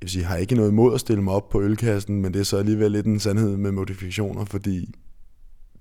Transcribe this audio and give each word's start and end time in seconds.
jeg 0.00 0.06
vil 0.06 0.10
sige, 0.10 0.24
har 0.24 0.36
ikke 0.36 0.54
noget 0.54 0.70
imod 0.70 0.94
at 0.94 1.00
stille 1.00 1.22
mig 1.22 1.34
op 1.34 1.48
på 1.48 1.60
ølkassen, 1.60 2.22
men 2.22 2.32
det 2.34 2.40
er 2.40 2.44
så 2.44 2.56
alligevel 2.56 2.92
lidt 2.92 3.06
en 3.06 3.20
sandhed 3.20 3.56
med 3.56 3.72
modifikationer, 3.72 4.44
fordi 4.44 4.94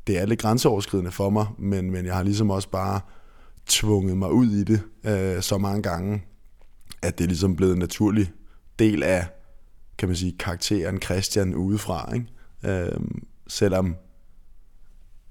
det 0.07 0.17
er 0.17 0.25
lidt 0.25 0.39
grænseoverskridende 0.39 1.11
for 1.11 1.29
mig, 1.29 1.47
men, 1.57 1.91
men 1.91 2.05
jeg 2.05 2.15
har 2.15 2.23
ligesom 2.23 2.49
også 2.49 2.69
bare 2.69 3.01
tvunget 3.65 4.17
mig 4.17 4.31
ud 4.31 4.51
i 4.51 4.63
det 4.63 4.81
øh, 5.03 5.41
så 5.41 5.57
mange 5.57 5.81
gange, 5.81 6.23
at 7.01 7.17
det 7.17 7.23
er 7.23 7.27
ligesom 7.27 7.55
blevet 7.55 7.73
en 7.73 7.79
naturlig 7.79 8.31
del 8.79 9.03
af, 9.03 9.27
kan 9.97 10.09
man 10.09 10.15
sige, 10.15 10.35
karakteren 10.39 11.01
Christian 11.01 11.55
udefra. 11.55 12.13
Ikke? 12.13 12.85
Øh, 12.85 12.99
selvom 13.47 13.95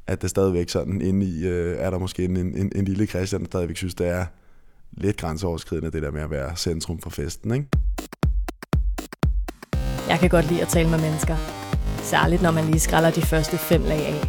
at 0.06 0.22
det 0.22 0.30
stadigvæk 0.30 0.68
sådan 0.68 1.00
inde 1.00 1.26
i, 1.26 1.46
øh, 1.46 1.76
er 1.78 1.90
der 1.90 1.98
måske 1.98 2.24
en, 2.24 2.36
en, 2.36 2.72
en 2.76 2.84
lille 2.84 3.06
Christian, 3.06 3.40
der 3.40 3.46
stadigvæk 3.46 3.76
synes, 3.76 3.94
det 3.94 4.08
er 4.08 4.26
lidt 4.92 5.16
grænseoverskridende, 5.16 5.90
det 5.90 6.02
der 6.02 6.10
med 6.10 6.20
at 6.20 6.30
være 6.30 6.56
centrum 6.56 6.98
for 6.98 7.10
festen. 7.10 7.54
Ikke? 7.54 7.66
Jeg 10.08 10.18
kan 10.18 10.30
godt 10.30 10.48
lide 10.50 10.62
at 10.62 10.68
tale 10.68 10.90
med 10.90 10.98
mennesker. 10.98 11.36
Særligt 12.02 12.42
når 12.42 12.50
man 12.50 12.64
lige 12.64 12.80
skræller 12.80 13.10
de 13.10 13.22
første 13.22 13.58
fem 13.58 13.82
lag 13.82 14.06
af. 14.06 14.20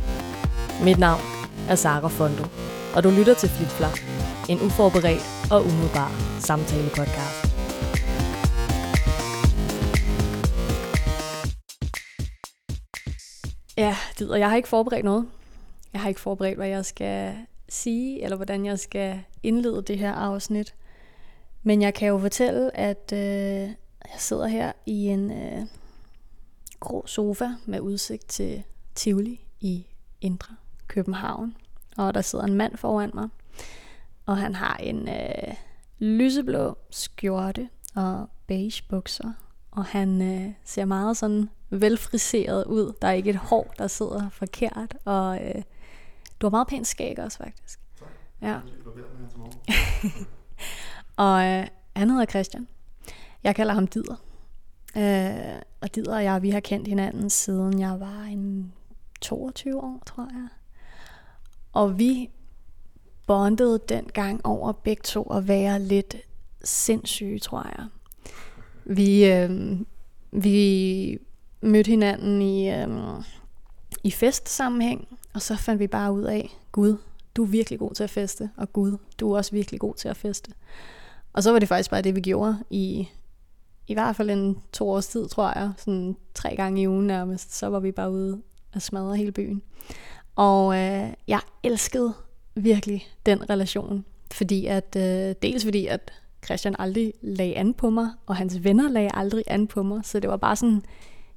Mit 0.83 0.99
navn 0.99 1.21
er 1.69 1.75
Sara 1.75 2.07
Fondo, 2.07 2.43
og 2.95 3.03
du 3.03 3.09
lytter 3.09 3.33
til 3.33 3.49
Flitflap, 3.49 3.97
en 4.49 4.61
uforberedt 4.61 5.25
og 5.51 5.59
umiddelbar 5.65 6.11
samtale-podcast. 6.39 7.39
Ja, 13.77 13.95
det, 14.19 14.29
og 14.29 14.39
jeg 14.39 14.49
har 14.49 14.55
ikke 14.55 14.69
forberedt 14.69 15.05
noget. 15.05 15.25
Jeg 15.93 16.01
har 16.01 16.09
ikke 16.09 16.21
forberedt, 16.21 16.57
hvad 16.57 16.67
jeg 16.67 16.85
skal 16.85 17.33
sige, 17.69 18.23
eller 18.23 18.35
hvordan 18.35 18.65
jeg 18.65 18.79
skal 18.79 19.21
indlede 19.43 19.81
det 19.81 19.97
her 19.97 20.13
afsnit. 20.13 20.73
Men 21.63 21.81
jeg 21.81 21.93
kan 21.93 22.07
jo 22.07 22.17
fortælle, 22.17 22.77
at 22.77 23.13
øh, 23.13 23.69
jeg 24.13 24.19
sidder 24.19 24.47
her 24.47 24.71
i 24.85 25.07
en 25.07 25.31
øh, 25.31 25.65
grå 26.79 27.07
sofa 27.07 27.49
med 27.65 27.79
udsigt 27.79 28.27
til 28.27 28.63
Tivoli 28.95 29.45
i 29.59 29.85
Indre 30.21 30.55
København. 30.87 31.55
Og 31.97 32.13
der 32.13 32.21
sidder 32.21 32.45
en 32.45 32.53
mand 32.53 32.77
foran 32.77 33.11
mig, 33.13 33.29
og 34.25 34.37
han 34.37 34.55
har 34.55 34.75
en 34.75 35.09
øh, 35.09 35.55
lyseblå 35.99 36.77
skjorte 36.89 37.69
og 37.95 38.29
beige 38.47 38.83
bukser. 38.89 39.33
Og 39.71 39.85
han 39.85 40.21
øh, 40.21 40.53
ser 40.63 40.85
meget 40.85 41.17
sådan 41.17 41.49
velfriseret 41.69 42.65
ud. 42.65 42.93
Der 43.01 43.07
er 43.07 43.11
ikke 43.11 43.29
et 43.29 43.35
hår, 43.35 43.73
der 43.77 43.87
sidder 43.87 44.29
forkert. 44.29 44.95
Og 45.05 45.45
øh, 45.45 45.61
du 46.41 46.45
har 46.45 46.49
meget 46.49 46.67
pænt 46.67 46.87
skæg 46.87 47.19
også, 47.19 47.37
faktisk. 47.37 47.79
Ja. 48.41 48.59
og 51.25 51.45
øh, 51.45 51.67
han 51.95 52.09
hedder 52.09 52.25
Christian. 52.25 52.67
Jeg 53.43 53.55
kalder 53.55 53.73
ham 53.73 53.87
Dider. 53.87 54.15
Øh, 54.97 55.61
og 55.81 55.95
Dider 55.95 56.15
og 56.15 56.23
jeg, 56.23 56.41
vi 56.41 56.49
har 56.49 56.59
kendt 56.59 56.87
hinanden 56.87 57.29
siden 57.29 57.79
jeg 57.79 57.99
var 57.99 58.23
en 58.23 58.73
22 59.21 59.83
år, 59.83 60.03
tror 60.05 60.27
jeg. 60.31 60.47
Og 61.73 61.99
vi 61.99 62.29
bondede 63.27 63.79
dengang 63.89 64.45
over 64.45 64.71
begge 64.71 65.01
to 65.03 65.23
at 65.23 65.47
være 65.47 65.79
lidt 65.79 66.17
sindssyge, 66.63 67.39
tror 67.39 67.67
jeg. 67.77 67.85
Vi, 68.85 69.25
øh, 69.25 69.79
vi 70.31 71.17
mødte 71.61 71.89
hinanden 71.89 72.41
i, 72.41 72.69
øh, 72.69 72.87
i 74.03 74.11
festsammenhæng, 74.11 75.07
og 75.33 75.41
så 75.41 75.55
fandt 75.55 75.79
vi 75.79 75.87
bare 75.87 76.13
ud 76.13 76.23
af, 76.23 76.49
Gud, 76.71 76.97
du 77.35 77.43
er 77.43 77.47
virkelig 77.47 77.79
god 77.79 77.93
til 77.93 78.03
at 78.03 78.09
feste, 78.09 78.49
og 78.57 78.73
Gud, 78.73 78.97
du 79.19 79.31
er 79.31 79.37
også 79.37 79.51
virkelig 79.51 79.79
god 79.79 79.95
til 79.95 80.07
at 80.07 80.17
feste. 80.17 80.51
Og 81.33 81.43
så 81.43 81.51
var 81.51 81.59
det 81.59 81.67
faktisk 81.67 81.89
bare 81.89 82.01
det, 82.01 82.15
vi 82.15 82.21
gjorde 82.21 82.57
i 82.69 83.07
i 83.89 83.93
hvert 83.93 84.15
fald 84.15 84.29
en 84.29 84.57
to 84.73 84.89
års 84.89 85.07
tid, 85.07 85.27
tror 85.27 85.59
jeg. 85.59 85.71
Sådan 85.77 86.15
tre 86.33 86.55
gange 86.55 86.81
i 86.81 86.87
ugen 86.87 87.07
nærmest. 87.07 87.55
Så 87.55 87.69
var 87.69 87.79
vi 87.79 87.91
bare 87.91 88.11
ude 88.11 88.41
og 88.75 88.81
smadre 88.81 89.17
hele 89.17 89.31
byen. 89.31 89.61
Og 90.35 90.75
øh, 90.75 91.09
jeg 91.27 91.39
elskede 91.63 92.13
virkelig 92.55 93.07
den 93.25 93.49
relation. 93.49 94.05
Fordi 94.31 94.65
at, 94.65 94.95
øh, 94.97 95.35
dels 95.41 95.63
fordi, 95.63 95.85
at 95.85 96.11
Christian 96.45 96.75
aldrig 96.79 97.13
lagde 97.21 97.57
an 97.57 97.73
på 97.73 97.89
mig, 97.89 98.09
og 98.25 98.35
hans 98.35 98.63
venner 98.63 98.89
lagde 98.89 99.09
aldrig 99.13 99.43
an 99.47 99.67
på 99.67 99.83
mig. 99.83 100.05
Så 100.05 100.19
det 100.19 100.29
var 100.29 100.37
bare 100.37 100.55
sådan 100.55 100.81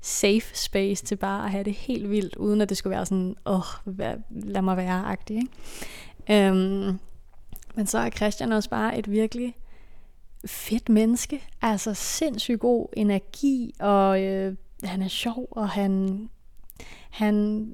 safe 0.01 0.57
space 0.57 1.05
til 1.05 1.17
bare 1.17 1.45
at 1.45 1.51
have 1.51 1.65
det 1.65 1.75
helt 1.75 2.11
vildt, 2.11 2.37
uden 2.37 2.61
at 2.61 2.69
det 2.69 2.77
skulle 2.77 2.97
være 2.97 3.07
sådan, 3.07 3.37
åh, 3.47 3.57
oh, 3.57 4.05
lad 4.31 4.63
mig 4.63 4.77
være-agtig, 4.77 5.37
Ikke? 5.37 6.49
Øhm, 6.49 6.99
men 7.75 7.87
så 7.87 7.99
er 7.99 8.11
Christian 8.11 8.53
også 8.53 8.71
bare 8.71 8.99
et 8.99 9.11
virkelig 9.11 9.55
fedt 10.45 10.89
menneske. 10.89 11.43
Altså 11.63 11.95
sindssygt 11.95 12.61
god 12.61 12.87
energi, 12.93 13.75
og 13.79 14.23
øh, 14.23 14.57
han 14.85 15.03
er 15.03 15.09
sjov, 15.09 15.49
og 15.51 15.69
han, 15.69 16.29
han, 17.11 17.67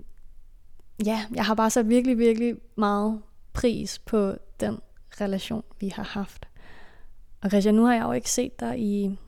ja, 1.04 1.24
jeg 1.34 1.44
har 1.44 1.54
bare 1.54 1.70
så 1.70 1.82
virkelig, 1.82 2.18
virkelig 2.18 2.56
meget 2.76 3.22
pris 3.52 3.98
på 3.98 4.34
den 4.60 4.78
relation, 5.20 5.62
vi 5.80 5.88
har 5.88 6.02
haft. 6.02 6.48
Og 7.40 7.50
Christian, 7.50 7.74
nu 7.74 7.84
har 7.84 7.94
jeg 7.94 8.02
jo 8.02 8.12
ikke 8.12 8.30
set 8.30 8.60
dig 8.60 8.78
i, 8.78 9.18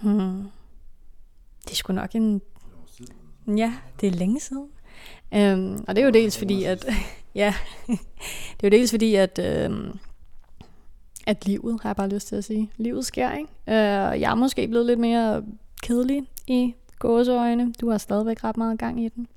hmm, 0.00 0.42
det 1.64 1.70
er 1.70 1.74
sgu 1.74 1.92
nok 1.92 2.14
en, 2.14 2.40
ja, 3.56 3.74
det 4.00 4.06
er 4.06 4.12
længe 4.12 4.40
siden. 4.40 4.68
Um, 5.32 5.84
og 5.88 5.96
det 5.96 6.02
er 6.02 6.04
jo 6.04 6.10
dels 6.10 6.38
fordi, 6.38 6.64
at, 6.64 6.86
ja, 7.34 7.54
det 8.60 8.64
er 8.64 8.68
jo 8.68 8.70
dels 8.70 8.90
fordi, 8.90 9.14
at, 9.14 9.38
øhm, 9.38 9.98
at 11.26 11.46
livet, 11.46 11.80
har 11.82 11.88
jeg 11.88 11.96
bare 11.96 12.08
lyst 12.08 12.28
til 12.28 12.36
at 12.36 12.44
sige. 12.44 12.70
Livet 12.76 13.06
sker, 13.06 13.32
ikke? 13.32 13.48
Øh, 13.68 14.20
jeg 14.20 14.30
er 14.30 14.34
måske 14.34 14.68
blevet 14.68 14.86
lidt 14.86 15.00
mere 15.00 15.42
kedelig 15.82 16.22
i 16.46 16.74
gåseøjne. 16.98 17.72
Du 17.80 17.90
har 17.90 17.98
stadigvæk 17.98 18.44
ret 18.44 18.56
meget 18.56 18.78
gang 18.78 19.04
i 19.04 19.08
den. 19.08 19.28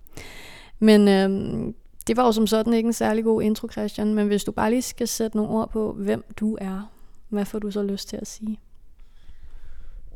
Men 0.80 1.08
øh, 1.08 1.74
det 2.08 2.18
var 2.18 2.26
jo 2.26 2.32
som 2.32 2.48
sådan 2.48 2.74
ikke 2.74 2.88
en 2.88 2.94
særlig 2.94 3.24
god 3.24 3.42
intro, 3.42 3.68
Christian. 3.72 4.14
Men 4.14 4.28
hvis 4.28 4.44
du 4.44 4.52
bare 4.52 4.70
lige 4.70 4.82
skal 4.82 5.08
sætte 5.08 5.38
nogle 5.38 5.52
ord 5.52 5.72
på, 5.72 5.94
hvem 5.94 6.24
du 6.40 6.58
er, 6.62 6.92
hvad 7.30 7.46
får 7.46 7.60
du 7.60 7.72
så 7.72 7.84
lyst 7.84 8.10
til 8.10 8.18
at 8.18 8.28
sige? 8.28 8.60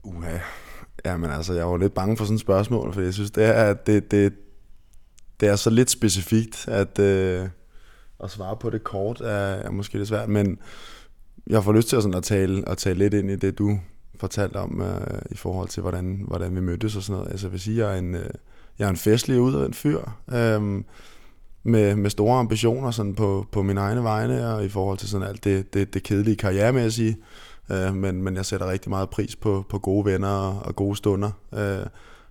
Uha. 0.04 0.38
Jamen 1.06 1.30
altså, 1.30 1.54
jeg 1.54 1.68
var 1.68 1.78
lidt 1.78 1.94
bange 1.94 2.18
for 2.18 2.26
sådan 2.26 2.36
et 2.36 2.42
spørgsmål, 2.42 2.94
for 2.94 3.02
jeg 3.02 3.14
synes, 3.14 3.32
det 3.32 3.46
er, 3.46 3.74
det, 3.74 4.12
det, 4.12 4.34
det 5.40 5.50
er 5.50 5.56
så 5.56 5.70
lidt 5.70 5.90
specifikt, 5.90 6.68
at, 6.68 7.00
øh, 7.00 7.50
at 8.24 8.32
svare 8.32 8.56
på 8.58 8.70
det 8.70 8.84
kort 8.84 9.22
er, 9.22 9.26
er 9.26 9.72
måske 9.72 9.98
lidt 9.98 10.08
svært, 10.08 10.30
men 10.30 10.60
jeg 11.50 11.64
får 11.64 11.74
lyst 11.74 11.88
til 11.90 11.96
at, 11.96 12.04
sådan 12.04 12.18
at, 12.18 12.24
tale, 12.24 12.70
at 12.70 12.78
tale 12.78 13.00
lidt 13.00 13.14
ind 13.14 13.32
i 13.32 13.36
det, 13.36 13.58
du 13.58 13.80
fortalte 14.20 14.58
om 14.58 14.82
øh, 14.82 15.22
i 15.32 15.36
forhold 15.36 15.68
til, 15.68 15.82
hvordan, 15.82 16.24
hvordan 16.28 16.56
vi 16.56 16.62
mødtes 16.62 16.96
og 16.96 17.04
sådan 17.04 17.18
noget. 17.18 17.32
Altså 17.32 17.48
jeg 17.48 17.52
vil 17.52 17.60
sige, 17.60 17.86
jeg 17.86 17.96
er 17.96 18.00
en, 18.00 18.16
øh, 18.16 18.30
jeg 18.80 18.86
er 18.86 18.90
en 18.90 18.98
festlig 18.98 19.42
ud 19.42 19.56
af 19.56 19.66
en 19.66 19.74
fyr, 19.74 20.00
øh, 20.32 20.84
med, 21.64 21.96
med 21.96 22.10
store 22.10 22.40
ambitioner 22.40 22.92
sådan 22.92 23.16
på, 23.16 23.46
på 23.52 23.64
mine 23.64 23.80
egne 23.80 24.04
vegne, 24.04 24.54
og 24.54 24.66
i 24.66 24.70
forhold 24.70 24.98
til 24.98 25.10
sådan 25.10 25.28
alt 25.28 25.44
det, 25.44 25.74
det, 25.74 25.94
det 25.94 26.04
kedelige 26.04 26.36
karrieremæssige. 26.36 27.18
Øh, 27.72 27.96
men, 27.96 28.24
men 28.24 28.36
jeg 28.36 28.46
sætter 28.46 28.72
rigtig 28.72 28.90
meget 28.90 29.10
pris 29.10 29.36
på, 29.36 29.66
på 29.70 29.80
gode 29.80 30.06
venner 30.06 30.30
og, 30.30 30.66
og 30.66 30.76
gode 30.76 30.96
stunder. 30.96 31.32
Øh, 31.54 31.86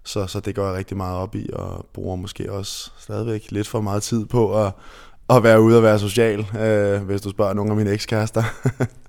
så, 0.05 0.27
så 0.27 0.41
det 0.41 0.55
går 0.55 0.67
jeg 0.67 0.75
rigtig 0.75 0.97
meget 0.97 1.17
op 1.17 1.35
i, 1.35 1.51
og 1.53 1.87
bruger 1.95 2.17
måske 2.17 2.53
også 2.53 2.91
stadigvæk 2.99 3.51
lidt 3.51 3.69
for 3.69 3.81
meget 3.81 4.03
tid 4.03 4.27
på 4.27 4.65
at, 4.65 4.73
at 5.31 5.43
være 5.43 5.61
ude 5.61 5.77
og 5.77 5.83
være 5.83 5.99
social, 5.99 6.47
øh, 6.61 7.03
hvis 7.03 7.21
du 7.21 7.31
spørger 7.31 7.55
nogle 7.55 7.71
af 7.71 7.77
mine 7.77 7.91
ekskærester. 7.91 8.43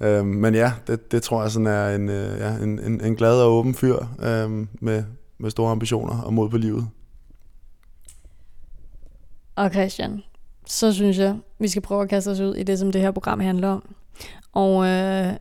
øh, 0.00 0.24
men 0.24 0.54
ja, 0.54 0.72
det, 0.86 1.12
det 1.12 1.22
tror 1.22 1.42
jeg 1.42 1.50
sådan 1.50 1.66
er 1.66 1.94
en, 1.94 2.08
øh, 2.08 2.38
ja, 2.38 2.56
en, 2.56 2.78
en, 2.78 3.04
en 3.04 3.16
glad 3.16 3.42
og 3.42 3.52
åben 3.52 3.74
fyr 3.74 3.96
øh, 4.22 4.66
med, 4.80 5.04
med 5.38 5.50
store 5.50 5.70
ambitioner 5.70 6.20
og 6.20 6.32
mod 6.32 6.48
på 6.48 6.56
livet. 6.56 6.88
Og 9.56 9.70
Christian, 9.70 10.22
så 10.66 10.92
synes 10.92 11.18
jeg, 11.18 11.38
vi 11.58 11.68
skal 11.68 11.82
prøve 11.82 12.02
at 12.02 12.08
kaste 12.08 12.28
os 12.28 12.40
ud 12.40 12.54
i 12.54 12.62
det, 12.62 12.78
som 12.78 12.92
det 12.92 13.00
her 13.00 13.10
program 13.10 13.40
handler 13.40 13.68
om. 13.68 13.94
Og 14.52 14.86
øh, 14.86 15.32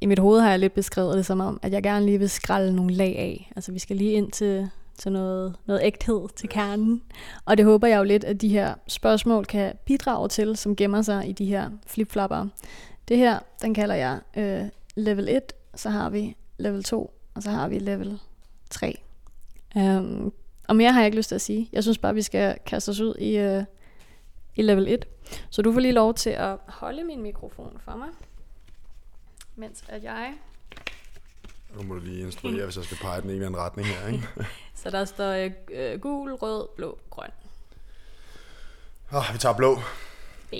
i 0.00 0.06
mit 0.06 0.18
hoved 0.18 0.40
har 0.40 0.50
jeg 0.50 0.58
lidt 0.58 0.74
beskrevet 0.74 1.16
det 1.16 1.26
som 1.26 1.40
om, 1.40 1.60
at 1.62 1.72
jeg 1.72 1.82
gerne 1.82 2.06
lige 2.06 2.18
vil 2.18 2.30
skralde 2.30 2.76
nogle 2.76 2.94
lag 2.94 3.18
af. 3.18 3.52
Altså 3.56 3.72
vi 3.72 3.78
skal 3.78 3.96
lige 3.96 4.12
ind 4.12 4.32
til 4.32 4.70
til 4.98 5.12
noget, 5.12 5.56
noget 5.66 5.80
ægthed 5.84 6.28
til 6.36 6.48
kernen. 6.48 7.02
Og 7.44 7.58
det 7.58 7.64
håber 7.64 7.86
jeg 7.86 7.98
jo 7.98 8.02
lidt, 8.02 8.24
at 8.24 8.40
de 8.40 8.48
her 8.48 8.74
spørgsmål 8.86 9.44
kan 9.44 9.72
bidrage 9.86 10.28
til, 10.28 10.56
som 10.56 10.76
gemmer 10.76 11.02
sig 11.02 11.28
i 11.28 11.32
de 11.32 11.44
her 11.44 11.70
flipflapper. 11.86 12.46
Det 13.08 13.16
her, 13.16 13.38
den 13.62 13.74
kalder 13.74 13.94
jeg 13.94 14.20
øh, 14.36 14.68
level 14.96 15.28
1, 15.28 15.52
så 15.74 15.90
har 15.90 16.10
vi 16.10 16.36
level 16.58 16.84
2, 16.84 17.14
og 17.34 17.42
så 17.42 17.50
har 17.50 17.68
vi 17.68 17.78
level 17.78 18.20
3. 18.70 18.98
Um, 19.74 19.82
øhm, 19.82 20.32
og 20.68 20.76
mere 20.76 20.92
har 20.92 21.00
jeg 21.00 21.06
ikke 21.06 21.16
lyst 21.16 21.28
til 21.28 21.34
at 21.34 21.40
sige. 21.40 21.68
Jeg 21.72 21.82
synes 21.82 21.98
bare, 21.98 22.14
vi 22.14 22.22
skal 22.22 22.58
kaste 22.66 22.88
os 22.88 23.00
ud 23.00 23.14
i, 23.14 23.36
øh, 23.36 23.64
i 24.56 24.62
level 24.62 24.88
1. 24.88 25.04
Så 25.50 25.62
du 25.62 25.72
får 25.72 25.80
lige 25.80 25.92
lov 25.92 26.14
til 26.14 26.30
at 26.30 26.56
holde 26.66 27.04
min 27.04 27.22
mikrofon 27.22 27.80
for 27.84 27.96
mig, 27.96 28.08
mens 29.56 29.84
at 29.88 30.02
jeg... 30.02 30.34
Nu 31.76 31.82
må 31.82 31.94
du 31.94 32.00
lige 32.00 32.20
instruere, 32.20 32.64
hvis 32.64 32.76
jeg 32.76 32.84
skal 32.84 32.96
pege 32.96 33.20
den 33.20 33.30
ene 33.30 33.34
eller 33.34 33.46
anden 33.46 33.60
retning 33.60 33.88
her, 33.88 34.08
ikke? 34.08 34.28
Så 34.82 34.90
der 34.90 35.04
står 35.04 35.50
øh, 35.70 36.00
gul, 36.00 36.32
rød, 36.32 36.68
blå, 36.76 36.98
grøn. 37.10 37.30
Oh, 39.12 39.24
vi 39.32 39.38
tager 39.38 39.56
blå. 39.56 39.78
B, 40.50 40.54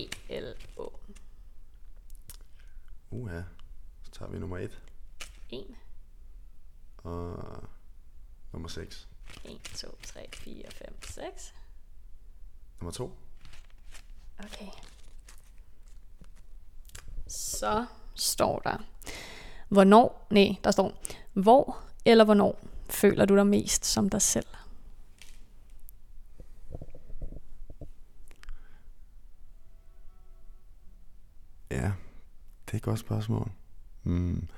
Uh, 3.10 3.31
ja. 3.32 3.43
Så 4.02 4.10
tager 4.10 4.31
vi 4.31 4.38
nummer 4.38 4.58
et. 4.58 4.82
En. 5.50 5.76
og 6.99 7.64
nummer 8.52 8.69
6. 8.69 9.08
1, 9.44 9.60
2, 9.75 9.99
3, 10.02 10.28
4, 10.32 10.70
5, 10.70 11.02
6. 11.02 11.55
Nummer 12.81 12.93
2. 12.93 13.19
Okay. 14.38 14.69
Så 17.26 17.87
står 18.14 18.58
der, 18.58 18.84
hvornår, 19.69 20.26
nej, 20.31 20.56
der 20.64 20.70
står, 20.70 21.02
hvor 21.32 21.84
eller 22.04 22.25
hvornår 22.25 22.61
føler 22.90 23.25
du 23.25 23.37
dig 23.37 23.46
mest 23.46 23.87
som 23.87 24.11
dig 24.11 24.22
selv? 24.22 24.46
Ja, 31.70 31.93
det 32.68 32.74
er 32.74 32.76
et 32.76 32.82
godt 32.82 32.98
spørgsmål. 32.98 33.50
Mm. 34.04 34.48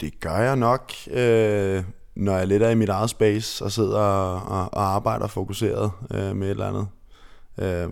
Det 0.00 0.20
gør 0.20 0.36
jeg 0.36 0.56
nok, 0.56 0.92
øh, 1.10 1.84
når 2.14 2.36
jeg 2.36 2.46
lidt 2.46 2.62
er 2.62 2.70
i 2.70 2.74
mit 2.74 2.88
eget 2.88 3.10
space 3.10 3.64
og 3.64 3.72
sidder 3.72 3.98
og, 3.98 4.42
og, 4.42 4.74
og 4.74 4.82
arbejder 4.82 5.26
fokuseret 5.26 5.92
øh, 6.10 6.36
med 6.36 6.46
et 6.46 6.50
eller 6.50 6.68
andet. 6.68 6.88
Øh, 7.58 7.90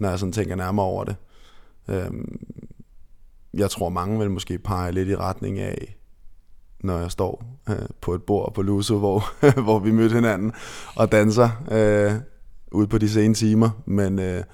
når 0.00 0.08
jeg 0.08 0.18
sådan 0.18 0.32
tænker 0.32 0.54
nærmere 0.54 0.86
over 0.86 1.04
det. 1.04 1.16
Øh, 1.88 2.10
jeg 3.54 3.70
tror 3.70 3.88
mange 3.88 4.18
vil 4.18 4.30
måske 4.30 4.58
pege 4.58 4.92
lidt 4.92 5.08
i 5.08 5.16
retning 5.16 5.58
af, 5.58 5.96
når 6.80 6.98
jeg 6.98 7.10
står 7.10 7.60
øh, 7.68 7.88
på 8.00 8.14
et 8.14 8.22
bord 8.22 8.54
på 8.54 8.62
Luso, 8.62 8.98
hvor, 8.98 9.24
hvor 9.66 9.78
vi 9.78 9.90
mødte 9.90 10.14
hinanden 10.14 10.52
og 10.96 11.12
danser 11.12 11.50
øh, 11.70 12.20
ude 12.74 12.86
på 12.86 12.98
de 12.98 13.10
sene 13.10 13.34
timer. 13.34 13.70
Men, 13.86 14.18
øh, 14.18 14.44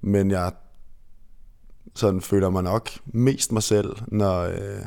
men 0.00 0.30
jeg 0.30 0.52
sådan 1.94 2.20
føler 2.20 2.50
mig 2.50 2.62
nok 2.62 2.90
mest 3.06 3.52
mig 3.52 3.62
selv, 3.62 3.96
når, 4.06 4.40
øh, 4.40 4.86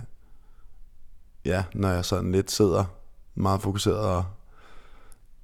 ja, 1.46 1.64
når 1.74 1.90
jeg 1.90 2.06
sådan 2.06 2.32
lidt 2.32 2.52
sidder 2.52 2.86
meget 3.36 3.62
fokuseret 3.62 4.26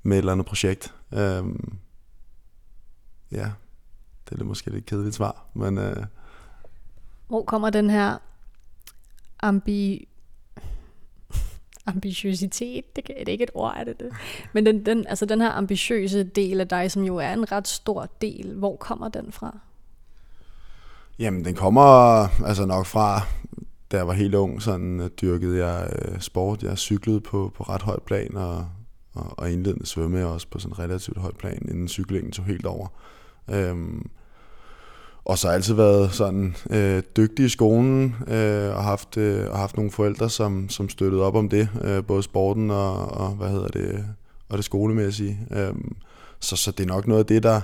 med 0.03 0.17
et 0.17 0.19
eller 0.19 0.31
andet 0.31 0.47
projekt. 0.47 0.93
Øh, 1.13 1.43
ja, 3.31 3.51
det 4.29 4.41
er 4.41 4.43
måske 4.43 4.69
lidt 4.69 4.85
kedeligt 4.85 5.15
svar, 5.15 5.45
men... 5.53 5.77
Øh, 5.77 6.05
Hvor 7.27 7.43
kommer 7.43 7.69
den 7.69 7.89
her 7.89 8.17
ambi 9.39 10.07
ambitiøsitet, 11.85 12.95
det, 12.95 13.03
kan, 13.03 13.15
det 13.19 13.27
er 13.27 13.31
ikke 13.31 13.43
et 13.43 13.51
ord, 13.53 13.73
er 13.77 13.83
det 13.83 13.99
det? 13.99 14.09
Men 14.53 14.65
den, 14.65 14.85
den, 14.85 15.07
altså 15.07 15.25
den 15.25 15.41
her 15.41 15.51
ambitiøse 15.51 16.23
del 16.23 16.61
af 16.61 16.67
dig, 16.67 16.91
som 16.91 17.03
jo 17.03 17.17
er 17.17 17.33
en 17.33 17.51
ret 17.51 17.67
stor 17.67 18.09
del, 18.21 18.53
hvor 18.53 18.75
kommer 18.75 19.09
den 19.09 19.31
fra? 19.31 19.57
Jamen, 21.19 21.45
den 21.45 21.55
kommer 21.55 21.81
altså 22.45 22.65
nok 22.65 22.85
fra, 22.85 23.21
da 23.91 23.97
jeg 23.97 24.07
var 24.07 24.13
helt 24.13 24.35
ung, 24.35 24.61
sådan 24.61 24.99
øh, 24.99 25.09
dyrkede 25.21 25.65
jeg 25.65 25.89
øh, 26.01 26.19
sport. 26.19 26.63
Jeg 26.63 26.77
cyklede 26.77 27.21
på, 27.21 27.51
på 27.55 27.63
ret 27.63 27.81
højt 27.81 28.03
plan, 28.03 28.35
og, 28.35 28.67
og, 29.13 29.39
og 29.39 29.51
indledende 29.51 29.85
svømme 29.85 30.25
også 30.25 30.47
på 30.47 30.59
sådan 30.59 30.79
relativt 30.79 31.17
højt 31.17 31.37
plan, 31.37 31.67
inden 31.71 31.87
cyklingen 31.87 32.31
tog 32.31 32.45
helt 32.45 32.65
over. 32.65 32.87
Øhm, 33.49 34.09
og 35.25 35.37
så 35.37 35.47
har 35.47 35.55
altid 35.55 35.73
været 35.73 36.13
sådan 36.13 36.55
øh, 36.69 37.03
dygtig 37.17 37.45
i 37.45 37.49
skolen, 37.49 38.15
øh, 38.27 38.75
og 38.75 38.83
haft, 38.83 39.17
øh, 39.17 39.51
og 39.51 39.57
haft 39.57 39.75
nogle 39.77 39.91
forældre, 39.91 40.29
som, 40.29 40.69
som 40.69 40.89
støttede 40.89 41.23
op 41.23 41.35
om 41.35 41.49
det, 41.49 41.69
øh, 41.81 42.03
både 42.03 42.23
sporten 42.23 42.71
og, 42.71 43.11
og, 43.11 43.29
hvad 43.29 43.49
hedder 43.49 43.67
det, 43.67 44.05
og 44.49 44.57
det 44.57 44.65
skolemæssige. 44.65 45.39
øh, 45.51 45.73
så, 46.39 46.55
så 46.55 46.71
det 46.71 46.83
er 46.83 46.87
nok 46.87 47.07
noget 47.07 47.19
af 47.19 47.25
det, 47.25 47.43
der, 47.43 47.61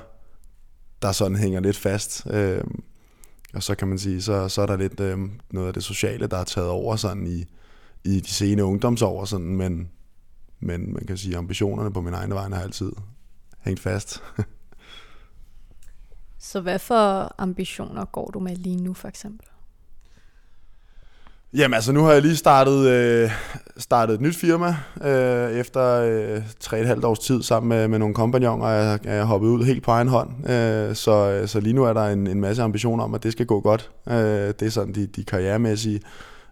der 1.02 1.12
sådan 1.12 1.38
hænger 1.38 1.60
lidt 1.60 1.78
fast. 1.78 2.28
øh, 2.30 2.64
og 3.54 3.64
så 3.64 3.76
kan 3.76 3.88
man 3.88 4.00
sige, 4.00 4.22
så, 4.22 4.50
så 4.50 4.62
er 4.62 4.66
der 4.66 4.78
lidt 4.78 5.00
øh, 5.00 5.18
noget 5.52 5.68
af 5.68 5.74
det 5.74 5.84
sociale, 5.84 6.28
der 6.28 6.38
er 6.38 6.44
taget 6.44 6.70
over 6.70 6.96
sådan 6.96 7.28
i, 7.28 7.46
i 8.04 8.20
de 8.20 8.32
sene 8.32 8.64
ungdomsår, 8.64 9.26
sådan, 9.26 9.56
men, 9.56 9.90
men 10.60 10.94
man 10.94 11.06
kan 11.06 11.18
sige, 11.18 11.38
ambitionerne 11.38 11.94
på 11.94 12.02
min 12.02 12.14
egen 12.14 12.34
vej 12.34 12.50
har 12.50 12.62
altid 12.62 12.92
hængt 13.60 13.80
fast. 13.80 14.24
så 16.42 16.62
hvad 16.62 16.80
for 16.80 17.36
ambitioner 17.38 18.06
går 18.06 18.32
du 18.34 18.40
med 18.40 18.56
lige 18.56 18.84
nu 18.84 18.94
for 18.94 19.08
eksempel? 19.08 19.48
Jamen 21.54 21.74
altså, 21.74 21.92
nu 21.92 22.04
har 22.04 22.12
jeg 22.12 22.22
lige 22.22 22.36
startet, 22.36 22.88
øh, 22.88 23.32
startet 23.78 24.14
et 24.14 24.22
nyt 24.22 24.36
firma 24.36 24.76
øh, 25.04 25.52
efter 25.52 25.84
øh, 25.84 26.44
tre 26.60 26.80
et 26.80 26.88
halvt 26.88 27.06
års 27.06 27.20
tid 27.20 27.44
sammen 27.44 27.70
med, 27.70 27.88
med 27.88 28.00
nogle 28.00 28.16
kompagnoner, 28.16 28.66
og 28.66 28.74
jeg, 28.74 29.00
jeg 29.04 29.18
er 29.18 29.24
hoppet 29.24 29.48
ud 29.48 29.64
helt 29.64 29.84
på 29.84 29.92
egen 29.92 30.08
hånd. 30.08 30.50
Øh, 30.50 30.96
så, 30.96 31.32
øh, 31.32 31.48
så 31.48 31.60
lige 31.60 31.74
nu 31.74 31.84
er 31.84 31.94
der 31.94 32.08
en, 32.08 32.28
en 32.28 32.42
masse 32.42 32.64
ambitioner 32.64 33.04
om, 33.04 33.14
at 33.14 33.24
det 33.24 33.32
skal 33.32 33.46
gå 33.46 33.60
godt. 33.60 33.92
Øh, 34.08 34.16
det 34.16 34.62
er 34.62 34.70
sådan 34.70 34.94
de, 34.94 35.08
de 35.08 35.24
karrieremæssige. 35.24 36.02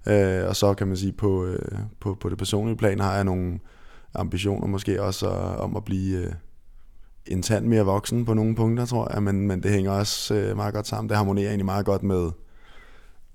Øh, 0.07 0.47
og 0.47 0.55
så 0.55 0.73
kan 0.73 0.87
man 0.87 0.97
sige, 0.97 1.11
på, 1.11 1.45
øh, 1.45 1.79
på, 1.99 2.17
på 2.21 2.29
det 2.29 2.37
personlige 2.37 2.77
plan 2.77 2.99
har 2.99 3.15
jeg 3.15 3.23
nogle 3.23 3.59
ambitioner 4.15 4.67
måske 4.67 5.03
også 5.03 5.27
øh, 5.27 5.59
om 5.59 5.75
at 5.75 5.85
blive 5.85 6.17
øh, 6.17 6.33
en 7.25 7.41
tand 7.41 7.65
mere 7.65 7.85
voksen 7.85 8.25
på 8.25 8.33
nogle 8.33 8.55
punkter, 8.55 8.85
tror 8.85 9.13
jeg. 9.13 9.23
Men, 9.23 9.47
men 9.47 9.63
det 9.63 9.71
hænger 9.71 9.91
også 9.91 10.35
øh, 10.35 10.55
meget 10.55 10.73
godt 10.73 10.87
sammen. 10.87 11.09
Det 11.09 11.17
harmonerer 11.17 11.47
egentlig 11.47 11.65
meget 11.65 11.85
godt 11.85 12.03
med 12.03 12.31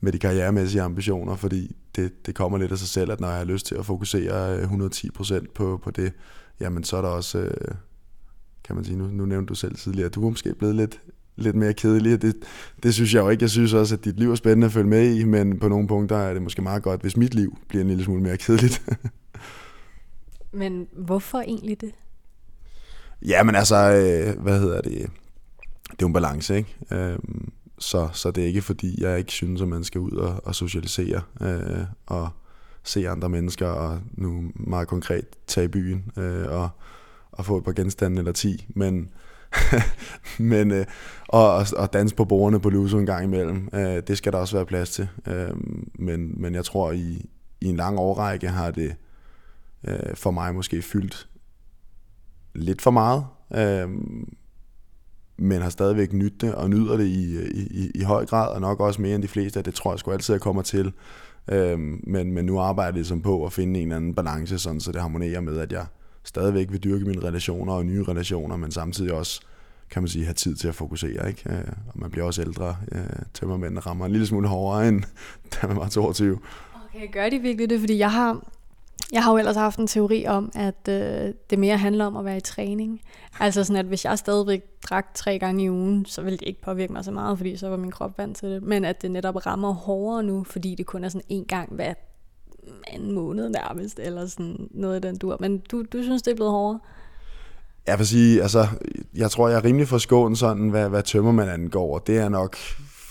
med 0.05 0.13
de 0.13 0.19
karrieremæssige 0.19 0.83
ambitioner, 0.83 1.37
fordi 1.37 1.77
det, 1.97 2.27
det 2.27 2.35
kommer 2.35 2.59
lidt 2.59 2.73
af 2.73 2.79
sig 2.79 2.89
selv, 2.89 3.13
at 3.13 3.21
når 3.21 3.29
jeg 3.29 3.37
har 3.37 3.45
lyst 3.45 3.67
til 3.67 3.75
at 3.75 3.87
fokusere 3.87 4.59
øh, 4.59 4.73
110% 4.73 5.47
på, 5.55 5.81
på 5.83 5.91
det, 5.91 6.13
jamen 6.61 6.85
så 6.85 6.97
er 6.97 7.03
der 7.03 7.09
også, 7.09 7.39
øh, 7.39 7.75
kan 8.65 8.77
man 8.77 8.85
sige, 8.85 8.97
nu, 8.97 9.07
nu 9.07 9.27
nævnte 9.27 9.49
du 9.49 9.55
selv 9.55 9.77
tidligere, 9.77 10.07
at 10.07 10.15
du 10.15 10.27
er 10.27 10.31
måske 10.31 10.55
blevet 10.55 10.75
lidt, 10.75 11.01
lidt 11.37 11.57
mere 11.57 11.73
kedelig. 11.73 12.23
Det, 12.23 12.37
det 12.83 12.95
synes 12.95 13.15
jeg 13.15 13.21
jo 13.21 13.29
ikke. 13.29 13.43
Jeg 13.43 13.51
synes 13.51 13.73
også, 13.73 13.95
at 13.95 14.05
dit 14.05 14.19
liv 14.19 14.31
er 14.31 14.35
spændende 14.35 14.65
at 14.65 14.73
følge 14.73 14.89
med 14.89 15.15
i, 15.15 15.25
men 15.25 15.59
på 15.59 15.69
nogle 15.69 15.89
punkter 15.89 16.17
er 16.17 16.33
det 16.33 16.43
måske 16.43 16.63
meget 16.63 16.83
godt, 16.83 17.01
hvis 17.01 17.17
mit 17.17 17.35
liv 17.35 17.59
bliver 17.69 17.83
en 17.83 17.89
lille 17.89 18.05
smule 18.05 18.23
mere 18.23 18.37
kedeligt. 18.37 18.83
men 20.53 20.87
hvorfor 20.93 21.41
egentlig 21.41 21.81
det? 21.81 21.91
Ja, 23.25 23.43
men 23.43 23.55
altså, 23.55 23.77
øh, 23.77 24.43
hvad 24.43 24.61
hedder 24.61 24.81
det? 24.81 25.11
Det 25.91 25.91
er 25.91 25.97
jo 26.03 26.07
en 26.07 26.13
balance, 26.13 26.57
ikke? 26.57 26.77
Øh, 26.91 27.19
så, 27.79 28.09
så 28.13 28.31
det 28.31 28.43
er 28.43 28.49
ikke 28.49 28.63
fordi, 28.63 29.03
jeg 29.03 29.19
ikke 29.19 29.33
synes, 29.33 29.63
at 29.63 29.69
man 29.69 29.85
skal 29.85 30.01
ud 30.01 30.11
og, 30.11 30.47
og 30.47 30.55
socialisere 30.55 31.23
øh, 31.41 31.85
og 32.07 32.29
se 32.83 33.09
andre 33.09 33.29
mennesker, 33.29 33.67
og 33.67 34.01
nu 34.13 34.53
meget 34.55 34.89
konkret 34.89 35.25
tage 35.47 35.65
i 35.65 35.69
byen 35.69 36.13
øh, 36.17 36.47
og, 36.49 36.69
og 37.33 37.45
få 37.45 37.59
et 37.59 37.65
par 37.65 37.73
genstande 37.73 38.19
eller 38.19 38.33
ti, 38.33 38.67
men, 38.69 39.11
men 40.39 40.71
øh, 40.71 40.87
og, 41.29 41.67
og 41.77 41.93
danse 41.93 42.15
på 42.15 42.25
bordene 42.25 42.61
på 42.61 42.71
Luso 42.71 42.99
en 42.99 43.07
gang 43.07 43.25
imellem, 43.25 43.69
øh, 43.75 44.03
det 44.07 44.19
skal 44.19 44.33
der 44.33 44.39
også 44.39 44.57
være 44.57 44.67
plads 44.67 44.91
til. 44.91 45.09
Øh, 45.27 45.51
men, 45.95 46.43
men 46.43 46.55
jeg 46.55 46.65
tror, 46.65 46.93
i, 46.93 47.31
i 47.61 47.67
en 47.67 47.77
lang 47.77 47.99
årrække 47.99 48.49
har 48.49 48.71
det 48.71 48.97
øh, 49.89 50.15
for 50.15 50.31
mig 50.31 50.55
måske 50.55 50.83
fyldt 50.83 51.29
lidt 52.55 52.83
for 52.83 52.91
meget. 52.91 53.25
Øh, 53.55 53.89
men 55.37 55.63
har 55.63 55.71
stadigvæk 55.71 56.13
nydt 56.13 56.41
det, 56.41 56.55
og 56.55 56.71
nyder 56.71 56.97
det 56.97 57.07
i, 57.07 57.39
i, 57.55 57.91
i 57.95 58.03
høj 58.03 58.27
grad, 58.27 58.49
og 58.49 58.61
nok 58.61 58.81
også 58.81 59.03
mere 59.03 59.15
end 59.15 59.23
de 59.23 59.29
fleste, 59.29 59.63
det 59.63 59.75
tror 59.75 59.93
jeg 59.93 59.99
sgu 59.99 60.11
altid, 60.11 60.35
jeg 60.35 60.41
kommer 60.41 60.63
til. 60.63 60.93
Øh, 61.49 61.79
men, 62.07 62.33
men 62.33 62.45
nu 62.45 62.59
arbejder 62.59 62.89
jeg 62.89 62.95
ligesom 62.95 63.23
på 63.23 63.47
at 63.47 63.53
finde 63.53 63.81
en 63.81 63.87
eller 63.87 63.97
anden 63.97 64.15
balance, 64.15 64.59
sådan, 64.59 64.81
så 64.81 64.93
det 64.93 65.01
harmonerer 65.01 65.41
med, 65.41 65.59
at 65.59 65.73
jeg 65.73 65.87
stadigvæk 66.25 66.71
vil 66.71 66.85
dyrke 66.85 67.05
mine 67.05 67.23
relationer 67.23 67.73
og 67.73 67.87
nye 67.87 68.03
relationer, 68.03 68.57
men 68.57 68.71
samtidig 68.71 69.13
også 69.13 69.41
kan 69.91 70.03
man 70.03 70.09
sige, 70.09 70.25
have 70.25 70.35
tid 70.35 70.57
til 70.57 70.69
at 70.69 70.75
fokusere. 70.75 71.29
Ikke? 71.29 71.43
Øh, 71.47 71.65
og 71.89 72.01
man 72.01 72.11
bliver 72.11 72.27
også 72.27 72.43
ældre. 72.43 72.77
Øh, 72.93 73.03
tømmermændene 73.35 73.81
rammer 73.81 74.07
en 74.07 74.13
lille 74.13 74.27
smule 74.27 74.49
hårdere, 74.49 74.89
end 74.89 75.03
da 75.55 75.67
man 75.67 75.77
var 75.77 75.89
22. 75.89 76.39
Okay, 76.95 77.13
gør 77.13 77.29
de 77.29 77.39
virkelig 77.39 77.71
det? 77.71 77.81
Fordi 77.81 77.99
jeg 77.99 78.13
har, 78.13 78.53
jeg 79.13 79.25
har 79.25 79.33
jo 79.33 79.39
ellers 79.39 79.57
haft 79.57 79.79
en 79.79 79.87
teori 79.87 80.27
om, 80.27 80.53
at 80.55 80.89
øh, 80.89 81.35
det 81.51 81.59
mere 81.59 81.79
handler 81.79 82.07
om 82.07 82.17
at 82.17 82.25
være 82.25 82.37
i 82.37 82.41
træning. 82.41 83.01
Altså 83.41 83.65
sådan, 83.65 83.81
at 83.81 83.87
hvis 83.87 84.05
jeg 84.05 84.19
stadigvæk 84.19 84.63
drak 84.83 85.15
tre 85.15 85.39
gange 85.39 85.65
i 85.65 85.71
ugen, 85.71 86.07
så 86.07 86.23
ville 86.23 86.39
det 86.39 86.49
ikke 86.49 86.63
påvirke 86.63 86.93
mig 86.93 87.05
så 87.05 87.11
meget, 87.11 87.39
fordi 87.39 87.57
så 87.57 87.69
var 87.69 87.77
min 87.77 87.91
krop 87.91 88.19
vant 88.19 88.37
til 88.37 88.49
det. 88.49 88.63
Men 88.63 88.85
at 88.85 89.03
det 89.03 89.11
netop 89.11 89.47
rammer 89.47 89.73
hårdere 89.73 90.23
nu, 90.23 90.45
fordi 90.45 90.75
det 90.75 90.87
kun 90.87 91.05
er 91.05 91.09
sådan 91.09 91.27
en 91.29 91.45
gang 91.45 91.75
hver 91.75 91.95
anden 92.87 93.13
måned 93.13 93.49
nærmest, 93.49 93.99
eller 93.99 94.27
sådan 94.27 94.69
noget 94.71 94.95
af 94.95 95.03
den 95.03 95.17
dur. 95.19 95.37
Men 95.41 95.59
du, 95.59 95.83
du 95.93 96.03
synes, 96.03 96.23
det 96.23 96.31
er 96.31 96.35
blevet 96.35 96.53
hårdere? 96.53 96.81
Jeg 97.87 97.99
vil 97.99 98.07
sige, 98.07 98.43
altså, 98.43 98.67
jeg 99.15 99.31
tror, 99.31 99.49
jeg 99.49 99.57
er 99.57 99.65
rimelig 99.65 99.89
forskånet 99.89 100.39
sådan, 100.39 100.69
hvad, 100.69 100.89
hvad 100.89 101.03
tømmer 101.03 101.33
man 101.33 101.49
angår. 101.49 101.99
Det 101.99 102.19
er 102.19 102.29
nok, 102.29 102.57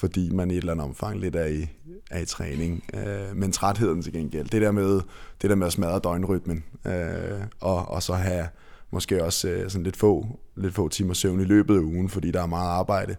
fordi 0.03 0.29
man 0.29 0.51
i 0.51 0.53
et 0.53 0.57
eller 0.57 0.71
andet 0.71 0.85
omfang 0.85 1.19
lidt 1.19 1.35
er 1.35 1.45
i, 1.45 1.67
er 2.11 2.19
i 2.19 2.25
træning. 2.25 2.83
Øh, 2.93 3.35
men 3.37 3.51
trætheden 3.51 4.01
til 4.01 4.13
gengæld, 4.13 4.47
det 4.47 4.61
der 4.61 4.71
med, 4.71 5.01
det 5.41 5.49
der 5.49 5.55
med 5.55 5.67
at 5.67 5.73
smadre 5.73 5.99
døgnrytmen, 5.99 6.63
øh, 6.85 7.41
og, 7.59 7.89
og 7.89 8.03
så 8.03 8.13
have 8.13 8.47
måske 8.91 9.23
også 9.23 9.49
øh, 9.49 9.69
sådan 9.69 9.83
lidt 9.83 9.97
få, 9.97 10.39
lidt 10.55 10.73
få 10.73 10.89
timer 10.89 11.13
søvn 11.13 11.39
i 11.39 11.43
løbet 11.43 11.75
af 11.75 11.79
ugen, 11.79 12.09
fordi 12.09 12.31
der 12.31 12.41
er 12.41 12.45
meget 12.45 12.69
arbejde. 12.69 13.15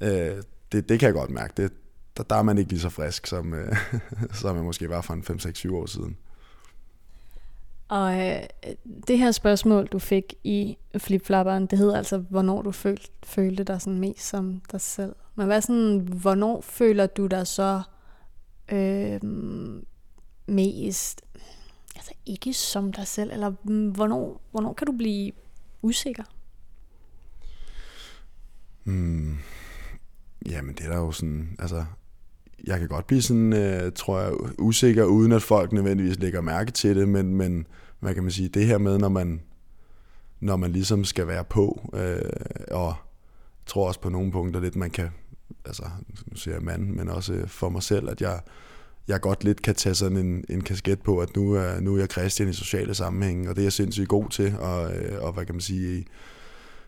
Øh, 0.00 0.42
det, 0.72 0.88
det 0.88 1.00
kan 1.00 1.06
jeg 1.06 1.14
godt 1.14 1.30
mærke. 1.30 1.52
Det, 1.56 1.72
der, 2.16 2.22
der 2.22 2.36
er 2.36 2.42
man 2.42 2.58
ikke 2.58 2.70
lige 2.70 2.80
så 2.80 2.88
frisk, 2.88 3.26
som, 3.26 3.54
øh, 3.54 3.76
som 4.40 4.56
man 4.56 4.64
måske 4.64 4.88
var 4.88 5.00
for 5.00 5.14
en 5.14 5.24
5-6-7 5.30 5.74
år 5.74 5.86
siden. 5.86 6.16
Og 7.88 8.20
øh, 8.20 8.42
det 9.08 9.18
her 9.18 9.30
spørgsmål, 9.30 9.86
du 9.86 9.98
fik 9.98 10.34
i 10.44 10.76
flipflapperen, 10.98 11.66
det 11.66 11.78
hedder 11.78 11.96
altså, 11.96 12.18
hvornår 12.18 12.62
du 12.62 12.72
følte, 12.72 13.08
følte 13.24 13.64
dig 13.64 13.80
sådan 13.80 13.98
mest 13.98 14.28
som 14.28 14.62
dig 14.72 14.80
selv. 14.80 15.14
Men 15.34 15.46
hvad 15.46 15.60
sådan, 15.60 15.98
hvornår 15.98 16.60
føler 16.60 17.06
du 17.06 17.26
dig 17.26 17.46
så 17.46 17.82
øh, 18.72 19.20
mest, 20.46 21.22
altså 21.96 22.12
ikke 22.26 22.54
som 22.54 22.92
dig 22.92 23.06
selv, 23.06 23.32
eller 23.32 23.52
mm, 23.64 23.90
hvornår, 23.90 24.40
hvornår 24.50 24.72
kan 24.72 24.86
du 24.86 24.92
blive 24.92 25.32
usikker? 25.82 26.24
Mm, 28.84 29.36
jamen 30.46 30.74
det 30.74 30.84
er 30.84 30.90
der 30.90 30.98
jo 30.98 31.12
sådan, 31.12 31.56
altså 31.58 31.84
jeg 32.66 32.78
kan 32.78 32.88
godt 32.88 33.06
blive 33.06 33.22
sådan, 33.22 33.52
øh, 33.52 33.92
tror 33.92 34.20
jeg, 34.20 34.32
usikker, 34.58 35.04
uden 35.04 35.32
at 35.32 35.42
folk 35.42 35.72
nødvendigvis 35.72 36.18
lægger 36.18 36.40
mærke 36.40 36.70
til 36.70 36.96
det, 36.96 37.08
men, 37.08 37.34
men 37.34 37.66
hvad 38.00 38.14
kan 38.14 38.22
man 38.22 38.32
sige, 38.32 38.48
det 38.48 38.66
her 38.66 38.78
med, 38.78 38.98
når 38.98 39.08
man, 39.08 39.40
når 40.40 40.56
man 40.56 40.72
ligesom 40.72 41.04
skal 41.04 41.26
være 41.26 41.44
på, 41.44 41.90
øh, 41.94 42.30
og 42.70 42.94
tror 43.66 43.88
også 43.88 44.00
på 44.00 44.08
nogle 44.08 44.32
punkter 44.32 44.60
lidt, 44.60 44.76
man 44.76 44.90
kan, 44.90 45.10
altså 45.64 45.82
nu 46.26 46.36
siger 46.36 46.54
jeg 46.54 46.62
mand, 46.62 46.90
men 46.90 47.08
også 47.08 47.32
øh, 47.32 47.48
for 47.48 47.68
mig 47.68 47.82
selv, 47.82 48.08
at 48.08 48.20
jeg, 48.20 48.40
jeg 49.08 49.20
godt 49.20 49.44
lidt 49.44 49.62
kan 49.62 49.74
tage 49.74 49.94
sådan 49.94 50.16
en, 50.16 50.44
en 50.48 50.60
kasket 50.60 51.02
på, 51.02 51.18
at 51.18 51.36
nu 51.36 51.52
er, 51.52 51.80
nu 51.80 51.94
er 51.94 51.98
jeg 51.98 52.08
kristen 52.08 52.48
i 52.48 52.52
sociale 52.52 52.94
sammenhænge, 52.94 53.50
og 53.50 53.56
det 53.56 53.62
er 53.62 53.66
jeg 53.66 53.72
sindssygt 53.72 54.08
god 54.08 54.28
til, 54.28 54.56
og, 54.58 54.96
øh, 54.96 55.22
og 55.22 55.32
hvad 55.32 55.46
kan 55.46 55.54
man 55.54 55.60
sige, 55.60 56.06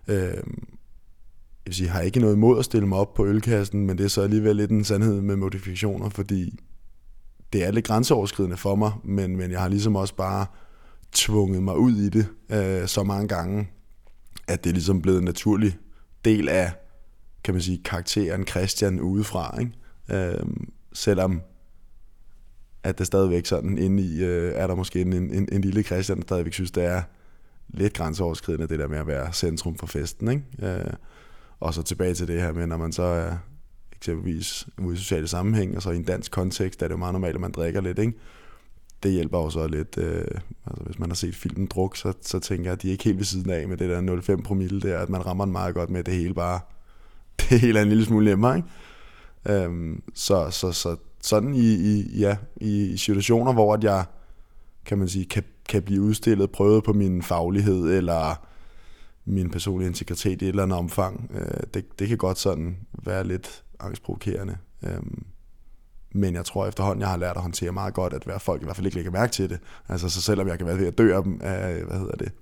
øh, 0.09 0.16
jeg 0.16 1.71
vil 1.71 1.75
sige, 1.75 1.88
har 1.88 2.00
ikke 2.00 2.21
noget 2.21 2.35
imod 2.35 2.59
at 2.59 2.64
stille 2.64 2.88
mig 2.88 2.99
op 2.99 3.14
på 3.14 3.26
ølkassen, 3.26 3.87
men 3.87 3.99
det 3.99 4.04
er 4.04 4.09
så 4.09 4.23
alligevel 4.23 4.56
lidt 4.56 4.71
en 4.71 4.85
sandhed 4.85 5.21
med 5.21 5.37
modifikationer, 5.37 6.09
fordi 6.09 6.59
det 7.52 7.64
er 7.64 7.71
lidt 7.71 7.87
grænseoverskridende 7.87 8.56
for 8.56 8.75
mig, 8.75 8.92
men, 9.04 9.37
men 9.37 9.50
jeg 9.50 9.61
har 9.61 9.68
ligesom 9.68 9.97
også 9.97 10.14
bare 10.16 10.47
tvunget 11.12 11.62
mig 11.62 11.76
ud 11.76 11.97
i 11.97 12.09
det 12.09 12.26
øh, 12.50 12.88
så 12.88 13.02
mange 13.02 13.28
gange, 13.28 13.68
at 14.49 14.64
det 14.64 14.71
er 14.71 14.75
ligesom 14.75 15.02
blevet 15.02 15.18
en 15.18 15.25
naturlig 15.25 15.78
del 16.25 16.49
af, 16.49 16.73
kan 17.44 17.54
man 17.54 17.60
sige, 17.60 17.80
karakteren 17.84 18.46
Christian 18.46 19.00
udefra, 19.00 19.60
ikke? 19.60 19.72
Øh, 20.10 20.46
selvom 20.92 21.42
at 22.82 22.98
det 22.98 23.06
stadigvæk 23.06 23.46
sådan 23.46 23.78
inde 23.78 24.02
i, 24.02 24.24
øh, 24.24 24.52
er 24.54 24.66
der 24.66 24.74
måske 24.74 25.00
en, 25.00 25.12
en, 25.12 25.48
en 25.52 25.60
lille 25.60 25.82
Christian, 25.82 26.18
der 26.18 26.22
stadigvæk 26.22 26.52
synes, 26.52 26.70
det 26.70 26.84
er 26.84 27.02
lidt 27.68 27.94
grænseoverskridende, 27.94 28.68
det 28.68 28.78
der 28.78 28.88
med 28.88 28.98
at 28.98 29.06
være 29.06 29.32
centrum 29.32 29.76
for 29.76 29.86
festen, 29.86 30.28
ikke? 30.28 30.44
Øh, 30.62 30.92
og 31.60 31.74
så 31.74 31.82
tilbage 31.82 32.14
til 32.14 32.28
det 32.28 32.40
her 32.40 32.52
med, 32.52 32.66
når 32.66 32.76
man 32.76 32.92
så 32.92 33.02
er 33.02 33.36
eksempelvis 33.96 34.68
ude 34.78 34.94
i 34.94 34.98
sociale 34.98 35.28
sammenhæng, 35.28 35.76
og 35.76 35.82
så 35.82 35.90
i 35.90 35.96
en 35.96 36.04
dansk 36.04 36.32
kontekst, 36.32 36.80
der 36.80 36.86
er 36.86 36.88
det 36.88 36.92
jo 36.92 36.98
meget 36.98 37.12
normalt, 37.12 37.34
at 37.34 37.40
man 37.40 37.52
drikker 37.52 37.80
lidt, 37.80 37.98
ikke? 37.98 38.12
Det 39.02 39.12
hjælper 39.12 39.38
jo 39.38 39.50
så 39.50 39.66
lidt, 39.66 39.98
øh, 39.98 40.24
altså 40.66 40.84
hvis 40.84 40.98
man 40.98 41.10
har 41.10 41.14
set 41.14 41.34
filmen 41.34 41.66
Druk, 41.66 41.96
så, 41.96 42.12
så 42.20 42.38
tænker 42.38 42.64
jeg, 42.64 42.72
at 42.72 42.82
de 42.82 42.88
er 42.88 42.92
ikke 42.92 43.04
helt 43.04 43.18
ved 43.18 43.24
siden 43.24 43.50
af 43.50 43.68
med 43.68 43.76
det 43.76 43.90
der 43.90 44.36
0,5 44.36 44.42
promille 44.42 44.80
der, 44.80 44.98
at 44.98 45.08
man 45.08 45.26
rammer 45.26 45.44
den 45.44 45.52
meget 45.52 45.74
godt 45.74 45.90
med, 45.90 46.04
det 46.04 46.14
hele 46.14 46.34
bare, 46.34 46.60
det 47.50 47.60
hele 47.60 47.78
er 47.78 47.82
en 47.82 47.88
lille 47.88 48.04
smule 48.04 48.24
nemmere, 48.24 48.56
ikke? 48.56 48.68
Øhm, 49.48 50.02
så, 50.14 50.50
så, 50.50 50.72
så 50.72 50.96
sådan 51.20 51.54
i, 51.54 51.74
i, 51.74 52.18
ja, 52.18 52.36
i 52.56 52.96
situationer, 52.96 53.52
hvor 53.52 53.74
at 53.74 53.84
jeg, 53.84 54.04
kan 54.84 54.98
man 54.98 55.08
sige, 55.08 55.24
kan, 55.24 55.44
kan 55.68 55.82
blive 55.82 56.02
udstillet, 56.02 56.50
prøvet 56.50 56.84
på 56.84 56.92
min 56.92 57.22
faglighed, 57.22 57.96
eller 57.96 58.46
min 59.24 59.50
personlige 59.50 59.88
integritet 59.88 60.42
i 60.42 60.44
et 60.44 60.48
eller 60.48 60.62
andet 60.62 60.78
omfang. 60.78 61.30
Øh, 61.34 61.62
det, 61.74 61.98
det 61.98 62.08
kan 62.08 62.18
godt 62.18 62.38
sådan 62.38 62.76
være 63.04 63.26
lidt 63.26 63.64
angstprovokerende. 63.80 64.56
Øhm, 64.82 65.24
men 66.14 66.34
jeg 66.34 66.44
tror 66.44 66.66
efterhånden, 66.66 67.00
jeg 67.00 67.08
har 67.08 67.16
lært 67.16 67.36
at 67.36 67.42
håndtere 67.42 67.72
meget 67.72 67.94
godt, 67.94 68.12
at 68.12 68.42
folk 68.42 68.62
i 68.62 68.64
hvert 68.64 68.76
fald 68.76 68.86
ikke 68.86 68.96
lægger 68.96 69.12
mærke 69.12 69.32
til 69.32 69.50
det. 69.50 69.58
Altså 69.88 70.08
så 70.08 70.22
selvom 70.22 70.48
jeg 70.48 70.58
kan 70.58 70.66
være 70.66 70.78
ved 70.78 70.86
at 70.86 70.98
dø 70.98 71.16
af 71.16 71.22
dem 71.22 71.40
af, 71.42 71.84
hvad 71.84 71.98
hedder 71.98 72.16
det, 72.16 72.32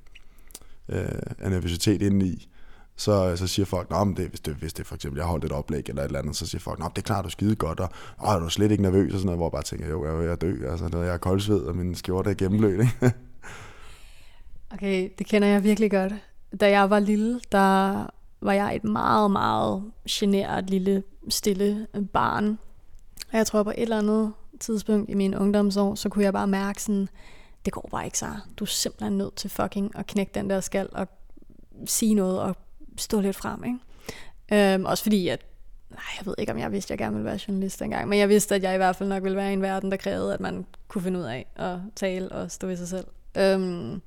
øh, 0.89 1.23
af 1.39 1.51
nervøsitet 1.51 2.03
indeni, 2.03 2.49
så, 2.97 3.37
så 3.37 3.47
siger 3.47 3.67
folk, 3.67 3.91
Nå, 3.91 4.05
men 4.05 4.17
det, 4.17 4.29
hvis, 4.29 4.41
det, 4.41 4.55
hvis 4.55 4.73
det 4.73 4.87
for 4.87 4.95
eksempel, 4.95 5.19
jeg 5.19 5.25
har 5.25 5.31
holdt 5.31 5.45
et 5.45 5.53
oplæg 5.53 5.89
eller 5.89 6.03
et 6.03 6.07
eller 6.07 6.19
andet, 6.19 6.37
så 6.37 6.47
siger 6.47 6.61
folk, 6.61 6.79
Nå, 6.79 6.89
det 6.89 6.99
er 6.99 7.03
klart, 7.03 7.25
du 7.25 7.29
er 7.29 7.31
skide 7.31 7.57
godt, 7.57 7.81
og 7.81 7.89
Åh, 8.25 8.35
er 8.35 8.39
du 8.39 8.49
slet 8.49 8.71
ikke 8.71 8.83
nervøs, 8.83 9.13
og 9.13 9.19
sådan 9.19 9.27
noget, 9.27 9.39
hvor 9.39 9.47
jeg 9.47 9.53
bare 9.53 9.63
tænker, 9.63 9.89
jo, 9.89 10.05
jeg 10.05 10.13
er 10.13 10.17
ved 10.17 10.31
at 10.31 10.41
dø, 10.41 10.71
altså, 10.71 10.89
noget, 10.89 11.07
jeg 11.07 11.15
er 11.15 11.19
koldsved, 11.19 11.61
og 11.61 11.77
min 11.77 11.95
skjorte 11.95 12.31
er 12.31 12.35
gennemblødt, 12.35 12.81
ikke? 12.81 13.15
okay, 14.75 15.11
det 15.19 15.27
kender 15.27 15.49
jeg 15.49 15.65
virkelig 15.65 15.91
godt 15.91 16.13
da 16.61 16.71
jeg 16.71 16.91
var 16.91 16.99
lille, 16.99 17.41
der 17.53 18.07
var 18.41 18.53
jeg 18.53 18.77
et 18.77 18.85
meget, 18.85 19.31
meget 19.31 19.93
generet 20.11 20.71
lille, 20.71 21.03
stille 21.29 21.87
barn. 22.13 22.59
Og 23.33 23.39
jeg 23.39 23.47
tror 23.47 23.63
på 23.63 23.71
et 23.71 23.83
eller 23.83 23.99
andet 23.99 24.33
tidspunkt 24.61 25.11
i 25.11 25.15
min 25.15 25.35
ungdomsår, 25.35 25.95
så 25.95 26.09
kunne 26.09 26.25
jeg 26.25 26.33
bare 26.33 26.47
mærke 26.47 26.83
sådan, 26.83 27.09
det 27.65 27.73
går 27.73 27.89
bare 27.91 28.05
ikke 28.05 28.19
så. 28.19 28.31
Du 28.57 28.65
er 28.65 28.69
simpelthen 28.69 29.19
nødt 29.19 29.37
til 29.37 29.51
fucking 29.51 29.99
at 29.99 30.07
knække 30.07 30.33
den 30.35 30.51
der 30.51 30.61
skal 30.61 30.89
og 30.93 31.09
sige 31.87 32.15
noget 32.15 32.41
og 32.41 32.57
stå 32.97 33.21
lidt 33.21 33.37
frem, 33.37 33.65
ikke? 33.65 34.75
Øhm, 34.75 34.85
også 34.85 35.03
fordi, 35.03 35.29
at 35.29 35.41
nej, 35.91 36.01
jeg 36.19 36.27
ved 36.27 36.35
ikke, 36.39 36.53
om 36.53 36.59
jeg 36.59 36.73
vidste, 36.73 36.87
at 36.87 36.91
jeg 36.91 37.07
gerne 37.07 37.17
ville 37.17 37.31
være 37.31 37.39
journalist 37.49 37.83
engang, 37.83 38.09
men 38.09 38.19
jeg 38.19 38.29
vidste, 38.29 38.55
at 38.55 38.63
jeg 38.63 38.75
i 38.75 38.77
hvert 38.77 38.97
fald 38.97 39.09
nok 39.09 39.23
ville 39.23 39.37
være 39.37 39.51
i 39.51 39.53
en 39.53 39.63
verden, 39.63 39.91
der 39.91 39.97
krævede, 39.97 40.35
at 40.35 40.41
man 40.41 40.67
kunne 40.89 41.03
finde 41.03 41.21
ud 41.21 41.25
af 41.25 41.47
at 41.57 41.79
tale 41.97 42.33
og 42.33 42.51
stå 42.51 42.67
ved 42.67 42.77
sig 42.77 42.89
selv. 42.89 43.07
Øhm, 43.37 44.03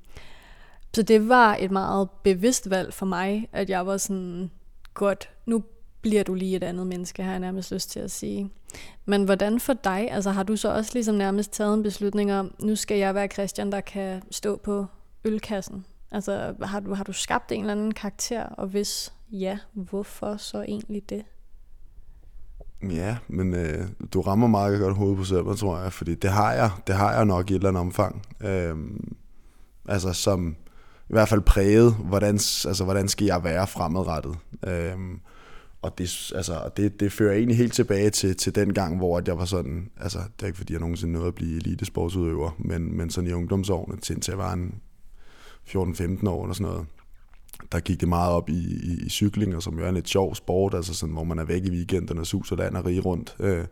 så 0.94 1.02
det 1.02 1.28
var 1.28 1.56
et 1.60 1.70
meget 1.70 2.10
bevidst 2.10 2.70
valg 2.70 2.94
for 2.94 3.06
mig, 3.06 3.48
at 3.52 3.70
jeg 3.70 3.86
var 3.86 3.96
sådan, 3.96 4.50
godt, 4.94 5.30
nu 5.46 5.62
bliver 6.02 6.22
du 6.22 6.34
lige 6.34 6.56
et 6.56 6.64
andet 6.64 6.86
menneske, 6.86 7.22
har 7.22 7.30
jeg 7.30 7.40
nærmest 7.40 7.72
lyst 7.72 7.90
til 7.90 8.00
at 8.00 8.10
sige. 8.10 8.50
Men 9.04 9.24
hvordan 9.24 9.60
for 9.60 9.72
dig, 9.72 10.10
altså 10.10 10.30
har 10.30 10.42
du 10.42 10.56
så 10.56 10.68
også 10.68 10.90
ligesom 10.94 11.14
nærmest 11.14 11.52
taget 11.52 11.74
en 11.74 11.82
beslutning 11.82 12.32
om, 12.32 12.54
nu 12.58 12.76
skal 12.76 12.98
jeg 12.98 13.14
være 13.14 13.28
Christian, 13.28 13.72
der 13.72 13.80
kan 13.80 14.22
stå 14.30 14.56
på 14.56 14.86
ølkassen? 15.24 15.84
Altså 16.16 16.54
har 16.62 16.80
du, 16.80 16.94
har 16.94 17.04
du 17.04 17.12
skabt 17.12 17.52
en 17.52 17.60
eller 17.60 17.72
anden 17.72 17.94
karakter, 17.94 18.42
og 18.42 18.68
hvis 18.68 19.12
ja, 19.32 19.58
hvorfor 19.72 20.36
så 20.36 20.62
egentlig 20.62 21.02
det? 21.10 21.24
Ja, 22.90 23.16
men 23.28 23.54
øh, 23.54 23.88
du 24.12 24.20
rammer 24.20 24.46
meget 24.46 24.80
godt 24.80 24.96
hovedet 24.96 25.18
på 25.18 25.24
selv, 25.24 25.56
tror 25.56 25.78
jeg, 25.78 25.92
fordi 25.92 26.14
det 26.14 26.30
har 26.30 26.52
jeg, 26.52 26.70
det 26.86 26.94
har 26.94 27.12
jeg 27.12 27.24
nok 27.24 27.50
i 27.50 27.52
et 27.52 27.56
eller 27.56 27.68
andet 27.68 27.80
omfang. 27.80 28.22
Øh, 28.40 28.76
altså 29.88 30.12
som, 30.12 30.56
i 31.08 31.12
hvert 31.12 31.28
fald 31.28 31.40
præget, 31.40 31.94
hvordan, 31.94 32.34
altså, 32.34 32.84
hvordan 32.84 33.08
skal 33.08 33.26
jeg 33.26 33.44
være 33.44 33.66
fremadrettet. 33.66 34.36
Øh, 34.66 34.96
og 35.82 35.98
det, 35.98 36.32
altså, 36.34 36.70
det, 36.76 37.00
det 37.00 37.12
fører 37.12 37.34
egentlig 37.34 37.56
helt 37.56 37.72
tilbage 37.72 38.10
til, 38.10 38.36
til 38.36 38.54
den 38.54 38.74
gang, 38.74 38.96
hvor 38.96 39.22
jeg 39.26 39.38
var 39.38 39.44
sådan, 39.44 39.90
altså 40.00 40.18
det 40.18 40.42
er 40.42 40.46
ikke 40.46 40.58
fordi, 40.58 40.72
jeg 40.72 40.80
nogensinde 40.80 41.12
nåede 41.12 41.28
at 41.28 41.34
blive 41.34 41.56
elitesportsudøver, 41.56 42.50
men, 42.58 42.96
men 42.96 43.10
sådan 43.10 43.30
i 43.30 43.32
ungdomsårene, 43.32 43.96
til, 43.96 44.20
til 44.20 44.32
jeg 44.32 44.38
var 44.38 44.52
en 44.52 44.74
14-15 45.68 46.28
år 46.28 46.44
eller 46.44 46.54
sådan 46.54 46.72
noget, 46.72 46.86
der 47.72 47.80
gik 47.80 48.00
det 48.00 48.08
meget 48.08 48.32
op 48.32 48.48
i, 48.48 48.58
i, 48.82 49.06
i 49.06 49.08
cykling, 49.08 49.56
og 49.56 49.62
som 49.62 49.78
jo 49.78 49.84
er 49.84 49.88
en 49.88 49.94
lidt 49.94 50.08
sjov 50.08 50.34
sport, 50.34 50.74
altså 50.74 50.94
sådan, 50.94 51.12
hvor 51.12 51.24
man 51.24 51.38
er 51.38 51.44
væk 51.44 51.64
i 51.64 51.70
weekenderne 51.70 52.20
og 52.20 52.26
suser 52.26 52.56
land 52.56 52.76
og 52.76 52.84
rige 52.84 53.00
rundt, 53.00 53.36
øh, 53.40 53.64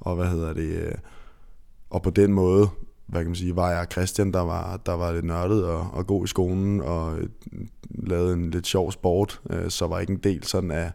og 0.00 0.16
hvad 0.16 0.26
hedder 0.26 0.52
det, 0.52 0.68
øh, 0.68 0.94
og 1.90 2.02
på 2.02 2.10
den 2.10 2.32
måde 2.32 2.68
hvad 3.06 3.20
kan 3.20 3.26
man 3.26 3.36
sige, 3.36 3.56
var 3.56 3.70
jeg 3.70 3.86
Christian, 3.92 4.32
der 4.32 4.40
var, 4.40 4.76
der 4.76 4.92
var 4.92 5.12
lidt 5.12 5.24
nørdet 5.24 5.64
og, 5.64 5.90
og 5.92 6.06
god 6.06 6.24
i 6.24 6.28
skolen, 6.28 6.80
og 6.80 7.18
øh, 7.18 7.28
lavede 7.90 8.32
en 8.32 8.50
lidt 8.50 8.66
sjov 8.66 8.92
sport, 8.92 9.40
øh, 9.50 9.70
så 9.70 9.86
var 9.86 10.00
ikke 10.00 10.12
en 10.12 10.18
del 10.18 10.44
sådan 10.44 10.70
af 10.70 10.92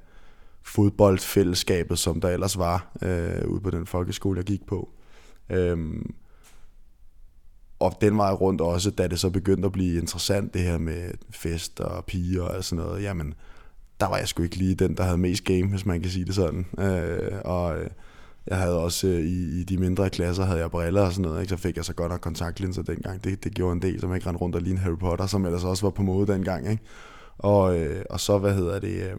fodboldfællesskabet, 0.63 1.99
som 1.99 2.21
der 2.21 2.29
ellers 2.29 2.57
var 2.57 2.91
øh, 3.01 3.47
ude 3.47 3.61
på 3.61 3.69
den 3.69 3.85
folkeskole, 3.85 4.37
jeg 4.37 4.45
gik 4.45 4.65
på. 4.65 4.89
Øhm, 5.49 6.13
og 7.81 7.97
den 8.01 8.17
vej 8.17 8.31
rundt 8.31 8.61
også, 8.61 8.91
da 8.91 9.07
det 9.07 9.19
så 9.19 9.29
begyndte 9.29 9.65
at 9.65 9.71
blive 9.71 10.01
interessant, 10.01 10.53
det 10.53 10.61
her 10.61 10.77
med 10.77 11.11
fest 11.29 11.79
og 11.79 12.05
piger 12.05 12.43
og 12.43 12.63
sådan 12.63 12.85
noget, 12.85 13.03
jamen, 13.03 13.33
der 13.99 14.07
var 14.07 14.17
jeg 14.17 14.27
sgu 14.27 14.43
ikke 14.43 14.55
lige 14.55 14.75
den, 14.75 14.97
der 14.97 15.03
havde 15.03 15.17
mest 15.17 15.43
game, 15.43 15.67
hvis 15.67 15.85
man 15.85 16.01
kan 16.01 16.11
sige 16.11 16.25
det 16.25 16.35
sådan. 16.35 16.65
Øh, 16.79 17.41
og 17.45 17.79
øh, 17.79 17.89
jeg 18.47 18.57
havde 18.57 18.79
også 18.79 19.07
øh, 19.07 19.19
i, 19.19 19.59
i 19.59 19.63
de 19.63 19.77
mindre 19.77 20.09
klasser, 20.09 20.43
havde 20.43 20.59
jeg 20.59 20.71
briller 20.71 21.01
og 21.01 21.11
sådan 21.11 21.29
noget, 21.29 21.41
ikke? 21.41 21.49
så 21.49 21.57
fik 21.57 21.77
jeg 21.77 21.85
så 21.85 21.93
godt 21.93 22.11
nok 22.11 22.21
kontaktlinser 22.21 22.81
dengang. 22.81 23.23
Det, 23.23 23.43
det 23.43 23.53
gjorde 23.53 23.73
en 23.73 23.81
del, 23.81 23.99
som 23.99 24.15
ikke 24.15 24.27
rendte 24.27 24.41
rundt 24.41 24.55
og 24.55 24.61
lignede 24.61 24.83
Harry 24.83 24.97
Potter, 24.97 25.25
som 25.25 25.45
ellers 25.45 25.63
også 25.63 25.85
var 25.85 25.91
på 25.91 26.03
mode 26.03 26.33
dengang. 26.33 26.71
Ikke? 26.71 26.83
Og, 27.37 27.79
øh, 27.79 28.05
og 28.09 28.19
så, 28.19 28.37
hvad 28.37 28.55
hedder 28.55 28.79
det, 28.79 29.03
øh, 29.03 29.17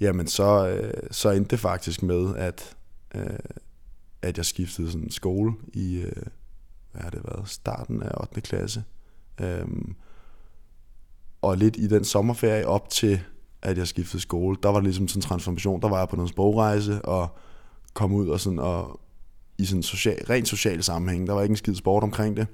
jamen 0.00 0.26
så, 0.26 0.68
øh, 0.68 0.92
så 1.10 1.30
endte 1.30 1.50
det 1.50 1.60
faktisk 1.60 2.02
med, 2.02 2.36
at, 2.36 2.76
øh, 3.14 3.38
at 4.22 4.36
jeg 4.36 4.46
skiftede 4.46 4.90
sådan 4.90 5.10
skole 5.10 5.52
i, 5.72 5.96
øh, 5.96 6.22
hvad 6.92 7.02
har 7.02 7.10
det 7.10 7.20
været, 7.24 7.48
starten 7.48 8.02
af 8.02 8.20
8. 8.20 8.40
klasse. 8.40 8.84
Øhm, 9.40 9.94
og 11.42 11.56
lidt 11.56 11.76
i 11.76 11.86
den 11.86 12.04
sommerferie 12.04 12.66
op 12.66 12.88
til, 12.88 13.20
at 13.62 13.78
jeg 13.78 13.88
skiftede 13.88 14.22
skole, 14.22 14.56
der 14.62 14.68
var 14.68 14.78
det 14.78 14.84
ligesom 14.84 15.08
sådan 15.08 15.18
en 15.18 15.22
transformation. 15.22 15.82
Der 15.82 15.88
var 15.88 15.98
jeg 15.98 16.08
på 16.08 16.16
noget 16.16 16.30
sprogrejse, 16.30 17.04
og 17.04 17.36
kom 17.94 18.12
ud 18.12 18.28
og 18.28 18.40
sådan 18.40 18.58
og 18.58 19.00
i 19.58 19.64
sådan 19.64 19.82
social, 19.82 20.24
rent 20.24 20.48
social 20.48 20.82
sammenhæng, 20.82 21.26
der 21.26 21.32
var 21.32 21.42
ikke 21.42 21.52
en 21.52 21.56
skid 21.56 21.74
sport 21.74 22.02
omkring 22.02 22.36
det, 22.36 22.46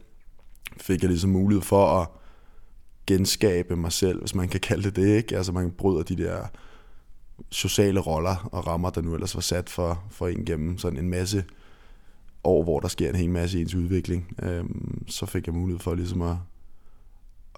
fik 0.76 1.02
jeg 1.02 1.10
ligesom 1.10 1.30
mulighed 1.30 1.62
for 1.62 2.00
at 2.00 2.08
genskabe 3.06 3.76
mig 3.76 3.92
selv, 3.92 4.20
hvis 4.20 4.34
man 4.34 4.48
kan 4.48 4.60
kalde 4.60 4.82
det 4.82 4.96
det, 4.96 5.16
ikke? 5.16 5.36
Altså 5.36 5.52
man 5.52 5.70
bryder 5.70 6.02
de 6.02 6.16
der 6.16 6.46
sociale 7.50 8.00
roller 8.00 8.48
og 8.52 8.66
rammer, 8.66 8.90
der 8.90 9.02
nu 9.02 9.14
ellers 9.14 9.34
var 9.34 9.40
sat 9.40 9.70
for, 9.70 10.04
for 10.10 10.28
en 10.28 10.44
gennem 10.44 10.78
sådan 10.78 10.98
en 10.98 11.10
masse 11.10 11.44
år, 12.48 12.62
hvor 12.62 12.80
der 12.80 12.88
sker 12.88 13.08
en 13.08 13.14
hel 13.14 13.30
masse 13.30 13.58
i 13.58 13.62
ens 13.62 13.74
udvikling. 13.74 14.36
øh, 14.42 14.64
så 15.06 15.26
fik 15.26 15.46
jeg 15.46 15.54
mulighed 15.54 15.80
for 15.80 15.94
ligesom 15.94 16.22
at, 16.22 16.36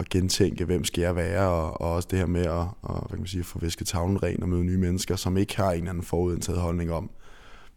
at 0.01 0.09
gentænke, 0.09 0.65
hvem 0.65 0.85
skal 0.85 1.03
jeg 1.03 1.17
være, 1.17 1.49
og, 1.49 1.81
og 1.81 1.93
også 1.93 2.09
det 2.11 2.19
her 2.19 2.27
med 2.27 2.47
at, 2.47 2.61
at, 2.61 2.69
hvad 2.83 3.09
kan 3.09 3.19
man 3.19 3.27
sige, 3.27 3.41
at 3.41 3.47
få 3.47 3.59
væsket 3.59 3.87
tavlen 3.87 4.23
ren 4.23 4.43
og 4.43 4.49
møde 4.49 4.65
nye 4.65 4.79
mennesker, 4.79 5.17
som 5.17 5.37
ikke 5.37 5.57
har 5.57 5.73
en 5.73 5.79
eller 5.79 5.91
anden 5.91 6.05
forudindtaget 6.05 6.61
holdning 6.61 6.93
om, 6.93 7.11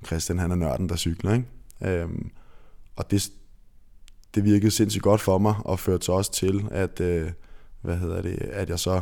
Christian 0.05 0.39
han 0.39 0.51
er 0.51 0.55
nørden, 0.55 0.89
der 0.89 0.96
cykler, 0.96 1.34
ikke? 1.34 1.46
Øhm, 2.01 2.32
og 2.96 3.12
det, 3.12 3.32
det 4.36 4.43
virkede 4.43 4.72
sindssygt 4.72 5.03
godt 5.03 5.22
for 5.22 5.38
mig, 5.38 5.55
og 5.65 5.79
førte 5.79 6.05
så 6.05 6.12
også 6.12 6.32
til, 6.32 6.67
at, 6.72 7.00
øh, 7.00 7.32
hvad 7.82 7.98
hedder 7.98 8.22
det, 8.22 8.34
at 8.34 8.70
jeg 8.70 8.79
så 8.79 9.01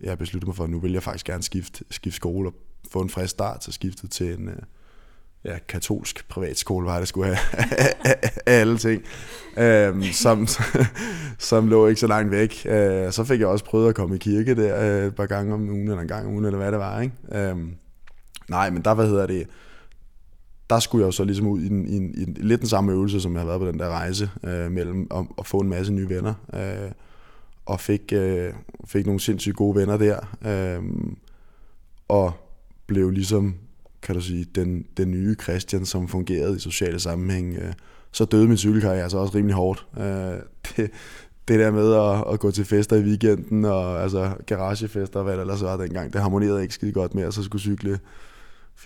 jeg 0.00 0.18
besluttede 0.18 0.48
mig 0.48 0.56
for, 0.56 0.64
at 0.64 0.70
nu 0.70 0.78
vil 0.78 0.92
jeg 0.92 1.02
faktisk 1.02 1.26
gerne 1.26 1.42
skifte, 1.42 1.84
skifte 1.90 2.16
skole 2.16 2.48
og 2.48 2.54
få 2.90 3.00
en 3.00 3.10
frisk 3.10 3.30
start, 3.30 3.64
så 3.64 3.72
skiftede 3.72 4.12
til 4.12 4.38
en, 4.38 4.48
øh, 4.48 4.62
ja, 5.44 5.58
katolsk 5.68 6.28
privatskole 6.28 6.86
var 6.86 6.98
det 6.98 7.08
skulle 7.08 7.34
have 7.34 7.38
alle 8.46 8.78
ting, 8.78 9.02
øhm, 9.56 10.02
som, 10.02 10.46
som 11.38 11.68
lå 11.68 11.86
ikke 11.86 12.00
så 12.00 12.06
langt 12.06 12.30
væk. 12.30 12.66
Øh, 12.66 13.12
så 13.12 13.24
fik 13.24 13.40
jeg 13.40 13.48
også 13.48 13.64
prøvet 13.64 13.88
at 13.88 13.94
komme 13.94 14.14
i 14.14 14.18
kirke 14.18 14.54
der 14.54 15.00
øh, 15.00 15.06
et 15.06 15.14
par 15.14 15.26
gange 15.26 15.54
om 15.54 15.68
ugen, 15.68 15.88
eller 15.88 16.00
en 16.00 16.08
gang 16.08 16.26
om 16.26 16.32
ugen, 16.32 16.44
eller 16.44 16.58
hvad 16.58 16.72
det 16.72 16.78
var. 16.78 17.00
Ikke? 17.00 17.14
Øhm, 17.32 17.74
nej, 18.48 18.70
men 18.70 18.82
der, 18.82 18.94
hvad 18.94 19.06
hedder 19.06 19.26
det, 19.26 19.46
der 20.70 20.78
skulle 20.78 21.02
jeg 21.02 21.06
jo 21.06 21.12
så 21.12 21.24
ligesom 21.24 21.46
ud 21.46 21.60
i, 21.60 21.66
en, 21.66 21.86
i, 21.86 21.96
en, 21.96 22.14
i 22.14 22.22
en, 22.22 22.36
lidt 22.40 22.60
den 22.60 22.68
samme 22.68 22.92
øvelse, 22.92 23.20
som 23.20 23.32
jeg 23.32 23.40
har 23.40 23.46
været 23.46 23.60
på 23.60 23.66
den 23.66 23.78
der 23.78 23.88
rejse, 23.88 24.30
øh, 24.44 24.70
mellem 24.70 25.06
at, 25.10 25.26
at 25.38 25.46
få 25.46 25.58
en 25.58 25.68
masse 25.68 25.92
nye 25.92 26.08
venner, 26.08 26.34
øh, 26.54 26.90
og 27.66 27.80
fik, 27.80 28.12
øh, 28.12 28.52
fik 28.84 29.06
nogle 29.06 29.20
sindssygt 29.20 29.56
gode 29.56 29.76
venner 29.76 29.96
der, 29.96 30.36
øh, 30.46 30.82
og 32.08 32.32
blev 32.86 33.10
ligesom 33.10 33.54
kan 34.02 34.14
du 34.14 34.20
sige, 34.20 34.44
den, 34.54 34.86
den 34.96 35.10
nye 35.10 35.34
Christian, 35.42 35.84
som 35.84 36.08
fungerede 36.08 36.56
i 36.56 36.58
sociale 36.58 37.00
sammenhæng, 37.00 37.56
øh, 37.56 37.72
så 38.12 38.24
døde 38.24 38.48
min 38.48 38.56
cykelkarriere 38.56 39.02
altså 39.02 39.18
også 39.18 39.34
rimelig 39.34 39.54
hårdt. 39.54 39.86
Øh, 39.98 40.04
det, 40.76 40.90
det 41.48 41.58
der 41.58 41.70
med 41.70 41.94
at, 41.94 42.34
at 42.34 42.40
gå 42.40 42.50
til 42.50 42.64
fester 42.64 42.96
i 42.96 43.02
weekenden, 43.02 43.64
og 43.64 44.02
altså 44.02 44.34
garagefester, 44.46 45.22
hvad 45.22 45.32
det 45.32 45.40
ellers 45.40 45.62
var 45.62 45.76
dengang, 45.76 46.12
det 46.12 46.20
harmonerede 46.20 46.62
ikke 46.62 46.74
skide 46.74 46.92
godt 46.92 47.14
med, 47.14 47.22
at 47.22 47.34
så 47.34 47.42
skulle 47.42 47.62
cykle 47.62 48.00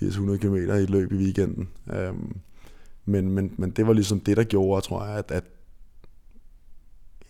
800 0.02 0.38
km 0.38 0.54
i 0.54 0.58
et 0.58 0.90
løb 0.90 1.12
i 1.12 1.16
weekenden. 1.16 1.68
Øh, 1.92 2.14
men, 3.04 3.30
men, 3.30 3.54
men 3.58 3.70
det 3.70 3.86
var 3.86 3.92
ligesom 3.92 4.20
det, 4.20 4.36
der 4.36 4.44
gjorde, 4.44 4.86
tror 4.86 5.04
jeg, 5.04 5.16
at, 5.16 5.30
at 5.30 5.44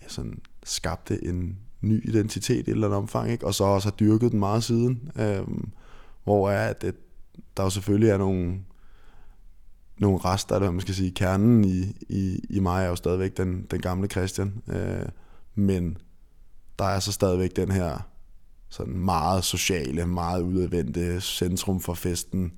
jeg 0.01 0.11
sådan 0.11 0.39
skabte 0.63 1.25
en 1.25 1.57
ny 1.81 2.09
identitet 2.09 2.55
i 2.55 2.59
et 2.59 2.67
eller 2.69 2.87
andet 2.87 2.97
omfang, 2.97 3.31
ikke? 3.31 3.45
og 3.45 3.53
så 3.53 3.63
også 3.63 3.87
har 3.87 3.95
dyrket 3.95 4.31
den 4.31 4.39
meget 4.39 4.63
siden, 4.63 5.09
øh, 5.19 5.47
hvor 6.23 6.49
er, 6.49 6.67
at, 6.67 6.83
at 6.83 6.95
der 7.57 7.63
jo 7.63 7.69
selvfølgelig 7.69 8.09
er 8.09 8.17
nogle, 8.17 8.59
nogle 9.97 10.17
rester, 10.17 10.55
eller 10.55 10.71
man 10.71 10.81
skal 10.81 10.95
sige, 10.95 11.11
kernen 11.11 11.63
i, 11.63 11.81
i, 12.09 12.39
i 12.49 12.59
mig 12.59 12.83
er 12.83 12.89
jo 12.89 12.95
stadigvæk 12.95 13.37
den, 13.37 13.67
den 13.71 13.81
gamle 13.81 14.07
Christian, 14.07 14.63
øh, 14.67 15.05
men 15.55 15.97
der 16.79 16.85
er 16.85 16.99
så 16.99 17.11
stadigvæk 17.11 17.55
den 17.55 17.71
her 17.71 18.09
sådan 18.69 18.97
meget 18.97 19.43
sociale, 19.43 20.05
meget 20.05 20.41
udadvendte 20.41 21.21
centrum 21.21 21.79
for 21.79 21.93
festen 21.93 22.53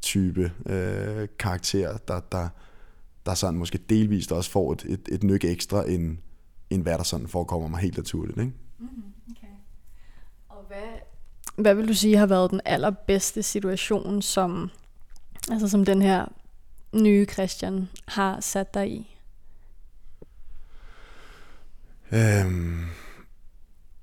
type 0.00 0.52
øh, 0.66 1.28
karakter, 1.38 1.96
der, 1.96 2.20
der, 2.32 2.48
der 3.26 3.34
sådan 3.34 3.58
måske 3.58 3.78
delvist 3.78 4.32
også 4.32 4.50
får 4.50 4.72
et, 4.72 4.84
et, 4.88 5.08
et 5.12 5.22
nyk 5.22 5.44
ekstra, 5.44 5.88
end, 5.90 6.18
end 6.70 6.82
hvad 6.82 6.98
der 6.98 7.04
sådan 7.04 7.28
forekommer 7.28 7.68
mig 7.68 7.80
helt 7.80 7.96
naturligt. 7.96 8.38
Ikke? 8.38 8.52
Mm, 8.78 8.86
okay. 9.30 9.54
Og 10.48 10.64
hvad, 10.68 10.98
hvad 11.58 11.74
vil 11.74 11.88
du 11.88 11.94
sige 11.94 12.16
har 12.16 12.26
været 12.26 12.50
den 12.50 12.60
allerbedste 12.64 13.42
situation, 13.42 14.22
som, 14.22 14.70
altså 15.50 15.68
som 15.68 15.84
den 15.84 16.02
her 16.02 16.26
nye 16.92 17.26
Christian 17.32 17.88
har 18.08 18.40
sat 18.40 18.74
dig 18.74 18.90
i? 18.90 19.16
Øhm, 22.12 22.84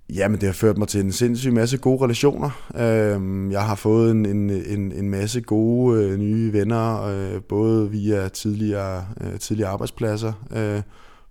jamen, 0.10 0.42
det 0.42 0.48
har 0.48 0.54
ført 0.54 0.78
mig 0.78 0.88
til 0.88 1.02
en 1.02 1.12
sindssyg 1.12 1.54
masse 1.54 1.78
gode 1.78 2.04
relationer. 2.04 2.50
Øhm, 2.76 3.52
jeg 3.52 3.66
har 3.66 3.76
fået 3.76 4.12
en, 4.12 4.26
en, 4.26 4.50
en, 4.50 4.92
en 4.92 5.10
masse 5.10 5.42
gode 5.42 6.04
øh, 6.04 6.18
nye 6.18 6.54
venner, 6.54 7.02
øh, 7.04 7.42
både 7.42 7.92
via 7.92 8.28
tidligere, 8.28 9.08
øh, 9.22 9.40
tidligere 9.40 9.70
arbejdspladser, 9.70 10.34
øh, 10.52 10.82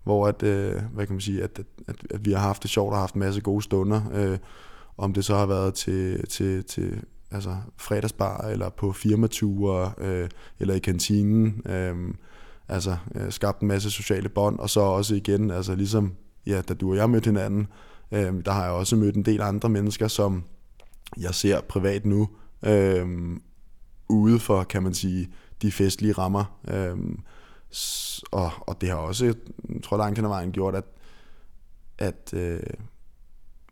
hvor 0.04 0.26
at, 0.26 0.42
øh, 0.42 0.82
hvad 0.94 1.06
kan 1.06 1.14
man 1.14 1.20
sige, 1.20 1.42
at, 1.42 1.60
at, 1.88 1.96
at 2.10 2.24
vi 2.24 2.32
har 2.32 2.40
haft 2.40 2.62
det 2.62 2.70
sjovt 2.70 2.92
og 2.92 2.98
haft 2.98 3.14
en 3.14 3.20
masse 3.20 3.40
gode 3.40 3.62
stunder. 3.62 4.02
Øh, 4.14 4.38
om 4.96 5.12
det 5.12 5.24
så 5.24 5.36
har 5.36 5.46
været 5.46 5.74
til, 5.74 6.26
til, 6.28 6.64
til 6.64 7.02
altså 7.30 7.56
fredagsbar, 7.76 8.38
eller 8.38 8.68
på 8.68 8.92
firmature, 8.92 9.92
øh, 9.98 10.28
eller 10.60 10.74
i 10.74 10.78
kantinen. 10.78 11.62
Øh, 11.66 12.14
altså 12.68 12.96
øh, 13.14 13.32
skabt 13.32 13.60
en 13.60 13.68
masse 13.68 13.90
sociale 13.90 14.28
bånd, 14.28 14.58
og 14.58 14.70
så 14.70 14.80
også 14.80 15.14
igen, 15.14 15.50
altså 15.50 15.74
ligesom, 15.74 16.14
ja, 16.46 16.62
da 16.68 16.74
du 16.74 16.90
og 16.90 16.96
jeg 16.96 17.10
mødte 17.10 17.26
hinanden, 17.26 17.66
øh, 18.12 18.44
der 18.44 18.52
har 18.52 18.64
jeg 18.64 18.72
også 18.72 18.96
mødt 18.96 19.16
en 19.16 19.24
del 19.24 19.40
andre 19.40 19.68
mennesker, 19.68 20.08
som 20.08 20.44
jeg 21.20 21.34
ser 21.34 21.60
privat 21.60 22.06
nu, 22.06 22.28
øh, 22.62 23.36
ude 24.08 24.38
for, 24.38 24.64
kan 24.64 24.82
man 24.82 24.94
sige, 24.94 25.28
de 25.62 25.72
festlige 25.72 26.12
rammer. 26.12 26.58
Øh, 26.68 26.96
og, 28.32 28.50
og 28.60 28.80
det 28.80 28.88
har 28.88 28.96
også, 28.96 29.24
jeg 29.24 29.34
tror 29.82 29.96
langt 29.96 30.18
hen 30.18 30.24
ad 30.24 30.28
vejen 30.28 30.52
gjort, 30.52 30.74
at, 30.74 30.84
at 31.98 32.34
øh, 32.34 32.60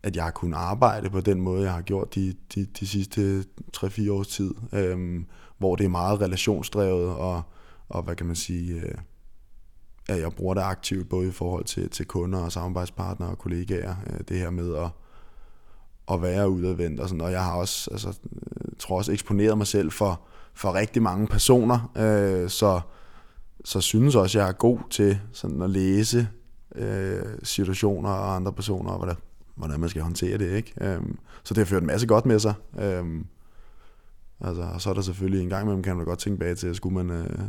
at 0.03 0.15
jeg 0.15 0.23
har 0.23 0.31
kunnet 0.31 0.57
arbejde 0.57 1.09
på 1.09 1.21
den 1.21 1.41
måde, 1.41 1.63
jeg 1.63 1.73
har 1.73 1.81
gjort 1.81 2.15
de, 2.15 2.35
de, 2.55 2.65
de 2.65 2.87
sidste 2.87 3.43
3-4 3.77 4.11
års 4.11 4.27
tid, 4.27 4.53
øhm, 4.73 5.25
hvor 5.57 5.75
det 5.75 5.83
er 5.85 5.89
meget 5.89 6.21
relationsdrevet, 6.21 7.09
og, 7.09 7.41
og 7.89 8.03
hvad 8.03 8.15
kan 8.15 8.25
man 8.25 8.35
sige, 8.35 8.73
øh, 8.73 8.95
at 10.09 10.19
jeg 10.19 10.31
bruger 10.31 10.53
det 10.53 10.61
aktivt, 10.61 11.09
både 11.09 11.27
i 11.27 11.31
forhold 11.31 11.65
til, 11.65 11.89
til 11.89 12.05
kunder 12.05 12.39
og 12.39 12.51
samarbejdspartnere 12.51 13.29
og 13.29 13.37
kollegaer, 13.37 13.95
øh, 14.07 14.19
det 14.27 14.37
her 14.39 14.49
med 14.49 14.75
at, 14.75 14.89
at 16.11 16.21
være 16.21 16.49
udadvendt 16.49 16.99
og 16.99 17.09
sådan, 17.09 17.21
og 17.21 17.31
jeg 17.31 17.43
har 17.43 17.55
også, 17.55 17.89
altså, 17.91 18.07
jeg 18.55 18.77
tror 18.79 18.97
også 18.97 19.11
eksponeret 19.11 19.57
mig 19.57 19.67
selv 19.67 19.91
for, 19.91 20.21
for 20.53 20.73
rigtig 20.73 21.01
mange 21.01 21.27
personer, 21.27 21.91
øh, 21.97 22.49
så, 22.49 22.81
så 23.65 23.81
synes 23.81 24.15
også, 24.15 24.39
jeg 24.39 24.47
er 24.47 24.53
god 24.53 24.79
til 24.89 25.19
sådan 25.31 25.61
at 25.61 25.69
læse 25.69 26.27
øh, 26.75 27.23
situationer 27.43 28.09
og 28.09 28.35
andre 28.35 28.53
personer, 28.53 28.91
og 28.91 29.05
hvad 29.05 29.15
der, 29.15 29.21
hvordan 29.55 29.79
man 29.79 29.89
skal 29.89 30.01
håndtere 30.01 30.37
det. 30.37 30.51
Ikke? 30.51 30.73
Øhm, 30.81 31.17
så 31.43 31.53
det 31.53 31.57
har 31.57 31.65
ført 31.65 31.81
en 31.81 31.87
masse 31.87 32.07
godt 32.07 32.25
med 32.25 32.39
sig. 32.39 32.53
Øhm, 32.79 33.25
altså, 34.41 34.61
og 34.61 34.81
så 34.81 34.89
er 34.89 34.93
der 34.93 35.01
selvfølgelig 35.01 35.43
en 35.43 35.49
gang 35.49 35.63
imellem, 35.63 35.83
kan 35.83 35.95
man 35.95 36.05
godt 36.05 36.19
tænke 36.19 36.39
bag 36.39 36.57
til, 36.57 36.67
at 36.67 36.75
skulle 36.75 37.03
man, 37.03 37.09
øh, 37.09 37.39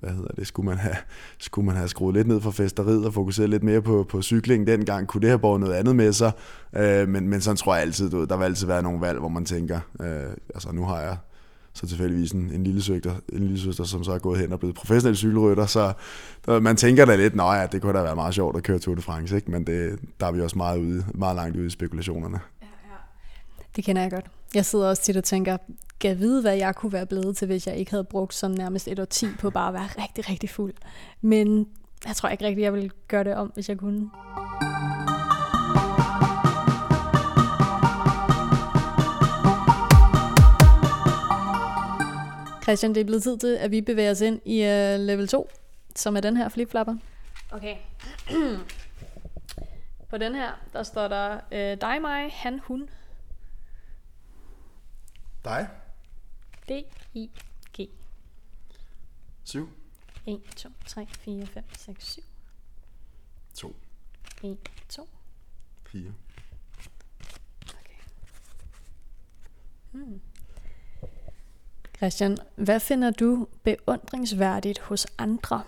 hvad 0.00 0.10
hedder 0.10 0.34
det, 0.36 0.46
skulle 0.46 0.68
man, 0.68 0.78
have, 0.78 0.96
skulle 1.38 1.66
man 1.66 1.76
have 1.76 1.88
skruet 1.88 2.14
lidt 2.14 2.26
ned 2.28 2.40
for 2.40 2.50
festeriet 2.50 3.06
og 3.06 3.14
fokuseret 3.14 3.50
lidt 3.50 3.62
mere 3.62 3.82
på, 3.82 4.06
på 4.08 4.22
cykling 4.22 4.66
dengang, 4.66 5.08
kunne 5.08 5.20
det 5.20 5.28
have 5.28 5.38
båret 5.38 5.60
noget 5.60 5.74
andet 5.74 5.96
med 5.96 6.12
sig. 6.12 6.32
Øh, 6.76 7.08
men, 7.08 7.28
men 7.28 7.40
sådan 7.40 7.56
tror 7.56 7.74
jeg 7.74 7.82
altid, 7.82 8.10
du, 8.10 8.24
der 8.24 8.36
vil 8.36 8.44
altid 8.44 8.66
være 8.66 8.82
nogle 8.82 9.00
valg, 9.00 9.18
hvor 9.18 9.28
man 9.28 9.44
tænker, 9.44 9.80
øh, 10.00 10.30
altså 10.54 10.72
nu 10.72 10.84
har 10.84 11.00
jeg 11.00 11.16
så 11.74 11.86
tilfældigvis 11.86 12.32
en, 12.32 12.50
en 12.54 12.64
lille 12.64 12.82
søster, 12.82 13.14
en 13.32 13.38
lille 13.38 13.58
søster, 13.58 13.84
som 13.84 14.04
så 14.04 14.12
er 14.12 14.18
gået 14.18 14.40
hen 14.40 14.52
og 14.52 14.58
blevet 14.58 14.76
professionel 14.76 15.16
cykelrytter, 15.16 15.66
så 15.66 15.92
der, 16.46 16.60
man 16.60 16.76
tænker 16.76 17.04
da 17.04 17.16
lidt, 17.16 17.36
nej, 17.36 17.54
ja, 17.54 17.66
det 17.66 17.82
kunne 17.82 17.98
da 17.98 18.02
være 18.02 18.14
meget 18.14 18.34
sjovt 18.34 18.56
at 18.56 18.62
køre 18.62 18.78
Tour 18.78 18.94
de 18.94 19.02
France, 19.02 19.36
ikke? 19.36 19.50
men 19.50 19.66
det, 19.66 19.98
der 20.20 20.26
er 20.26 20.32
vi 20.32 20.40
også 20.40 20.58
meget, 20.58 20.78
ude, 20.78 21.04
meget 21.14 21.36
langt 21.36 21.56
ude 21.56 21.66
i 21.66 21.70
spekulationerne. 21.70 22.40
Ja, 22.62 22.66
ja. 22.66 22.96
Det 23.76 23.84
kender 23.84 24.02
jeg 24.02 24.10
godt. 24.10 24.26
Jeg 24.54 24.66
sidder 24.66 24.88
også 24.88 25.02
tit 25.02 25.16
og 25.16 25.24
tænker, 25.24 25.56
kan 26.00 26.18
vide, 26.18 26.42
hvad 26.42 26.56
jeg 26.56 26.74
kunne 26.74 26.92
være 26.92 27.06
blevet 27.06 27.36
til, 27.36 27.46
hvis 27.46 27.66
jeg 27.66 27.76
ikke 27.76 27.90
havde 27.90 28.04
brugt 28.04 28.34
sådan 28.34 28.56
nærmest 28.56 28.88
et 28.88 28.98
år 28.98 29.04
ti 29.04 29.26
på 29.38 29.50
bare 29.50 29.68
at 29.68 29.74
være 29.74 29.88
rigtig, 30.04 30.30
rigtig 30.30 30.50
fuld. 30.50 30.74
Men 31.20 31.66
jeg 32.06 32.16
tror 32.16 32.28
ikke 32.28 32.44
rigtig, 32.44 32.62
jeg 32.62 32.72
ville 32.72 32.90
gøre 33.08 33.24
det 33.24 33.34
om, 33.34 33.50
hvis 33.54 33.68
jeg 33.68 33.78
kunne. 33.78 34.10
Christian, 42.72 42.94
det 42.94 43.00
er 43.00 43.04
blevet 43.04 43.22
tid 43.22 43.38
til, 43.38 43.56
at 43.56 43.70
vi 43.70 43.80
bevæger 43.80 44.10
os 44.10 44.20
ind 44.20 44.40
i 44.44 44.60
uh, 44.60 45.00
level 45.06 45.28
2, 45.28 45.50
som 45.96 46.16
er 46.16 46.20
den 46.20 46.36
her 46.36 46.48
flipflapper. 46.48 46.96
Okay. 47.50 47.76
På 50.10 50.18
den 50.18 50.34
her, 50.34 50.52
der 50.72 50.82
står 50.82 51.08
der 51.08 51.34
uh, 51.34 51.80
dig, 51.80 52.00
mig, 52.00 52.30
han, 52.32 52.58
hun. 52.58 52.88
Dig. 55.44 55.68
D-I-G. 56.68 57.88
7. 59.44 59.68
1, 60.26 60.40
2, 60.56 60.68
3, 60.86 61.06
4, 61.18 61.46
5, 61.46 61.64
6, 61.78 62.12
7. 62.12 62.22
2. 63.54 63.76
1, 64.42 64.58
2. 64.88 65.08
4. 65.86 66.12
Okay. 67.80 67.94
Hmm. 69.90 70.20
Christian, 72.02 72.38
hvad 72.56 72.80
finder 72.80 73.10
du 73.10 73.46
beundringsværdigt 73.64 74.78
hos 74.78 75.06
andre? 75.18 75.62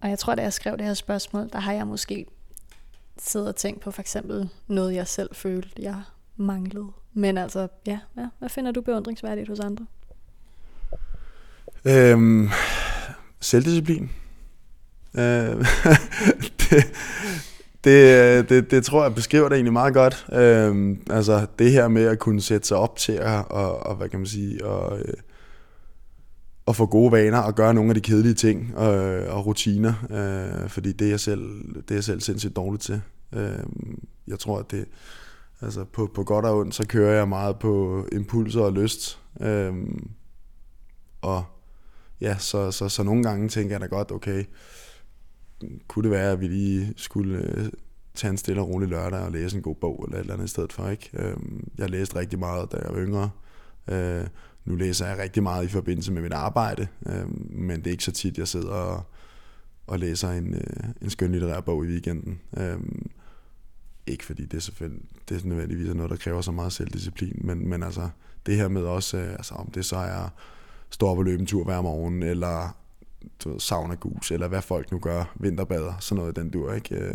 Og 0.00 0.08
jeg 0.08 0.18
tror, 0.18 0.34
da 0.34 0.42
jeg 0.42 0.52
skrev 0.52 0.76
det 0.78 0.86
her 0.86 0.94
spørgsmål, 0.94 1.48
der 1.52 1.58
har 1.58 1.72
jeg 1.72 1.86
måske 1.86 2.26
siddet 3.18 3.48
og 3.48 3.56
tænkt 3.56 3.80
på 3.80 3.90
for 3.90 4.00
eksempel 4.00 4.48
noget, 4.66 4.94
jeg 4.94 5.08
selv 5.08 5.34
følte, 5.34 5.70
jeg 5.78 6.02
manglede. 6.36 6.86
Men 7.12 7.38
altså, 7.38 7.68
ja, 7.86 7.98
hvad, 8.14 8.26
hvad 8.38 8.48
finder 8.48 8.72
du 8.72 8.80
beundringsværdigt 8.80 9.48
hos 9.48 9.60
andre? 9.60 9.86
Øhm, 11.84 12.48
selvdisciplin. 13.40 14.10
Øh, 15.14 15.22
det, 16.60 16.84
det, 17.84 18.48
det, 18.48 18.70
det 18.70 18.84
tror 18.84 19.02
jeg 19.02 19.14
beskriver 19.14 19.48
det 19.48 19.54
egentlig 19.54 19.72
meget 19.72 19.94
godt. 19.94 20.26
Øhm, 20.32 21.02
altså 21.10 21.46
det 21.58 21.72
her 21.72 21.88
med 21.88 22.04
at 22.04 22.18
kunne 22.18 22.40
sætte 22.40 22.68
sig 22.68 22.76
op 22.76 22.96
til 22.96 23.12
at, 23.12 23.44
og, 23.50 23.86
og 23.86 23.96
hvad 23.96 24.08
kan 24.08 24.20
man 24.20 24.26
sige, 24.26 24.66
og, 24.66 24.98
øh, 24.98 25.14
at 26.68 26.76
få 26.76 26.86
gode 26.86 27.12
vaner 27.12 27.38
og 27.38 27.54
gøre 27.54 27.74
nogle 27.74 27.90
af 27.90 27.94
de 27.94 28.00
kedelige 28.00 28.34
ting 28.34 28.76
og, 28.76 28.94
og 29.20 29.46
rutiner, 29.46 29.94
øh, 30.10 30.68
fordi 30.68 30.92
det 30.92 31.04
er, 31.04 31.10
jeg 31.10 31.20
selv, 31.20 31.42
det 31.74 31.90
er 31.90 31.94
jeg 31.94 32.04
selv 32.04 32.20
sindssygt 32.20 32.56
dårlig 32.56 32.80
til. 32.80 33.00
Øh, 33.34 33.64
jeg 34.26 34.38
tror, 34.38 34.58
at 34.58 34.70
det, 34.70 34.84
altså 35.60 35.84
på, 35.84 36.10
på 36.14 36.24
godt 36.24 36.44
og 36.44 36.58
ondt, 36.58 36.74
så 36.74 36.86
kører 36.86 37.16
jeg 37.16 37.28
meget 37.28 37.58
på 37.58 38.04
impulser 38.12 38.60
og 38.60 38.72
lyst. 38.72 39.18
Øh, 39.40 39.72
og 41.22 41.44
ja, 42.20 42.36
så, 42.38 42.70
så, 42.70 42.88
så 42.88 43.02
nogle 43.02 43.22
gange 43.22 43.48
tænker 43.48 43.74
jeg 43.74 43.80
da 43.80 43.86
godt, 43.86 44.12
okay, 44.12 44.44
kunne 45.88 46.02
det 46.02 46.10
være, 46.10 46.32
at 46.32 46.40
vi 46.40 46.48
lige 46.48 46.94
skulle 46.96 47.38
øh, 47.38 47.68
tage 48.14 48.30
en 48.30 48.38
stille 48.38 48.60
og 48.60 48.68
rolig 48.68 48.88
lørdag 48.88 49.20
og 49.20 49.32
læse 49.32 49.56
en 49.56 49.62
god 49.62 49.74
bog 49.74 50.04
eller 50.04 50.16
et 50.16 50.20
eller 50.20 50.34
andet 50.34 50.44
i 50.44 50.48
stedet 50.48 50.72
for, 50.72 50.88
ikke? 50.88 51.10
Øh, 51.12 51.36
jeg 51.78 51.90
læste 51.90 52.16
rigtig 52.16 52.38
meget, 52.38 52.72
da 52.72 52.76
jeg 52.76 52.94
var 52.94 53.00
yngre. 53.00 53.30
Øh, 53.88 54.26
nu 54.64 54.74
læser 54.74 55.06
jeg 55.06 55.18
rigtig 55.18 55.42
meget 55.42 55.64
i 55.64 55.68
forbindelse 55.68 56.12
med 56.12 56.22
mit 56.22 56.32
arbejde, 56.32 56.86
øh, 57.06 57.50
men 57.50 57.78
det 57.78 57.86
er 57.86 57.90
ikke 57.90 58.04
så 58.04 58.12
tit, 58.12 58.38
jeg 58.38 58.48
sidder 58.48 58.70
og, 58.70 59.02
og 59.86 59.98
læser 59.98 60.30
en, 60.30 60.54
øh, 60.54 60.84
en 61.02 61.10
skøn 61.10 61.32
litterær 61.32 61.60
bog 61.60 61.84
i 61.84 61.88
weekenden. 61.88 62.40
Øh, 62.56 62.78
ikke 64.06 64.24
fordi 64.24 64.46
det 64.46 64.56
er 64.56 64.60
selvfølgelig 64.60 65.02
det 65.28 65.42
er 65.44 65.48
nødvendigvis 65.48 65.94
noget, 65.94 66.10
der 66.10 66.16
kræver 66.16 66.40
så 66.40 66.52
meget 66.52 66.72
selvdisciplin, 66.72 67.40
men, 67.44 67.68
men 67.68 67.82
altså 67.82 68.08
det 68.46 68.56
her 68.56 68.68
med 68.68 68.82
også, 68.82 69.16
øh, 69.16 69.32
altså 69.32 69.54
om 69.54 69.70
det 69.70 69.84
så 69.84 69.96
er 69.96 70.28
stå 70.90 71.06
op 71.06 71.18
og 71.18 71.24
løbe 71.24 71.40
en 71.40 71.46
tur 71.46 71.64
hver 71.64 71.80
morgen, 71.80 72.22
eller 72.22 72.76
du 73.44 73.50
ved, 73.50 73.60
sauna 73.60 73.94
gus, 73.94 74.30
eller 74.30 74.48
hvad 74.48 74.62
folk 74.62 74.92
nu 74.92 74.98
gør, 74.98 75.34
vinterbader, 75.34 75.98
sådan 76.00 76.20
noget 76.20 76.36
den 76.36 76.50
dur, 76.50 76.72
ikke? 76.72 76.94
Øh, 76.94 77.14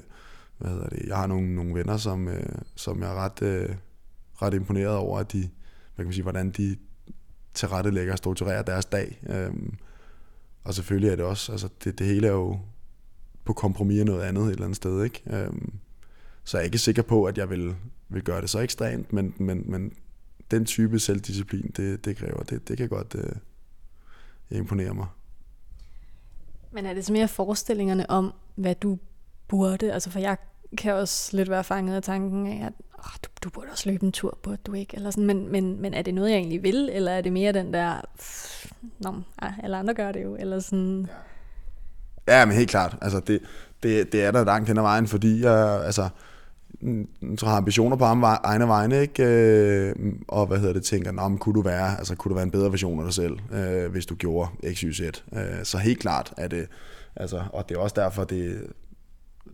hvad 0.58 0.72
hedder 0.72 0.90
det? 0.90 1.08
Jeg 1.08 1.18
har 1.18 1.28
nogle, 1.28 1.56
nogle 1.56 1.74
venner, 1.74 1.98
som, 1.98 2.28
øh, 2.28 2.56
som 2.76 3.02
jeg 3.02 3.10
er 3.10 3.16
ret, 3.16 3.42
øh, 3.42 3.76
ret 4.42 4.54
imponeret 4.54 4.96
over, 4.96 5.20
at 5.20 5.32
de, 5.32 5.40
hvad 5.40 5.50
kan 5.98 6.06
man 6.06 6.14
sige, 6.14 6.24
hvordan 6.24 6.52
de 6.52 6.76
tilrettelægger 7.54 8.14
og 8.14 8.18
strukturerer 8.18 8.62
deres 8.62 8.86
dag. 8.86 9.20
Øhm, 9.30 9.78
og 10.64 10.74
selvfølgelig 10.74 11.10
er 11.10 11.16
det 11.16 11.26
også, 11.26 11.52
altså 11.52 11.70
det, 11.84 12.00
det 12.00 12.08
hele 12.08 12.28
er 12.28 12.32
jo 12.32 12.60
på 13.46 13.54
kompromis 13.54 14.00
af 14.00 14.06
noget 14.06 14.22
andet 14.22 14.44
et 14.44 14.52
eller 14.52 14.64
andet 14.64 14.76
sted, 14.76 15.04
ikke? 15.04 15.24
Øhm, 15.28 15.74
så 16.44 16.58
jeg 16.58 16.62
er 16.62 16.66
ikke 16.66 16.78
sikker 16.78 17.02
på, 17.02 17.26
at 17.26 17.38
jeg 17.38 17.50
vil, 17.50 17.76
vil 18.10 18.24
gøre 18.24 18.42
det 18.42 18.50
så 18.50 18.60
ekstremt, 18.60 19.14
men, 19.14 19.34
men, 19.38 19.64
men 19.72 19.94
den 20.52 20.66
type 20.66 21.00
selvdisciplin, 21.00 21.72
det, 21.78 22.06
det 22.06 22.18
kræver, 22.18 22.44
det, 22.44 22.68
det 22.68 22.78
kan 22.78 22.90
godt 22.90 23.16
øh, 23.16 23.36
imponere 24.58 24.94
mig. 24.94 25.08
Men 26.74 26.86
er 26.86 26.94
det 26.94 27.06
så 27.06 27.14
mere 27.14 27.28
forestillingerne 27.28 28.10
om, 28.10 28.34
hvad 28.56 28.76
du 28.76 28.98
burde? 29.48 29.94
Altså 29.94 30.10
for 30.10 30.20
jeg 30.20 30.38
kan 30.78 30.94
også 30.94 31.38
lidt 31.38 31.50
være 31.50 31.64
fanget 31.64 31.96
af 31.96 32.04
tanken 32.04 32.48
af, 32.48 32.66
at 32.66 32.74
oh, 32.94 33.12
du, 33.24 33.30
du 33.44 33.50
burde 33.50 33.68
også 33.72 33.90
løbe 33.90 34.06
en 34.06 34.12
tur, 34.12 34.38
burde 34.44 34.62
du 34.66 34.74
ikke? 34.74 34.96
Eller 34.96 35.12
sådan, 35.12 35.26
men, 35.26 35.52
men, 35.52 35.82
men 35.82 35.94
er 35.94 36.02
det 36.02 36.14
noget, 36.14 36.30
jeg 36.30 36.38
egentlig 36.38 36.64
vil? 36.64 36.90
Eller 36.94 37.12
er 37.12 37.22
det 37.22 37.34
mere 37.34 37.52
den 37.52 37.74
der, 37.74 38.02
nå, 39.00 39.14
alle 39.64 39.78
andre 39.78 39.94
gør 39.94 40.12
det 40.12 40.24
jo? 40.24 40.36
Eller 40.40 40.60
sådan... 40.60 41.08
Ja, 42.28 42.40
ja 42.40 42.46
men 42.46 42.56
helt 42.56 42.70
klart. 42.70 42.98
Altså 43.02 43.20
det, 43.20 43.42
det, 43.84 44.12
det 44.12 44.24
er 44.24 44.32
der 44.32 44.46
langt 44.46 44.68
hen 44.68 44.78
ad 44.78 44.84
vejen, 44.84 45.08
fordi 45.08 45.42
jeg, 45.42 45.86
altså, 45.86 46.10
Mm, 46.84 47.38
så 47.38 47.46
har 47.46 47.58
ambitioner 47.58 47.98
på 47.98 48.04
egne 48.04 48.68
vegne, 48.68 49.02
ikke? 49.02 49.24
Øh, 49.24 49.96
og 50.28 50.48
hvad 50.48 50.60
hedder 50.60 50.74
det, 50.74 50.84
tænker, 50.84 51.12
Nå, 51.12 51.28
men 51.28 51.38
kunne 51.38 51.56
du 51.56 51.62
være, 51.62 51.98
altså 51.98 52.16
kunne 52.16 52.30
du 52.30 52.36
være 52.36 52.44
en 52.44 52.52
bedre 52.52 52.72
version 52.72 53.00
af 53.00 53.06
dig 53.06 53.14
selv, 53.14 53.38
øh, 53.52 53.92
hvis 53.92 54.06
du 54.06 54.16
gjorde 54.16 54.50
X, 54.74 54.80
Y, 54.80 54.94
Z. 54.94 55.02
Øh, 55.34 55.64
så 55.64 55.78
helt 55.78 56.00
klart 56.00 56.34
er 56.38 56.48
det, 56.48 56.68
altså, 57.16 57.44
og 57.54 57.70
det 57.70 57.78
er 57.78 57.80
også 57.80 57.94
derfor, 58.02 58.24
det 58.24 58.68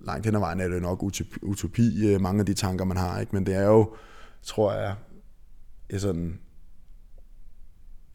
langt 0.06 0.26
hen 0.26 0.36
ad 0.36 0.40
vejen 0.40 0.60
er 0.60 0.68
det 0.68 0.82
nok 0.82 1.04
utopi, 1.04 1.40
utopi 1.42 2.18
mange 2.20 2.40
af 2.40 2.46
de 2.46 2.54
tanker, 2.54 2.86
man 2.86 2.98
har, 2.98 3.20
ikke? 3.20 3.36
Men 3.36 3.46
det 3.46 3.56
er 3.56 3.66
jo, 3.66 3.96
tror 4.44 4.74
jeg, 4.74 4.96
er 5.90 5.98
sådan, 5.98 6.40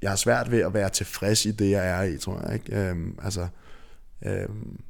jeg 0.02 0.10
har 0.10 0.16
svært 0.16 0.50
ved 0.50 0.60
at 0.60 0.74
være 0.74 0.88
tilfreds 0.88 1.46
i 1.46 1.50
det, 1.50 1.70
jeg 1.70 1.88
er 1.88 2.02
i, 2.02 2.18
tror 2.18 2.40
jeg, 2.46 2.54
ikke? 2.54 2.88
Øhm, 2.88 3.18
altså, 3.22 3.46
øhm, 4.26 4.80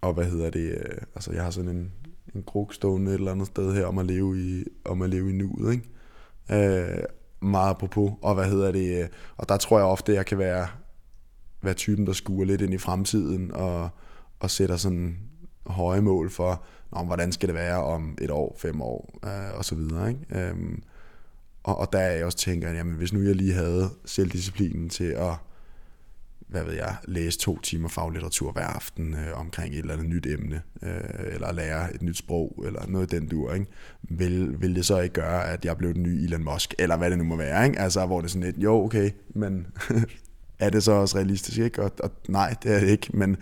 og 0.00 0.12
hvad 0.12 0.24
hedder 0.24 0.50
det, 0.50 0.70
øh, 0.70 0.98
altså 1.14 1.32
jeg 1.32 1.42
har 1.42 1.50
sådan 1.50 1.70
en, 1.70 1.92
en 2.34 2.42
kruk 2.42 2.74
stående 2.74 3.10
et 3.10 3.14
eller 3.14 3.32
andet 3.32 3.46
sted 3.46 3.74
her 3.74 3.86
om 3.86 3.98
at 3.98 4.06
leve 4.06 4.38
i, 4.38 4.64
om 4.84 5.02
at 5.02 5.10
leve 5.10 5.30
i 5.30 5.32
nuet, 5.32 5.72
ikke? 5.72 5.88
Øh, 6.50 7.04
meget 7.40 7.70
apropos, 7.70 8.12
og 8.22 8.34
hvad 8.34 8.44
hedder 8.44 8.72
det, 8.72 9.02
øh, 9.02 9.08
og 9.36 9.48
der 9.48 9.56
tror 9.56 9.78
jeg 9.78 9.86
ofte, 9.86 10.12
at 10.12 10.16
jeg 10.16 10.26
kan 10.26 10.38
være, 10.38 10.66
være 11.62 11.74
typen, 11.74 12.06
der 12.06 12.12
skuer 12.12 12.44
lidt 12.44 12.60
ind 12.60 12.74
i 12.74 12.78
fremtiden, 12.78 13.52
og, 13.54 13.88
og 14.40 14.50
sætter 14.50 14.76
sådan 14.76 15.18
høje 15.66 16.00
mål 16.00 16.30
for, 16.30 16.64
om 16.90 17.06
hvordan 17.06 17.32
skal 17.32 17.48
det 17.48 17.54
være 17.54 17.84
om 17.84 18.18
et 18.20 18.30
år, 18.30 18.56
fem 18.58 18.80
år, 18.80 19.18
øh, 19.24 19.58
og 19.58 19.64
så 19.64 19.74
videre, 19.74 20.08
ikke? 20.08 20.20
Øh, 20.30 20.78
og, 21.62 21.78
og 21.78 21.92
der 21.92 21.98
er 21.98 22.16
jeg 22.16 22.24
også 22.24 22.38
tænker, 22.38 22.72
jamen 22.72 22.94
hvis 22.94 23.12
nu 23.12 23.22
jeg 23.22 23.36
lige 23.36 23.52
havde 23.52 23.90
selvdisciplinen 24.04 24.88
til 24.88 25.04
at 25.04 25.34
hvad 26.48 26.64
ved 26.64 26.72
jeg, 26.72 26.96
læse 27.04 27.38
to 27.38 27.58
timer 27.58 27.88
faglitteratur 27.88 28.52
hver 28.52 28.66
aften 28.66 29.14
øh, 29.14 29.40
omkring 29.40 29.74
et 29.74 29.78
eller 29.78 29.94
andet 29.94 30.08
nyt 30.08 30.26
emne, 30.26 30.62
øh, 30.82 31.34
eller 31.34 31.52
lære 31.52 31.94
et 31.94 32.02
nyt 32.02 32.16
sprog, 32.16 32.64
eller 32.66 32.86
noget 32.88 33.10
den 33.10 33.28
dur, 33.28 33.52
ikke? 33.52 33.66
Vil, 34.02 34.60
vil 34.60 34.74
det 34.76 34.86
så 34.86 35.00
ikke 35.00 35.12
gøre, 35.12 35.48
at 35.48 35.64
jeg 35.64 35.76
blev 35.76 35.94
den 35.94 36.02
nye 36.02 36.24
Elon 36.24 36.44
Musk, 36.44 36.74
eller 36.78 36.96
hvad 36.96 37.10
det 37.10 37.18
nu 37.18 37.24
må 37.24 37.36
være, 37.36 37.66
ikke? 37.66 37.78
Altså, 37.78 38.06
hvor 38.06 38.20
det 38.20 38.26
er 38.26 38.30
sådan 38.30 38.46
lidt, 38.46 38.56
jo, 38.58 38.84
okay, 38.84 39.10
men 39.28 39.66
er 40.58 40.70
det 40.70 40.82
så 40.82 40.92
også 40.92 41.18
realistisk, 41.18 41.58
ikke? 41.58 41.82
Og, 41.82 41.92
og 42.00 42.10
nej, 42.28 42.54
det 42.62 42.74
er 42.74 42.80
det 42.80 42.88
ikke, 42.88 43.08
men, 43.14 43.36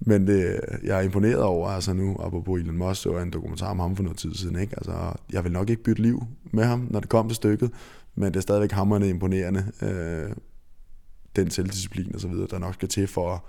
men 0.00 0.26
det, 0.26 0.60
jeg 0.84 0.98
er 0.98 1.02
imponeret 1.02 1.42
over, 1.42 1.68
altså 1.68 1.92
nu, 1.92 2.16
apropos 2.20 2.60
Elon 2.60 2.78
Musk, 2.78 3.02
så 3.02 3.12
er 3.12 3.22
en 3.22 3.30
dokumentar 3.30 3.70
om 3.70 3.78
ham 3.78 3.96
for 3.96 4.02
noget 4.02 4.18
tid 4.18 4.34
siden, 4.34 4.60
ikke? 4.60 4.74
Altså, 4.76 5.12
jeg 5.32 5.44
vil 5.44 5.52
nok 5.52 5.70
ikke 5.70 5.82
bytte 5.82 6.02
liv 6.02 6.22
med 6.52 6.64
ham, 6.64 6.86
når 6.90 7.00
det 7.00 7.08
kom 7.08 7.28
til 7.28 7.36
stykket, 7.36 7.70
men 8.14 8.28
det 8.28 8.36
er 8.36 8.40
stadigvæk 8.40 8.72
hammerne 8.72 9.08
imponerende, 9.08 9.64
øh, 9.82 10.30
den 11.36 11.50
selvdisciplin 11.50 12.14
og 12.14 12.20
så 12.20 12.28
videre, 12.28 12.46
der 12.50 12.58
nok 12.58 12.74
skal 12.74 12.88
til 12.88 13.06
for 13.06 13.34
at, 13.34 13.40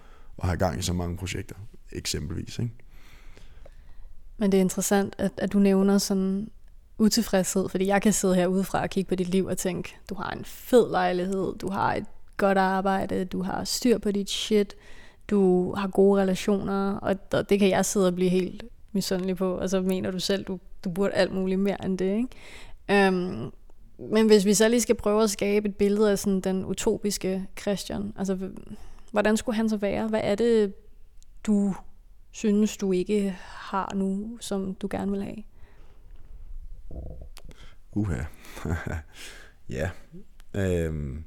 at 0.44 0.46
have 0.46 0.58
gang 0.58 0.80
i 0.80 0.82
så 0.82 0.94
mange 0.94 1.18
projekter, 1.18 1.56
eksempelvis. 1.92 2.60
Ikke? 2.60 2.72
Men 4.38 4.52
det 4.52 4.58
er 4.58 4.62
interessant, 4.62 5.16
at, 5.18 5.32
at 5.38 5.54
du 5.54 5.60
nævner 5.60 5.98
sådan 5.98 6.50
utilfredshed, 6.98 7.70
fordi 7.70 7.88
jeg 7.88 8.02
kan 8.02 8.14
sidde 8.14 8.36
her 8.36 8.48
udefra 8.48 8.82
og 8.82 8.90
kigge 8.90 9.10
på 9.10 9.16
dit 9.16 9.30
liv 9.30 9.46
og 9.46 9.58
tænke, 9.58 9.96
du 10.10 10.16
har 10.16 10.32
en 10.32 10.46
fed 10.46 10.92
lejlighed, 10.92 11.58
du 11.58 11.70
har 11.70 11.94
et 11.94 12.06
godt 12.38 12.58
arbejde, 12.58 13.26
du 13.26 13.42
har 13.42 13.64
styr 13.64 13.98
på 13.98 14.12
dit 14.12 14.30
shit, 14.30 14.76
du 15.30 15.74
har 15.74 15.88
gode 15.88 16.22
relationer, 16.22 16.96
og, 16.96 17.16
det 17.50 17.60
kan 17.60 17.70
jeg 17.70 17.86
sidde 17.86 18.08
og 18.08 18.16
blive 18.16 18.30
helt 18.30 18.64
misundelig 18.92 19.38
på, 19.38 19.54
og 19.54 19.70
så 19.70 19.82
mener 19.82 20.12
du 20.12 20.20
selv, 20.20 20.46
du, 20.46 20.60
du 20.84 20.90
burde 20.90 21.14
alt 21.14 21.34
muligt 21.34 21.60
mere 21.60 21.86
end 21.86 21.98
det. 21.98 22.18
Ikke? 22.18 23.08
Øhm, 23.08 23.52
men 24.10 24.28
hvis 24.28 24.46
vi 24.46 24.54
så 24.54 24.68
lige 24.68 24.82
skal 24.82 24.96
prøve 24.96 25.24
at 25.24 25.30
skabe 25.30 25.70
et 25.70 25.76
billede 25.76 26.12
af 26.12 26.20
sådan 26.20 26.42
den 26.42 26.66
utopiske 26.66 27.48
Christian, 27.60 28.14
altså 28.18 28.50
hvordan 29.12 29.38
skulle 29.38 29.56
han 29.56 29.70
så 29.70 29.78
være? 29.78 30.08
Hvad 30.08 30.22
er 30.24 30.36
det, 30.36 30.74
du 31.44 31.76
synes, 32.32 32.78
du 32.78 32.92
ikke 32.92 33.38
har 33.40 33.94
nu, 33.96 34.38
som 34.42 34.76
du 34.76 34.88
gerne 34.92 35.12
vil 35.12 35.24
have? 35.24 35.44
Uha. 37.94 38.24
ja. 39.70 39.90
Øhm, 40.54 41.24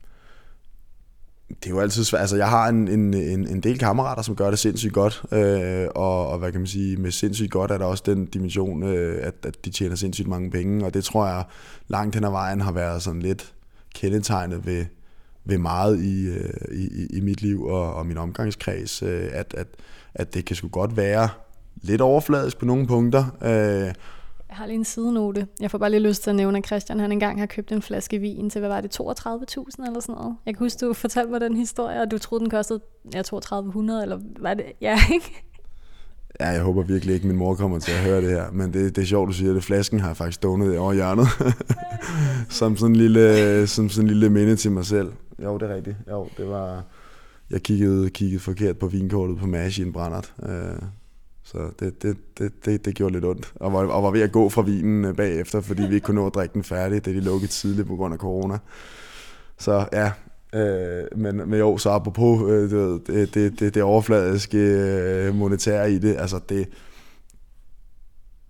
det 1.48 1.66
er 1.66 1.70
jo 1.70 1.80
altid 1.80 2.04
svært. 2.04 2.20
Altså, 2.20 2.36
jeg 2.36 2.48
har 2.48 2.68
en, 2.68 2.88
en, 2.88 3.14
en, 3.14 3.48
en 3.48 3.60
del 3.60 3.78
kammerater, 3.78 4.22
som 4.22 4.36
gør 4.36 4.50
det 4.50 4.58
sindssygt 4.58 4.92
godt, 4.92 5.22
øh, 5.32 5.86
og, 5.94 6.28
og 6.28 6.38
hvad 6.38 6.52
kan 6.52 6.60
man 6.60 6.66
sige, 6.66 6.96
med 6.96 7.10
sindssygt 7.10 7.50
godt 7.50 7.70
er 7.70 7.78
der 7.78 7.84
også 7.84 8.02
den 8.06 8.26
dimension, 8.26 8.82
øh, 8.82 9.26
at, 9.26 9.34
at 9.42 9.64
de 9.64 9.70
tjener 9.70 9.96
sindssygt 9.96 10.28
mange 10.28 10.50
penge, 10.50 10.84
og 10.84 10.94
det 10.94 11.04
tror 11.04 11.26
jeg 11.26 11.44
langt 11.88 12.14
hen 12.14 12.24
ad 12.24 12.30
vejen 12.30 12.60
har 12.60 12.72
været 12.72 13.02
sådan 13.02 13.22
lidt 13.22 13.52
kendetegnet 13.94 14.66
ved, 14.66 14.84
ved 15.44 15.58
meget 15.58 16.00
i, 16.02 16.26
øh, 16.26 16.78
i, 16.78 17.06
i 17.16 17.20
mit 17.20 17.42
liv 17.42 17.64
og, 17.64 17.94
og 17.94 18.06
min 18.06 18.18
omgangskreds, 18.18 19.02
øh, 19.02 19.28
at, 19.32 19.54
at, 19.58 19.66
at 20.14 20.34
det 20.34 20.44
kan 20.44 20.56
sgu 20.56 20.68
godt 20.68 20.96
være 20.96 21.28
lidt 21.82 22.00
overfladisk 22.00 22.58
på 22.58 22.64
nogle 22.64 22.86
punkter, 22.86 23.24
øh, 23.42 23.94
jeg 24.54 24.58
har 24.58 24.66
lige 24.66 24.76
en 24.76 24.84
sidenote. 24.84 25.46
Jeg 25.60 25.70
får 25.70 25.78
bare 25.78 25.90
lige 25.90 26.00
lyst 26.00 26.22
til 26.22 26.30
at 26.30 26.36
nævne, 26.36 26.58
at 26.58 26.66
Christian 26.66 27.00
han 27.00 27.12
engang 27.12 27.38
har 27.38 27.46
købt 27.46 27.72
en 27.72 27.82
flaske 27.82 28.18
vin 28.18 28.50
til, 28.50 28.58
hvad 28.58 28.68
var 28.68 28.80
det, 28.80 29.00
32.000 29.00 29.86
eller 29.86 30.00
sådan 30.00 30.14
noget. 30.14 30.36
Jeg 30.46 30.54
kan 30.54 30.64
huske, 30.64 30.86
du 30.86 30.92
fortalte 31.04 31.30
mig 31.30 31.40
den 31.40 31.56
historie, 31.56 32.00
og 32.00 32.10
du 32.10 32.18
troede, 32.18 32.42
den 32.42 32.50
kostede 32.50 32.80
ja, 33.14 33.22
3200, 33.22 34.02
eller 34.02 34.18
var 34.40 34.54
det, 34.54 34.64
ja, 34.80 34.98
ikke? 35.14 35.44
Ja, 36.40 36.48
jeg 36.48 36.62
håber 36.62 36.82
virkelig 36.82 37.14
ikke, 37.14 37.26
min 37.26 37.36
mor 37.36 37.54
kommer 37.54 37.78
til 37.78 37.92
at 37.92 37.98
høre 37.98 38.20
det 38.20 38.30
her, 38.30 38.50
men 38.52 38.72
det, 38.72 38.96
det 38.96 39.02
er 39.02 39.06
sjovt, 39.06 39.28
du 39.28 39.32
siger 39.32 39.52
det. 39.52 39.64
Flasken 39.64 40.00
har 40.00 40.08
jeg 40.08 40.16
faktisk 40.16 40.36
stående 40.36 40.78
over 40.78 40.92
hjørnet, 40.92 41.26
som, 42.58 42.76
sådan 42.76 42.92
en 42.92 42.96
lille, 42.96 43.66
som 43.66 43.88
sådan 43.88 44.04
en 44.04 44.08
lille 44.08 44.30
minde 44.30 44.56
til 44.56 44.72
mig 44.72 44.86
selv. 44.86 45.12
Jo, 45.42 45.58
det 45.58 45.70
er 45.70 45.74
rigtigt. 45.74 45.96
Jo, 46.10 46.28
det 46.36 46.48
var... 46.48 46.82
Jeg 47.50 47.62
kiggede, 47.62 48.10
kiggede 48.10 48.40
forkert 48.40 48.78
på 48.78 48.86
vinkortet 48.86 49.38
på 49.38 49.46
Mash 49.46 49.80
i 49.80 49.82
en 49.82 49.92
brændert. 49.92 50.34
Øh, 50.42 50.82
så 51.44 51.70
det, 51.80 52.02
det, 52.02 52.16
det, 52.38 52.52
det, 52.64 52.84
det 52.84 52.94
gjorde 52.94 53.12
lidt 53.12 53.24
ondt. 53.24 53.52
Og 53.54 53.72
var, 53.72 53.86
og 53.86 54.02
var 54.02 54.10
ved 54.10 54.20
at 54.20 54.32
gå 54.32 54.48
fra 54.48 54.62
vinen 54.62 55.04
øh, 55.04 55.16
bagefter, 55.16 55.60
fordi 55.60 55.82
vi 55.82 55.94
ikke 55.94 56.04
kunne 56.04 56.20
nå 56.20 56.26
at 56.26 56.34
drikke 56.34 56.54
den 56.54 56.64
færdig, 56.64 57.04
da 57.04 57.10
de 57.10 57.20
lukkede 57.20 57.52
tidligt 57.52 57.88
på 57.88 57.96
grund 57.96 58.14
af 58.14 58.20
corona. 58.20 58.58
Så 59.58 59.86
ja, 59.92 60.12
øh, 60.54 61.18
men, 61.18 61.36
men 61.36 61.58
jo, 61.58 61.78
så 61.78 61.90
apropos 61.90 62.50
øh, 62.50 62.70
det, 62.70 63.34
det, 63.34 63.60
det, 63.60 63.74
det 63.74 63.82
overfladiske 63.82 64.58
øh, 64.58 65.34
monetære 65.34 65.92
i 65.92 65.98
det, 65.98 66.16
altså 66.18 66.40
det, 66.48 66.68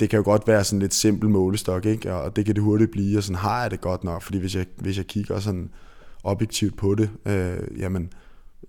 det 0.00 0.11
kan 0.11 0.16
jo 0.16 0.24
godt 0.24 0.46
være 0.46 0.64
sådan 0.64 0.80
lidt 0.80 0.94
simpel 0.94 1.28
målestok, 1.28 1.87
ikke? 1.87 2.14
og 2.14 2.37
det 2.37 2.44
kan 2.44 2.54
det 2.54 2.62
hurtigt 2.62 2.90
blive, 2.90 3.18
og 3.18 3.22
sådan 3.22 3.38
har 3.38 3.62
jeg 3.62 3.70
det 3.70 3.80
godt 3.80 4.04
nok, 4.04 4.22
fordi 4.22 4.38
hvis 4.38 4.57
jeg, 4.57 4.66
hvis 4.76 4.96
jeg 4.96 5.07
kigger 5.07 5.40
sådan 5.40 5.70
objektivt 6.24 6.76
på 6.76 6.94
det, 6.94 7.11
øh, 7.26 7.80
jamen, 7.80 8.11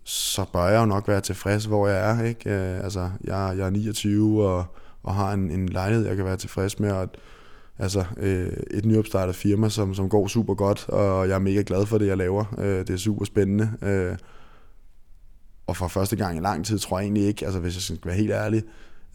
så 0.06 0.46
bør 0.54 0.68
jeg 0.68 0.80
jo 0.80 0.86
nok 0.86 1.08
være 1.08 1.22
tilfreds, 1.22 1.66
hvor 1.66 1.88
jeg 1.88 2.10
er. 2.10 2.24
Ikke? 2.24 2.50
Øh, 2.50 2.84
altså, 2.84 3.10
jeg, 3.24 3.54
jeg 3.58 3.66
er 3.66 3.70
29 3.70 4.48
og, 4.48 4.66
og 5.04 5.16
har 5.16 5.34
en, 5.34 5.52
en 5.52 5.70
lejlighed, 5.70 6.08
jeg 6.08 6.16
kan 6.16 6.26
være 6.26 6.38
tilfreds 6.38 6.80
med, 6.80 6.92
og 6.92 7.10
altså, 7.80 8.06
øh, 8.18 8.54
et 8.72 8.86
nyopstartet 8.86 9.36
firma, 9.36 9.70
som, 9.70 9.94
som 9.94 10.10
går 10.10 10.28
super 10.28 10.54
godt, 10.54 10.90
og 10.90 11.28
jeg 11.28 11.36
er 11.36 11.40
mega 11.40 11.64
glad 11.66 11.86
for 11.86 11.98
det, 11.98 12.08
jeg 12.08 12.18
laver. 12.18 12.46
Øh, 12.58 12.80
det 12.80 12.90
er 12.90 12.98
super 12.98 13.26
spændende. 13.26 13.72
Øh, 13.82 14.18
og 15.68 15.78
for 15.78 15.88
første 15.88 16.16
gang 16.16 16.38
i 16.38 16.42
lang 16.42 16.66
tid, 16.66 16.80
tror 16.80 17.00
jeg 17.00 17.06
egentlig 17.06 17.24
ikke, 17.24 17.46
altså 17.46 17.60
hvis 17.60 17.76
jeg 17.76 17.82
skal 17.82 18.00
være 18.06 18.16
helt 18.16 18.32
ærlig, 18.32 18.64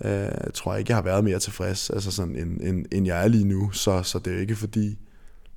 øh, 0.05 0.51
tror 0.55 0.73
jeg 0.73 0.79
ikke, 0.79 0.91
jeg 0.91 0.97
har 0.97 1.03
været 1.03 1.25
mere 1.25 1.39
tilfreds, 1.39 1.91
altså 1.91 2.11
sådan, 2.11 2.37
end, 2.37 2.61
end, 2.61 2.87
end 2.93 3.07
jeg 3.07 3.25
er 3.25 3.29
lige 3.29 3.45
nu. 3.45 3.71
Så, 3.71 4.03
så 4.03 4.19
det 4.19 4.27
er 4.27 4.35
jo 4.35 4.41
ikke 4.41 4.57
fordi, 4.57 4.99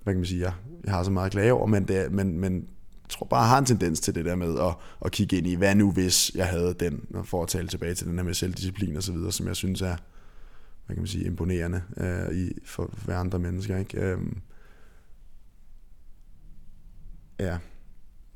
hvad 0.03 0.13
kan 0.13 0.19
man 0.19 0.25
sige, 0.25 0.41
jeg, 0.41 0.53
jeg 0.85 0.93
har 0.93 1.03
så 1.03 1.11
meget 1.11 1.25
at 1.25 1.31
klage 1.31 1.53
over, 1.53 1.65
men, 1.65 1.87
det 1.87 2.11
men, 2.11 2.39
men 2.39 2.67
tror 3.13 3.25
bare, 3.25 3.39
jeg 3.39 3.49
har 3.49 3.57
en 3.57 3.65
tendens 3.65 3.99
til 3.99 4.15
det 4.15 4.25
der 4.25 4.35
med 4.35 4.59
at, 4.59 4.75
at 5.05 5.11
kigge 5.11 5.37
ind 5.37 5.47
i, 5.47 5.55
hvad 5.55 5.75
nu 5.75 5.91
hvis 5.91 6.35
jeg 6.35 6.47
havde 6.47 6.73
den, 6.73 7.07
for 7.23 7.43
at 7.43 7.49
tale 7.49 7.67
tilbage 7.67 7.95
til 7.95 8.07
den 8.07 8.17
her 8.17 8.23
med 8.23 8.33
selvdisciplin 8.33 8.97
og 8.97 9.03
så 9.03 9.11
videre, 9.11 9.31
som 9.31 9.47
jeg 9.47 9.55
synes 9.55 9.81
er, 9.81 9.95
hvad 10.85 10.95
kan 10.95 11.01
man 11.01 11.07
sige, 11.07 11.25
imponerende 11.25 11.81
øh, 11.97 12.37
i, 12.37 12.51
for, 12.65 12.89
for 12.97 13.13
andre 13.13 13.39
mennesker. 13.39 13.77
Ikke? 13.77 14.01
Øhm, 14.01 14.41
ja, 17.39 17.57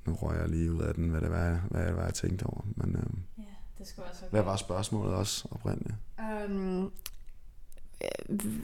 nu 0.06 0.14
røg 0.14 0.40
jeg 0.40 0.50
lige 0.50 0.74
ud 0.74 0.82
af 0.82 0.94
den, 0.94 1.10
hvad 1.10 1.22
det 1.22 1.32
var, 1.32 1.62
hvad 1.70 1.86
det 1.86 1.96
var 1.96 2.04
jeg 2.04 2.14
tænkte 2.14 2.44
over. 2.44 2.62
Men, 2.76 2.96
øhm, 2.96 3.20
ja, 3.38 3.44
det 3.78 3.88
skulle 3.88 4.10
også 4.10 4.26
okay. 4.26 4.32
Hvad 4.32 4.44
var 4.44 4.56
spørgsmålet 4.56 5.14
også 5.14 5.48
oprindeligt? 5.52 5.96
Um, 6.50 6.92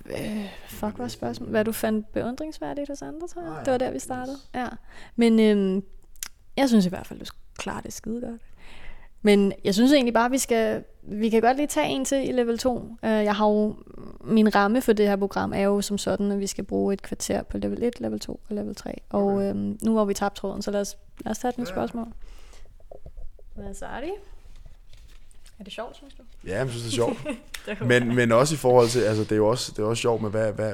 øh, 0.06 0.46
fuck, 0.68 0.96
hvad 0.96 1.10
spørgsmål? 1.10 1.50
Hvad 1.50 1.66
du 1.66 1.72
fandt 1.72 2.12
beundringsværdigt 2.12 2.90
hos 2.90 3.02
andre, 3.02 3.28
tror 3.28 3.42
jeg? 3.42 3.52
Ah, 3.52 3.58
ja. 3.58 3.64
Det 3.64 3.72
var 3.72 3.78
der, 3.78 3.92
vi 3.92 4.00
startede. 4.00 4.38
Ja. 4.54 4.68
Men 5.16 5.40
øhm, 5.40 5.84
jeg 6.58 6.70
synes 6.70 6.86
i 6.86 6.90
hvert 6.90 7.08
fald, 7.08 7.20
du 7.20 7.26
klarer 7.58 7.82
det 7.82 7.94
skide 7.94 8.22
godt. 8.22 8.42
Men 9.22 9.54
jeg 9.64 9.74
synes 9.74 9.92
egentlig 9.92 10.14
bare, 10.14 10.30
vi 10.32 10.38
skal, 10.38 10.84
vi 11.04 11.30
kan 11.30 11.42
godt 11.42 11.58
lige 11.58 11.68
tage 11.68 11.88
en 11.88 12.06
til 12.06 12.30
i 12.30 12.32
level 12.32 12.58
2. 12.58 12.78
Uh, 12.78 12.88
jeg 13.02 13.36
har 13.36 13.48
jo, 13.48 13.76
min 14.24 14.56
ramme 14.56 14.82
for 14.82 14.94
det 14.94 15.08
her 15.08 15.16
program 15.16 15.54
er 15.54 15.62
jo 15.62 15.82
som 15.82 15.98
sådan, 15.98 16.32
at 16.32 16.40
vi 16.40 16.48
skal 16.48 16.64
bruge 16.64 16.94
et 16.94 17.02
kvarter 17.02 17.44
på 17.44 17.58
level 17.58 17.84
1, 17.84 18.00
level 18.02 18.20
2 18.20 18.40
og 18.50 18.56
level 18.56 18.76
3. 18.76 18.94
Og 19.10 19.24
Okay. 19.26 19.50
øhm, 19.50 19.78
nu 19.82 19.92
hvor 19.92 20.06
vi 20.06 20.14
tabt 20.14 20.36
tråden, 20.36 20.62
så 20.62 20.72
lad 20.72 20.82
os, 20.82 20.98
lad 21.26 21.32
os 21.32 21.38
tage 21.38 21.54
den 21.56 21.64
Ja. 21.64 21.70
spørgsmål. 21.72 22.08
Hvad 23.56 23.74
så 23.74 23.86
er 23.86 24.00
det? 24.02 24.12
Er 25.60 25.64
det 25.64 25.74
sjovt, 25.74 25.96
synes 25.98 26.14
du? 26.14 26.24
Ja, 26.48 26.58
jeg 26.58 26.70
synes, 26.70 26.84
det 26.84 26.92
er 26.92 26.96
sjovt. 26.96 27.18
Men, 27.90 28.16
men 28.16 28.32
også 28.32 28.56
i 28.56 28.58
forhold 28.58 28.88
til, 28.90 29.00
altså 29.02 29.24
det 29.24 29.32
er 29.32 29.36
jo 29.36 29.48
også, 29.50 29.72
det 29.72 29.80
er 29.80 29.84
også 29.88 30.02
sjovt 30.02 30.22
med, 30.22 30.30
hvad, 30.30 30.52
hvad, 30.54 30.74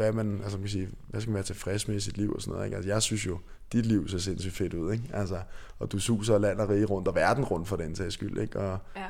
hvad 0.00 0.12
man, 0.12 0.40
altså 0.42 0.56
man 0.56 0.62
kan 0.62 0.70
sige, 0.70 0.88
hvad 1.08 1.20
skal 1.20 1.30
man 1.30 1.34
være 1.34 1.44
tilfreds 1.44 1.88
med 1.88 1.96
i 1.96 2.00
sit 2.00 2.16
liv 2.16 2.32
og 2.32 2.40
sådan 2.40 2.52
noget, 2.52 2.64
ikke? 2.66 2.76
Altså 2.76 2.90
jeg 2.90 3.02
synes 3.02 3.26
jo, 3.26 3.38
dit 3.72 3.86
liv 3.86 4.08
ser 4.08 4.18
sindssygt 4.18 4.54
fedt 4.54 4.74
ud, 4.74 4.92
ikke? 4.92 5.04
Altså, 5.12 5.40
og 5.78 5.92
du 5.92 5.98
suser 5.98 6.38
land 6.38 6.60
og 6.60 6.68
rige 6.68 6.84
rundt, 6.84 7.08
og 7.08 7.14
verden 7.14 7.44
rundt 7.44 7.68
for 7.68 7.76
den 7.76 7.96
sags 7.96 8.14
skyld, 8.14 8.38
ikke? 8.38 8.58
Og 8.60 8.78
Ja. 8.96 9.06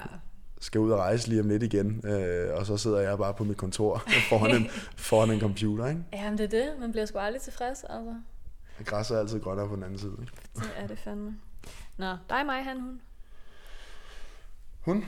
skal 0.61 0.81
ud 0.81 0.91
og 0.91 0.99
rejse 0.99 1.29
lige 1.29 1.41
om 1.41 1.49
lidt 1.49 1.63
igen, 1.63 2.07
øh, 2.07 2.55
og 2.55 2.67
så 2.67 2.77
sidder 2.77 3.01
jeg 3.01 3.19
bare 3.19 3.35
på 3.35 3.45
mit 3.45 3.57
kontor 3.57 4.03
foran 4.31 4.57
en, 4.57 4.69
foran 4.97 5.31
en 5.31 5.41
computer, 5.41 5.87
ikke? 5.87 6.03
Jamen 6.13 6.39
det 6.39 6.45
er 6.55 6.65
det. 6.65 6.81
Man 6.81 6.91
bliver 6.93 7.07
sgu 7.07 7.19
aldrig 7.19 7.43
tilfreds, 7.43 7.85
altså. 7.85 8.15
Græsset 8.85 9.15
er 9.17 9.21
altid 9.21 9.41
grønnere 9.41 9.69
på 9.69 9.75
den 9.75 9.83
anden 9.83 9.99
side, 9.99 10.17
ikke? 10.21 10.33
Det 10.57 10.71
er 10.77 10.87
det 10.87 10.99
fandme. 10.99 11.37
Nå, 11.97 12.17
dig, 12.31 12.47
mig, 12.47 12.65
han, 12.65 12.81
hun. 12.81 13.01
Hun? 14.81 15.05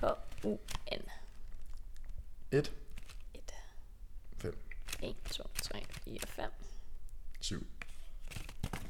H-U-N. 0.00 1.02
Et. 2.52 2.72
1. 5.02 5.02
Fem. 5.02 5.10
1, 5.10 5.14
2, 5.30 5.42
3, 5.62 5.78
4, 6.04 6.18
5. 6.26 6.44
Syv. 7.40 7.66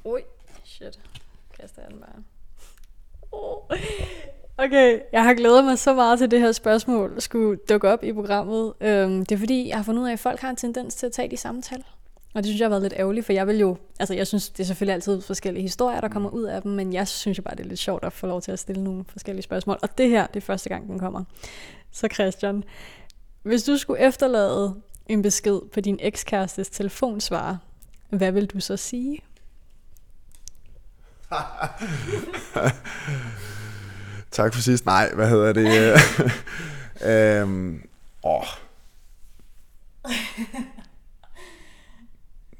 Ui, 0.04 0.20
shit. 0.64 1.00
Kaster 1.60 1.82
jeg 1.82 1.90
den 1.90 2.00
bare. 2.00 2.24
Oh. 3.32 3.78
Okay, 4.58 5.00
jeg 5.12 5.24
har 5.24 5.34
glædet 5.34 5.64
mig 5.64 5.78
så 5.78 5.94
meget 5.94 6.18
til 6.18 6.30
det 6.30 6.40
her 6.40 6.52
spørgsmål 6.52 7.20
skulle 7.20 7.60
dukke 7.68 7.88
op 7.88 8.04
i 8.04 8.12
programmet. 8.12 8.72
Øhm, 8.80 9.26
det 9.26 9.34
er 9.34 9.38
fordi, 9.38 9.68
jeg 9.68 9.76
har 9.76 9.82
fundet 9.82 10.02
ud 10.02 10.08
af, 10.08 10.12
at 10.12 10.18
folk 10.18 10.40
har 10.40 10.50
en 10.50 10.56
tendens 10.56 10.94
til 10.94 11.06
at 11.06 11.12
tage 11.12 11.30
de 11.30 11.36
samme 11.36 11.62
tal. 11.62 11.84
Og 12.34 12.42
det 12.42 12.46
synes 12.46 12.60
jeg 12.60 12.64
har 12.64 12.70
været 12.70 12.82
lidt 12.82 12.94
ærgerligt, 12.96 13.26
for 13.26 13.32
jeg 13.32 13.46
vil 13.46 13.58
jo... 13.58 13.76
Altså, 14.00 14.14
jeg 14.14 14.26
synes, 14.26 14.48
det 14.48 14.60
er 14.60 14.66
selvfølgelig 14.66 14.94
altid 14.94 15.20
forskellige 15.20 15.62
historier, 15.62 16.00
der 16.00 16.08
kommer 16.08 16.30
ud 16.30 16.42
af 16.42 16.62
dem, 16.62 16.72
men 16.72 16.92
jeg 16.92 17.08
synes 17.08 17.38
jo 17.38 17.42
bare, 17.42 17.54
det 17.56 17.64
er 17.64 17.68
lidt 17.68 17.80
sjovt 17.80 18.04
at 18.04 18.12
få 18.12 18.26
lov 18.26 18.42
til 18.42 18.52
at 18.52 18.58
stille 18.58 18.84
nogle 18.84 19.04
forskellige 19.04 19.42
spørgsmål. 19.42 19.78
Og 19.82 19.98
det 19.98 20.08
her, 20.08 20.26
det 20.26 20.36
er 20.36 20.40
første 20.40 20.68
gang, 20.68 20.88
den 20.88 20.98
kommer. 20.98 21.24
Så 21.90 22.08
Christian, 22.14 22.64
hvis 23.42 23.62
du 23.62 23.76
skulle 23.76 24.00
efterlade 24.00 24.74
en 25.10 25.22
besked 25.22 25.60
på 25.72 25.80
din 25.80 25.98
ekskærestes 26.00 26.68
telefonsvarer, 26.68 27.56
hvad 28.10 28.32
vil 28.32 28.46
du 28.46 28.60
så 28.60 28.76
sige? 28.76 29.18
Tak 34.30 34.54
for 34.54 34.60
sidst. 34.60 34.86
Nej, 34.86 35.14
hvad 35.14 35.28
hedder 35.28 35.52
det? 35.52 35.96
øhm, 37.42 37.82
åh. 38.24 38.44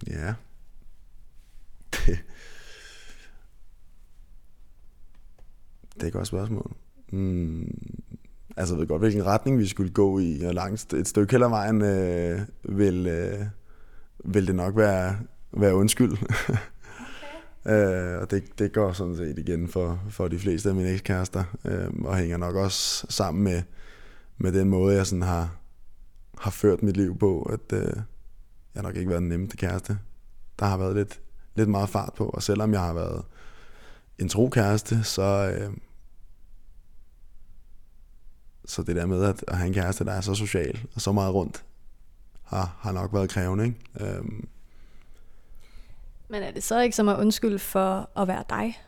Ja. 0.06 0.34
Det, 1.92 2.18
det 5.94 6.02
er 6.02 6.06
et 6.06 6.12
godt 6.12 6.26
spørgsmål. 6.26 6.72
Mm, 7.08 8.02
altså, 8.60 8.74
jeg 8.74 8.80
ved 8.80 8.86
godt, 8.86 9.02
hvilken 9.02 9.26
retning 9.26 9.58
vi 9.58 9.66
skulle 9.66 9.90
gå 9.90 10.18
i, 10.18 10.42
og 10.42 10.54
langt 10.54 10.94
et 10.94 11.08
stykke 11.08 11.30
heller 11.30 11.48
vejen 11.48 11.82
øh, 11.82 12.40
vil, 12.62 13.06
øh, 13.06 13.46
vil 14.24 14.46
det 14.46 14.54
nok 14.54 14.76
være, 14.76 15.16
være 15.52 15.74
undskyld. 15.74 16.12
Øh, 17.66 18.20
og 18.20 18.30
det, 18.30 18.58
det 18.58 18.72
går 18.72 18.92
sådan 18.92 19.16
set 19.16 19.38
igen 19.38 19.68
for, 19.68 20.00
for 20.10 20.28
de 20.28 20.38
fleste 20.38 20.68
af 20.68 20.74
mine 20.74 20.90
ekskærester, 20.90 21.44
øh, 21.64 21.88
og 22.04 22.16
hænger 22.16 22.36
nok 22.36 22.54
også 22.54 23.06
sammen 23.08 23.44
med, 23.44 23.62
med 24.38 24.52
den 24.52 24.68
måde, 24.68 24.96
jeg 24.96 25.06
sådan 25.06 25.22
har, 25.22 25.56
har 26.38 26.50
ført 26.50 26.82
mit 26.82 26.96
liv 26.96 27.18
på, 27.18 27.42
at 27.42 27.72
øh, 27.72 27.92
jeg 28.74 28.76
har 28.76 28.82
nok 28.82 28.96
ikke 28.96 29.08
været 29.08 29.20
den 29.20 29.28
nemmeste 29.28 29.56
kæreste. 29.56 29.98
Der 30.58 30.66
har 30.66 30.76
været 30.76 30.96
lidt, 30.96 31.20
lidt 31.54 31.68
meget 31.68 31.88
fart 31.88 32.12
på, 32.16 32.24
og 32.24 32.42
selvom 32.42 32.72
jeg 32.72 32.80
har 32.80 32.94
været 32.94 33.22
en 34.18 34.28
tro 34.28 34.48
kæreste, 34.48 35.04
så, 35.04 35.56
øh, 35.56 35.70
så 38.70 38.82
det 38.82 38.96
der 38.96 39.06
med 39.06 39.24
at, 39.24 39.44
at 39.48 39.56
have 39.56 39.66
en 39.66 39.74
kæreste, 39.74 40.04
der 40.04 40.12
er 40.12 40.20
så 40.20 40.34
social 40.34 40.80
og 40.94 41.00
så 41.00 41.12
meget 41.12 41.34
rundt, 41.34 41.64
har, 42.44 42.76
har 42.80 42.92
nok 42.92 43.14
været 43.14 43.30
krævende. 43.30 43.64
Ikke? 43.64 43.78
Øh, 44.00 44.24
Men 46.28 46.42
er 46.42 46.50
det 46.50 46.62
så 46.62 46.80
ikke 46.80 46.96
som 46.96 47.08
at 47.08 47.18
undskylde 47.18 47.58
for 47.58 48.10
at 48.16 48.28
være 48.28 48.44
dig? 48.50 48.78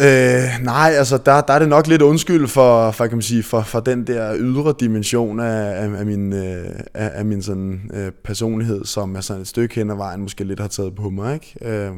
Øh, 0.00 0.64
nej, 0.64 0.92
altså 0.96 1.18
der, 1.18 1.40
der 1.40 1.54
er 1.54 1.58
det 1.58 1.68
nok 1.68 1.86
lidt 1.86 2.02
undskyld 2.02 2.48
for, 2.48 2.90
for, 2.90 3.06
kan 3.06 3.16
man 3.16 3.22
sige, 3.22 3.42
for, 3.42 3.62
for 3.62 3.80
den 3.80 4.06
der 4.06 4.36
ydre 4.38 4.74
dimension 4.80 5.40
af, 5.40 5.82
af, 5.82 5.98
af 5.98 6.06
min, 6.06 6.32
øh, 6.32 6.70
af, 6.94 7.10
af 7.14 7.24
min 7.24 7.42
sådan, 7.42 7.90
øh, 7.94 8.12
personlighed, 8.24 8.84
som 8.84 9.14
jeg 9.14 9.24
sådan 9.24 9.40
et 9.40 9.48
stykke 9.48 9.74
hen 9.74 9.90
ad 9.90 9.96
vejen 9.96 10.20
måske 10.20 10.44
lidt 10.44 10.60
har 10.60 10.68
taget 10.68 10.94
på 10.94 11.10
mig. 11.10 11.34
Ikke? 11.34 11.56
Øh, 11.60 11.92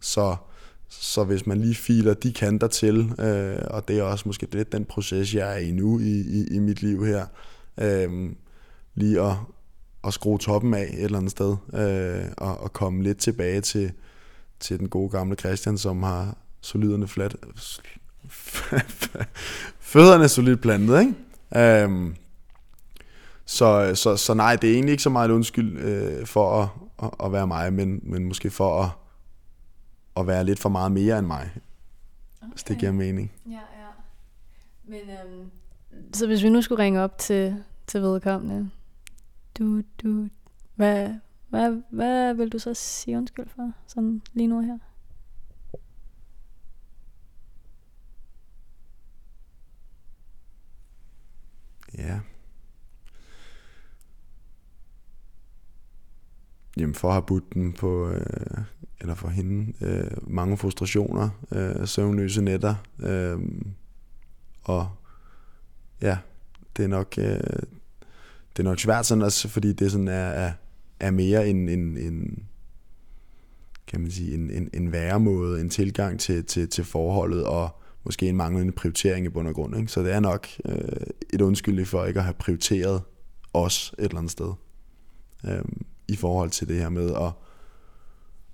så, 0.00 0.36
så 1.00 1.24
hvis 1.24 1.46
man 1.46 1.60
lige 1.60 1.74
filer 1.74 2.14
de 2.14 2.32
kanter 2.32 2.66
til, 2.66 3.12
øh, 3.18 3.58
og 3.70 3.88
det 3.88 3.98
er 3.98 4.02
også 4.02 4.22
måske 4.26 4.46
lidt 4.52 4.72
den 4.72 4.84
proces, 4.84 5.34
jeg 5.34 5.54
er 5.54 5.58
i 5.58 5.72
nu 5.72 5.98
i, 5.98 6.20
i, 6.20 6.46
i 6.50 6.58
mit 6.58 6.82
liv 6.82 7.06
her, 7.06 7.26
øh, 7.80 8.30
lige 8.94 9.20
at, 9.20 9.34
at 10.04 10.14
skrue 10.14 10.38
toppen 10.38 10.74
af 10.74 10.82
et 10.82 11.04
eller 11.04 11.18
andet 11.18 11.30
sted, 11.30 11.56
øh, 11.74 12.24
og, 12.36 12.60
og 12.60 12.72
komme 12.72 13.02
lidt 13.02 13.18
tilbage 13.18 13.60
til, 13.60 13.92
til 14.60 14.78
den 14.78 14.88
gode 14.88 15.10
gamle 15.10 15.36
Christian, 15.36 15.78
som 15.78 16.02
har 16.02 16.36
soliderne 16.60 17.08
flat, 17.08 17.36
fødderne 19.80 20.28
solidt 20.28 20.60
plantet, 20.60 21.00
ikke? 21.00 21.82
Øhm, 21.84 22.14
så, 23.44 23.94
så, 23.94 24.16
så 24.16 24.34
nej, 24.34 24.56
det 24.56 24.70
er 24.70 24.74
egentlig 24.74 24.92
ikke 24.92 25.02
så 25.02 25.10
meget 25.10 25.28
en 25.28 25.34
undskyld 25.34 25.78
øh, 25.78 26.26
for 26.26 26.62
at, 26.62 26.68
at, 27.02 27.10
at 27.24 27.32
være 27.32 27.46
mig, 27.46 27.72
men, 27.72 28.00
men 28.02 28.24
måske 28.24 28.50
for 28.50 28.82
at, 28.82 28.90
at 30.16 30.26
være 30.26 30.44
lidt 30.44 30.58
for 30.58 30.68
meget 30.68 30.92
mere 30.92 31.18
end 31.18 31.26
mig, 31.26 31.50
okay. 32.42 32.52
hvis 32.52 32.62
det 32.62 32.78
giver 32.78 32.92
mening. 32.92 33.32
Ja, 33.46 33.52
ja. 33.52 33.88
Men, 34.84 35.00
øhm, 35.00 35.50
så 36.12 36.26
hvis 36.26 36.42
vi 36.42 36.48
nu 36.48 36.62
skulle 36.62 36.82
ringe 36.82 37.00
op 37.00 37.18
til, 37.18 37.64
til 37.86 38.02
vedkommende, 38.02 38.70
du, 39.58 39.82
du, 40.02 40.28
hvad, 40.74 41.14
hvad, 41.48 41.82
hvad 41.90 42.34
vil 42.34 42.48
du 42.48 42.58
så 42.58 42.74
sige 42.74 43.16
undskyld 43.16 43.48
for, 43.48 43.72
sådan 43.86 44.22
lige 44.32 44.46
nu 44.46 44.60
her? 44.60 44.78
Ja. 51.98 52.20
Jamen 56.76 56.94
for 56.94 57.08
at 57.08 57.14
have 57.14 57.22
budt 57.26 57.54
dem 57.54 57.72
på, 57.72 58.08
øh, 58.08 58.64
eller 59.00 59.14
for 59.14 59.28
hende, 59.28 59.72
øh, 59.80 60.10
mange 60.22 60.56
frustrationer, 60.56 61.28
øh, 61.52 61.86
søvnløse 61.86 62.42
nætter, 62.42 62.74
øh, 62.98 63.38
og 64.62 64.90
ja, 66.02 66.18
det 66.76 66.84
er 66.84 66.88
nok, 66.88 67.14
øh, 67.18 67.40
det 68.56 68.58
er 68.58 68.62
nok 68.62 68.80
svært 68.80 69.06
sådan 69.06 69.22
også, 69.22 69.48
fordi 69.48 69.72
det 69.72 69.92
sådan 69.92 70.08
er, 70.08 70.12
er, 70.12 70.52
er 71.00 71.10
mere 71.10 71.48
en, 71.48 71.68
en, 71.68 71.96
en, 71.96 72.46
kan 73.86 74.00
man 74.00 74.10
sige, 74.10 74.34
en, 74.34 74.50
en, 74.50 74.70
en 74.74 74.92
væremåde, 74.92 75.60
en 75.60 75.70
tilgang 75.70 76.20
til, 76.20 76.44
til, 76.44 76.68
til 76.68 76.84
forholdet, 76.84 77.44
og 77.44 77.80
måske 78.04 78.28
en 78.28 78.36
manglende 78.36 78.72
prioritering 78.72 79.26
i 79.26 79.28
bund 79.28 79.48
og 79.48 79.54
grund. 79.54 79.76
Ikke? 79.76 79.92
Så 79.92 80.02
det 80.02 80.12
er 80.12 80.20
nok 80.20 80.46
øh, 80.64 81.06
et 81.32 81.40
undskyldning 81.40 81.88
for 81.88 82.04
ikke 82.04 82.20
at 82.20 82.24
have 82.24 82.34
prioriteret 82.34 83.02
os 83.54 83.94
et 83.98 84.04
eller 84.04 84.18
andet 84.18 84.32
sted. 84.32 84.52
Øh, 85.44 85.64
i 86.08 86.16
forhold 86.16 86.50
til 86.50 86.68
det 86.68 86.76
her 86.76 86.88
med 86.88 87.14
at, 87.14 87.32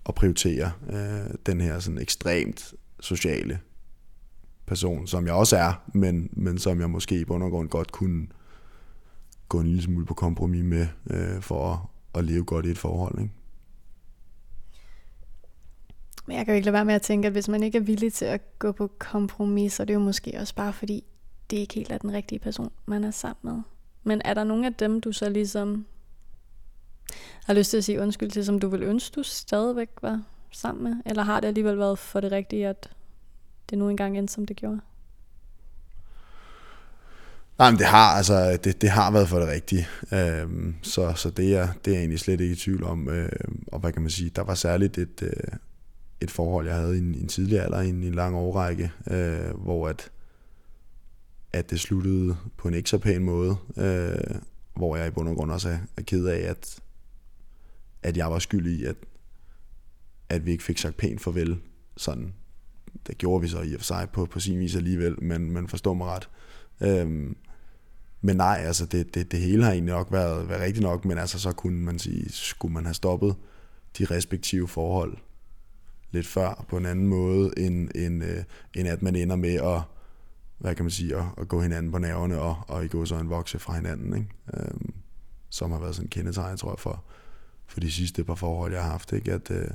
at 0.08 0.14
prioritere 0.14 0.72
øh, 0.90 1.34
den 1.46 1.60
her 1.60 1.78
sådan 1.78 2.00
ekstremt 2.00 2.74
sociale 3.00 3.60
person, 4.66 5.06
som 5.06 5.26
jeg 5.26 5.34
også 5.34 5.56
er, 5.56 5.82
men, 5.94 6.28
men 6.32 6.58
som 6.58 6.80
jeg 6.80 6.90
måske 6.90 7.20
i 7.20 7.24
bund 7.24 7.42
og 7.42 7.50
grund 7.50 7.68
godt 7.68 7.92
kunne 7.92 8.26
gå 9.48 9.60
en 9.60 9.66
lille 9.66 9.82
smule 9.82 10.06
på 10.06 10.14
kompromis 10.14 10.64
med, 10.64 10.86
øh, 11.10 11.42
for 11.42 11.72
at, 11.72 11.78
at 12.18 12.24
leve 12.24 12.44
godt 12.44 12.66
i 12.66 12.70
et 12.70 12.78
forhold. 12.78 13.20
Ikke? 13.20 13.32
Men 16.26 16.36
jeg 16.36 16.44
kan 16.44 16.54
jo 16.54 16.56
ikke 16.56 16.64
lade 16.64 16.72
være 16.72 16.84
med 16.84 16.94
at 16.94 17.02
tænke, 17.02 17.26
at 17.26 17.32
hvis 17.32 17.48
man 17.48 17.62
ikke 17.62 17.78
er 17.78 17.82
villig 17.82 18.12
til 18.12 18.24
at 18.24 18.58
gå 18.58 18.72
på 18.72 18.90
kompromis, 18.98 19.72
så 19.72 19.82
er 19.82 19.84
det 19.84 19.94
jo 19.94 19.98
måske 19.98 20.32
også 20.40 20.54
bare 20.54 20.72
fordi, 20.72 21.04
det 21.50 21.56
ikke 21.56 21.74
helt 21.74 21.92
er 21.92 21.98
den 21.98 22.12
rigtige 22.12 22.38
person, 22.38 22.70
man 22.86 23.04
er 23.04 23.10
sammen 23.10 23.54
med. 23.54 23.62
Men 24.04 24.22
er 24.24 24.34
der 24.34 24.44
nogen 24.44 24.64
af 24.64 24.74
dem, 24.74 25.00
du 25.00 25.12
så 25.12 25.28
ligesom 25.30 25.86
har 27.44 27.54
lyst 27.54 27.70
til 27.70 27.76
at 27.76 27.84
sige 27.84 28.00
undskyld 28.00 28.30
til, 28.30 28.44
som 28.44 28.58
du 28.58 28.68
vil 28.68 28.82
ønske, 28.82 29.14
du 29.14 29.22
stadigvæk 29.22 29.88
var 30.02 30.22
sammen 30.52 30.84
med? 30.84 31.02
Eller 31.06 31.22
har 31.22 31.40
det 31.40 31.48
alligevel 31.48 31.78
været 31.78 31.98
for 31.98 32.20
det 32.20 32.32
rigtige, 32.32 32.68
at 32.68 32.90
det 33.70 33.78
nu 33.78 33.88
engang 33.88 34.18
endte, 34.18 34.34
som 34.34 34.46
det 34.46 34.56
gjorde? 34.56 34.80
Nej, 37.58 37.70
men 37.70 37.78
det 37.78 37.86
har, 37.86 38.16
altså, 38.16 38.58
det, 38.64 38.82
det 38.82 38.90
har 38.90 39.10
været 39.10 39.28
for 39.28 39.38
det 39.38 39.48
rigtige. 39.48 39.88
Øhm, 40.12 40.74
så, 40.82 41.12
så 41.12 41.30
det, 41.30 41.56
er, 41.56 41.68
det 41.84 41.90
er 41.90 41.94
jeg 41.94 42.00
egentlig 42.00 42.20
slet 42.20 42.40
ikke 42.40 42.52
i 42.52 42.56
tvivl 42.56 42.84
om. 42.84 43.08
Øhm, 43.08 43.64
og 43.66 43.80
hvad 43.80 43.92
kan 43.92 44.02
man 44.02 44.10
sige, 44.10 44.30
der 44.30 44.42
var 44.42 44.54
særligt 44.54 44.98
et, 44.98 45.22
øh, 45.22 45.58
et 46.20 46.30
forhold, 46.30 46.66
jeg 46.66 46.76
havde 46.76 46.96
i 46.96 46.98
en, 46.98 47.14
en 47.14 47.28
tidlig 47.28 47.60
alder, 47.60 47.80
i 47.80 47.88
en, 47.88 48.02
en 48.02 48.14
lang 48.14 48.36
årrække, 48.36 48.92
øh, 49.10 49.50
hvor 49.56 49.88
at, 49.88 50.10
at 51.52 51.70
det 51.70 51.80
sluttede 51.80 52.36
på 52.56 52.68
en 52.68 52.74
ikke 52.74 52.90
så 52.90 52.98
pæn 52.98 53.24
måde, 53.24 53.56
øh, 53.76 54.34
hvor 54.74 54.96
jeg 54.96 55.06
i 55.06 55.10
bund 55.10 55.28
og 55.28 55.36
grund 55.36 55.50
også 55.50 55.68
er, 55.68 55.78
er 55.96 56.02
ked 56.02 56.26
af, 56.26 56.50
at, 56.50 56.78
at 58.08 58.16
jeg 58.16 58.30
var 58.30 58.38
skyld 58.38 58.66
i, 58.66 58.84
at, 58.84 58.96
at 60.28 60.46
vi 60.46 60.50
ikke 60.50 60.64
fik 60.64 60.78
sagt 60.78 60.96
pænt 60.96 61.20
farvel. 61.20 61.60
Sådan, 61.96 62.34
det 63.06 63.18
gjorde 63.18 63.42
vi 63.42 63.48
så 63.48 63.62
i 63.62 63.74
og 63.74 63.80
for 63.80 63.84
sig 63.84 64.08
på, 64.12 64.26
på 64.26 64.40
sin 64.40 64.58
vis 64.58 64.76
alligevel, 64.76 65.22
men, 65.22 65.50
men 65.50 65.68
forstår 65.68 65.94
mig 65.94 66.06
ret. 66.06 66.28
Øhm, 66.80 67.36
men 68.20 68.36
nej, 68.36 68.62
altså 68.64 68.86
det, 68.86 69.14
det, 69.14 69.32
det 69.32 69.40
hele 69.40 69.64
har 69.64 69.72
egentlig 69.72 69.94
nok 69.94 70.12
været, 70.12 70.48
været 70.48 70.60
rigtigt 70.60 70.82
nok, 70.82 71.04
men 71.04 71.18
altså 71.18 71.38
så 71.38 71.52
kunne 71.52 71.80
man 71.80 71.98
sige, 71.98 72.32
skulle 72.32 72.74
man 72.74 72.84
have 72.84 72.94
stoppet 72.94 73.36
de 73.98 74.04
respektive 74.04 74.68
forhold 74.68 75.16
lidt 76.10 76.26
før 76.26 76.64
på 76.68 76.76
en 76.76 76.86
anden 76.86 77.06
måde, 77.06 77.52
end, 77.56 77.90
end, 77.94 78.24
øh, 78.24 78.44
end 78.74 78.88
at 78.88 79.02
man 79.02 79.16
ender 79.16 79.36
med 79.36 79.54
at, 79.54 79.80
hvad 80.58 80.74
kan 80.74 80.84
man 80.84 80.90
sige, 80.90 81.16
at, 81.16 81.24
at 81.38 81.48
gå 81.48 81.60
hinanden 81.60 81.92
på 81.92 81.98
nerverne 81.98 82.40
og, 82.40 82.56
og 82.68 82.84
i 82.84 82.88
gå 82.88 83.04
så 83.04 83.16
en 83.16 83.30
vokse 83.30 83.58
fra 83.58 83.74
hinanden, 83.74 84.14
ikke? 84.14 84.28
Øhm, 84.54 84.94
som 85.50 85.70
har 85.72 85.78
været 85.78 85.94
sådan 85.94 86.06
en 86.06 86.10
kendetegn, 86.10 86.56
tror 86.56 86.70
jeg, 86.70 86.78
for, 86.78 87.04
for 87.68 87.80
de 87.80 87.92
sidste 87.92 88.24
par 88.24 88.34
forhold, 88.34 88.72
jeg 88.72 88.82
har 88.82 88.90
haft, 88.90 89.12
ikke? 89.12 89.32
At, 89.32 89.50
øh, 89.50 89.70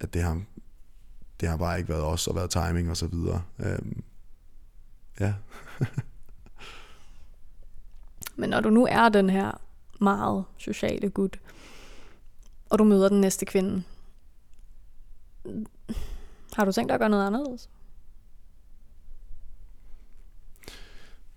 at 0.00 0.14
det 0.14 0.22
har, 0.22 0.42
det 1.40 1.48
har 1.48 1.56
bare 1.56 1.78
ikke 1.78 1.88
været 1.88 2.04
os, 2.04 2.26
og 2.26 2.34
været 2.34 2.50
timing 2.50 2.90
og 2.90 2.96
så 2.96 3.06
videre. 3.06 3.42
Øhm, 3.58 4.02
ja. 5.20 5.34
Men 8.36 8.50
når 8.50 8.60
du 8.60 8.70
nu 8.70 8.86
er 8.90 9.08
den 9.08 9.30
her 9.30 9.60
meget 10.00 10.44
sociale 10.58 11.10
gut, 11.10 11.40
og 12.70 12.78
du 12.78 12.84
møder 12.84 13.08
den 13.08 13.20
næste 13.20 13.46
kvinde, 13.46 13.82
har 16.52 16.64
du 16.64 16.72
tænkt 16.72 16.88
dig 16.88 16.94
at 16.94 17.00
gøre 17.00 17.10
noget 17.10 17.26
anderledes? 17.26 17.70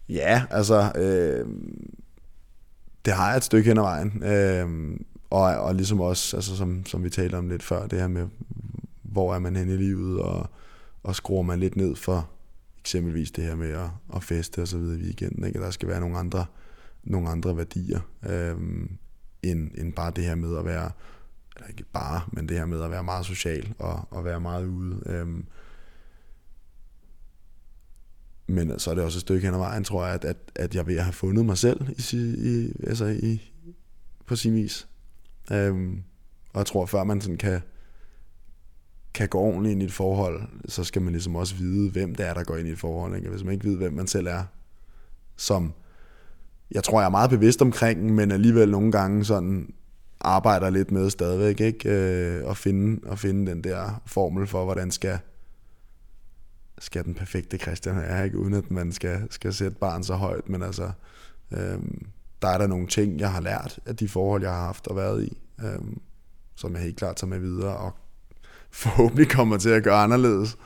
Ja, 0.10 0.46
altså, 0.50 0.92
øh, 0.96 1.48
det 3.06 3.14
har 3.14 3.28
jeg 3.28 3.38
et 3.38 3.44
stykke 3.44 3.68
hen 3.68 3.78
ad 3.78 3.84
vejen. 3.84 4.24
Øh, 4.24 5.00
og, 5.30 5.42
og 5.42 5.76
ligesom 5.76 6.02
også, 6.02 6.38
altså, 6.38 6.58
som, 6.58 6.86
som 6.86 7.04
vi 7.04 7.10
talte 7.10 7.36
om 7.36 7.50
lidt 7.50 7.64
før, 7.64 7.88
det 7.88 8.00
her 8.00 8.08
med, 8.08 8.28
hvor 9.04 9.36
er 9.36 9.40
man 9.40 9.56
henne 9.56 9.74
i 9.74 9.78
livet, 9.78 10.22
og, 10.22 10.50
og 11.04 11.16
skruer 11.16 11.44
man 11.44 11.60
lidt 11.60 11.76
ned 11.76 11.96
for 11.96 12.30
eksempelvis 12.80 13.32
det 13.32 13.44
her 13.44 13.56
med 13.56 13.70
at, 13.72 13.90
at 14.16 14.24
feste 14.24 14.62
og 14.62 14.68
så 14.68 14.78
videre 14.78 15.00
i 15.00 15.04
weekenden. 15.04 15.44
Ikke? 15.44 15.60
Der 15.60 15.72
skal 15.72 15.88
være 15.88 16.00
nogle 16.00 16.18
andre, 16.18 16.46
nogle 17.04 17.30
andre 17.30 17.58
værdier, 17.58 18.00
øh, 18.30 18.58
end, 19.44 19.72
end 19.78 19.94
bare 19.94 20.12
det 20.12 20.24
her 20.24 20.36
med 20.36 20.58
at 20.58 20.66
være 20.66 20.92
eller 21.60 21.70
ikke 21.70 21.84
bare, 21.94 22.22
men 22.32 22.50
det 22.50 22.58
her 22.58 22.66
med 22.66 22.84
at 22.84 22.92
være 22.92 23.04
meget 23.04 23.26
social 23.26 23.74
og, 23.80 24.08
og 24.12 24.26
være 24.26 24.40
meget 24.40 24.66
ude. 24.66 25.04
Øhm, 25.06 25.46
men 28.48 28.80
så 28.80 28.92
er 28.92 28.96
det 28.96 29.04
også 29.04 29.18
et 29.18 29.22
stykke 29.22 29.46
hen 29.46 29.54
ad 29.54 29.60
vejen, 29.60 29.84
tror 29.84 30.06
jeg, 30.06 30.16
at, 30.16 30.26
at, 30.26 30.38
at 30.56 30.76
jeg 30.76 30.88
vil 30.88 31.02
have 31.02 31.14
fundet 31.14 31.46
mig 31.46 31.58
selv 31.58 31.90
i, 31.90 32.18
i, 32.38 32.72
altså 32.84 33.06
i, 33.06 33.52
på 34.26 34.36
sin 34.36 34.54
vis. 34.54 34.88
Øhm, 35.52 36.04
og 36.54 36.60
jeg 36.60 36.66
tror, 36.66 36.86
før 36.86 37.04
man 37.04 37.22
sådan 37.22 37.38
kan, 37.38 37.62
kan 39.14 39.30
gå 39.30 39.40
ordentligt 39.40 39.72
ind 39.72 39.82
i 39.82 39.86
et 39.86 39.94
forhold, 39.94 40.42
så 40.68 40.84
skal 40.84 41.02
man 41.02 41.12
ligesom 41.12 41.36
også 41.36 41.56
vide, 41.56 41.92
hvem 41.92 42.16
det 42.16 42.28
er, 42.28 42.34
der 42.34 42.44
går 42.44 42.58
ind 42.58 42.68
i 42.68 42.72
et 42.72 42.80
forhold. 42.80 43.16
Ikke? 43.16 43.30
Hvis 43.30 43.44
man 43.44 43.54
ikke 43.54 43.68
ved, 43.68 43.78
hvem 43.78 43.94
man 43.94 44.08
selv 44.08 44.28
er, 44.28 44.44
som 45.38 45.74
jeg 46.72 46.84
tror, 46.84 47.00
jeg 47.00 47.06
er 47.06 47.12
meget 47.12 47.30
bevidst 47.30 47.62
omkring, 47.62 48.16
men 48.16 48.32
alligevel 48.32 48.72
nogle 48.72 48.92
gange 48.92 49.26
sådan 49.26 49.74
arbejder 50.22 50.70
lidt 50.70 50.92
med 50.92 51.10
stadigvæk, 51.10 51.60
ikke? 51.60 51.90
Øh, 51.90 52.50
at, 52.50 52.58
finde, 52.58 53.12
at 53.12 53.20
finde 53.20 53.52
den 53.52 53.64
der 53.64 54.02
formel 54.06 54.48
for, 54.48 54.64
hvordan 54.64 54.92
skal, 54.92 55.20
skal 56.80 57.06
den 57.06 57.14
perfekte 57.14 57.58
Christian 57.58 57.98
er, 57.98 58.24
ikke? 58.24 58.38
uden 58.38 58.54
at 58.54 58.72
man 58.72 58.92
skal, 58.92 59.28
skal 59.30 59.54
sætte 59.54 59.78
barn 59.78 60.04
så 60.04 60.16
højt, 60.16 60.50
men 60.50 60.64
altså, 60.64 60.92
øh, 61.52 61.80
der 62.42 62.48
er 62.48 62.58
der 62.58 62.68
nogle 62.68 62.88
ting, 62.88 63.20
jeg 63.20 63.32
har 63.32 63.42
lært 63.42 63.80
af 63.86 63.96
de 63.96 64.10
forhold, 64.10 64.42
jeg 64.42 64.52
har 64.52 64.66
haft 64.66 64.88
og 64.88 64.96
været 64.96 65.24
i, 65.24 65.38
øh, 65.60 65.80
som 66.56 66.74
jeg 66.74 66.82
helt 66.82 66.98
klart 66.98 67.16
tager 67.16 67.30
med 67.30 67.40
videre, 67.40 67.78
og 67.78 67.92
forhåbentlig 68.72 69.30
kommer 69.30 69.58
til 69.58 69.70
at 69.70 69.84
gøre 69.84 70.04
anderledes. 70.04 70.58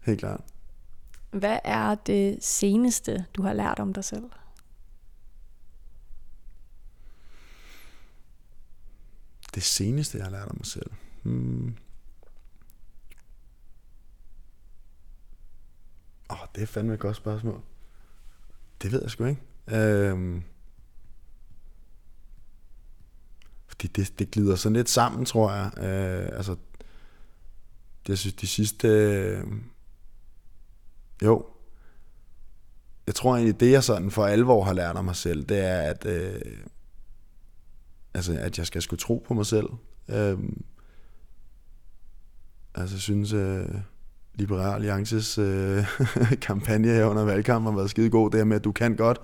Helt 0.00 0.18
klart. 0.18 0.40
Hvad 1.30 1.58
er 1.64 1.94
det 1.94 2.38
seneste, 2.44 3.24
du 3.34 3.42
har 3.42 3.52
lært 3.52 3.78
om 3.78 3.92
dig 3.92 4.04
selv? 4.04 4.24
Det 9.54 9.62
seneste, 9.62 10.18
jeg 10.18 10.24
har 10.24 10.30
lært 10.30 10.48
om 10.48 10.56
mig 10.56 10.66
selv? 10.66 10.90
Hmm. 11.22 11.76
Åh, 16.30 16.42
oh, 16.42 16.46
det 16.54 16.62
er 16.62 16.66
fandme 16.66 16.94
et 16.94 17.00
godt 17.00 17.16
spørgsmål. 17.16 17.60
Det 18.82 18.92
ved 18.92 19.02
jeg 19.02 19.10
sgu 19.10 19.24
ikke. 19.24 19.40
Øhm. 19.68 20.42
Det, 23.82 23.96
det, 23.96 24.18
det 24.18 24.30
glider 24.30 24.56
sådan 24.56 24.76
lidt 24.76 24.88
sammen, 24.88 25.24
tror 25.24 25.52
jeg. 25.52 25.70
Øh, 25.78 26.36
altså, 26.36 26.56
det, 28.02 28.08
jeg 28.08 28.18
synes, 28.18 28.34
de 28.34 28.46
sidste... 28.46 28.88
Øh, 28.88 29.44
jo. 31.22 31.46
Jeg 33.06 33.14
tror 33.14 33.36
egentlig, 33.36 33.60
det 33.60 33.72
jeg 33.72 33.84
sådan 33.84 34.10
for 34.10 34.26
alvor 34.26 34.64
har 34.64 34.72
lært 34.72 34.96
om 34.96 35.04
mig 35.04 35.16
selv, 35.16 35.44
det 35.44 35.58
er, 35.58 35.80
at... 35.80 36.06
Øh, 36.06 36.40
altså, 38.14 38.36
at 38.38 38.58
jeg 38.58 38.66
skal 38.66 38.82
skulle 38.82 39.00
tro 39.00 39.24
på 39.26 39.34
mig 39.34 39.46
selv. 39.46 39.66
Øh, 40.08 40.38
altså, 42.74 42.96
jeg 42.96 43.00
synes, 43.00 43.32
øh, 43.32 43.68
Liberal 44.34 44.74
Alliances 44.74 45.38
øh, 45.38 45.84
kampagne 46.42 46.88
her 46.88 47.04
under 47.04 47.24
valgkampen 47.24 47.72
har 47.72 47.76
været 47.76 47.90
skide 47.90 48.10
god, 48.10 48.30
det 48.30 48.40
her 48.40 48.44
med, 48.44 48.56
at 48.56 48.64
du 48.64 48.72
kan 48.72 48.96
godt, 48.96 49.18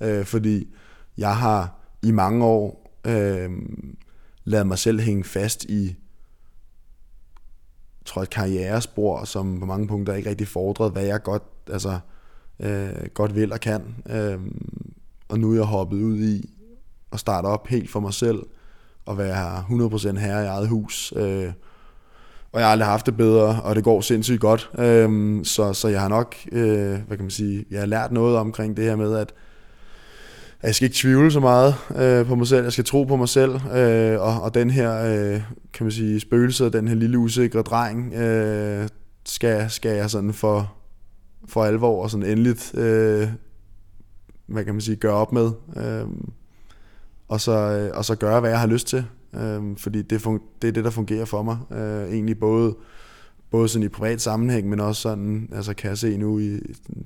øh, 0.00 0.24
fordi 0.24 0.74
jeg 1.18 1.36
har 1.36 1.80
i 2.02 2.10
mange 2.10 2.44
år 2.44 2.85
øh, 3.06 3.50
lavet 4.44 4.66
mig 4.66 4.78
selv 4.78 5.00
hænge 5.00 5.24
fast 5.24 5.64
i 5.64 5.96
tror 8.06 8.22
et 8.22 8.30
karrierespor, 8.30 9.24
som 9.24 9.60
på 9.60 9.66
mange 9.66 9.88
punkter 9.88 10.14
ikke 10.14 10.30
rigtig 10.30 10.48
fordrede, 10.48 10.90
hvad 10.90 11.04
jeg 11.04 11.22
godt, 11.22 11.42
altså, 11.72 11.98
øh, 12.60 12.88
godt 13.14 13.34
vil 13.34 13.52
og 13.52 13.60
kan. 13.60 13.96
Øh, 14.10 14.38
og 15.28 15.38
nu 15.38 15.50
er 15.50 15.54
jeg 15.54 15.64
hoppet 15.64 16.02
ud 16.02 16.18
i 16.18 16.50
at 17.12 17.20
starte 17.20 17.46
op 17.46 17.68
helt 17.68 17.90
for 17.90 18.00
mig 18.00 18.14
selv, 18.14 18.42
og 19.06 19.18
være 19.18 19.64
100% 20.14 20.18
herre 20.18 20.44
i 20.44 20.46
eget 20.46 20.68
hus. 20.68 21.12
Øh, 21.16 21.52
og 22.52 22.60
jeg 22.60 22.66
har 22.66 22.72
aldrig 22.72 22.88
haft 22.88 23.06
det 23.06 23.16
bedre, 23.16 23.62
og 23.62 23.76
det 23.76 23.84
går 23.84 24.00
sindssygt 24.00 24.40
godt. 24.40 24.70
Øh, 24.78 25.44
så, 25.44 25.72
så 25.72 25.88
jeg 25.88 26.00
har 26.00 26.08
nok, 26.08 26.36
øh, 26.52 27.00
hvad 27.06 27.16
kan 27.16 27.24
man 27.24 27.30
sige, 27.30 27.64
jeg 27.70 27.78
har 27.80 27.86
lært 27.86 28.12
noget 28.12 28.36
omkring 28.36 28.76
det 28.76 28.84
her 28.84 28.96
med, 28.96 29.16
at, 29.16 29.34
at 30.66 30.68
jeg 30.68 30.74
skal 30.74 30.86
ikke 30.86 30.96
tvivle 30.96 31.30
så 31.30 31.40
meget 31.40 31.74
øh, 31.96 32.26
på 32.26 32.34
mig 32.34 32.46
selv, 32.46 32.62
jeg 32.62 32.72
skal 32.72 32.84
tro 32.84 33.04
på 33.04 33.16
mig 33.16 33.28
selv, 33.28 33.54
øh, 33.76 34.20
og, 34.20 34.42
og 34.42 34.54
den 34.54 34.70
her, 34.70 35.04
øh, 35.04 35.42
kan 35.72 35.84
man 35.84 35.90
sige, 35.90 36.20
spøgelse, 36.20 36.70
den 36.70 36.88
her 36.88 36.94
lille 36.94 37.18
usikre 37.18 37.62
dreng, 37.62 38.14
øh, 38.14 38.88
skal, 39.26 39.70
skal 39.70 39.96
jeg 39.96 40.10
sådan 40.10 40.32
for, 40.32 40.74
for 41.48 41.64
alvor 41.64 42.02
og 42.02 42.10
sådan 42.10 42.26
endeligt, 42.26 42.74
øh, 42.74 43.28
hvad 44.46 44.64
kan 44.64 44.74
man 44.74 44.80
sige, 44.80 44.96
gøre 44.96 45.12
op 45.12 45.32
med. 45.32 45.50
Øh, 45.76 46.08
og 47.28 47.40
så, 47.40 47.52
øh, 47.52 47.98
og 47.98 48.04
så 48.04 48.14
gøre, 48.14 48.40
hvad 48.40 48.50
jeg 48.50 48.60
har 48.60 48.66
lyst 48.66 48.86
til. 48.86 49.04
øh, 49.34 49.62
fordi 49.76 50.02
det, 50.02 50.26
fun- 50.26 50.58
det 50.62 50.68
er 50.68 50.72
det, 50.72 50.84
der 50.84 50.90
fungerer 50.90 51.24
for 51.24 51.42
mig. 51.42 51.58
Øh, 51.72 52.12
egentlig 52.12 52.38
både, 52.38 52.74
både 53.50 53.68
sådan 53.68 53.86
i 53.86 53.88
privat 53.88 54.20
sammenhæng, 54.20 54.68
men 54.68 54.80
også 54.80 55.02
sådan, 55.02 55.48
altså 55.52 55.74
kan 55.74 55.88
jeg 55.88 55.98
se 55.98 56.16
nu 56.16 56.38
i 56.38 56.60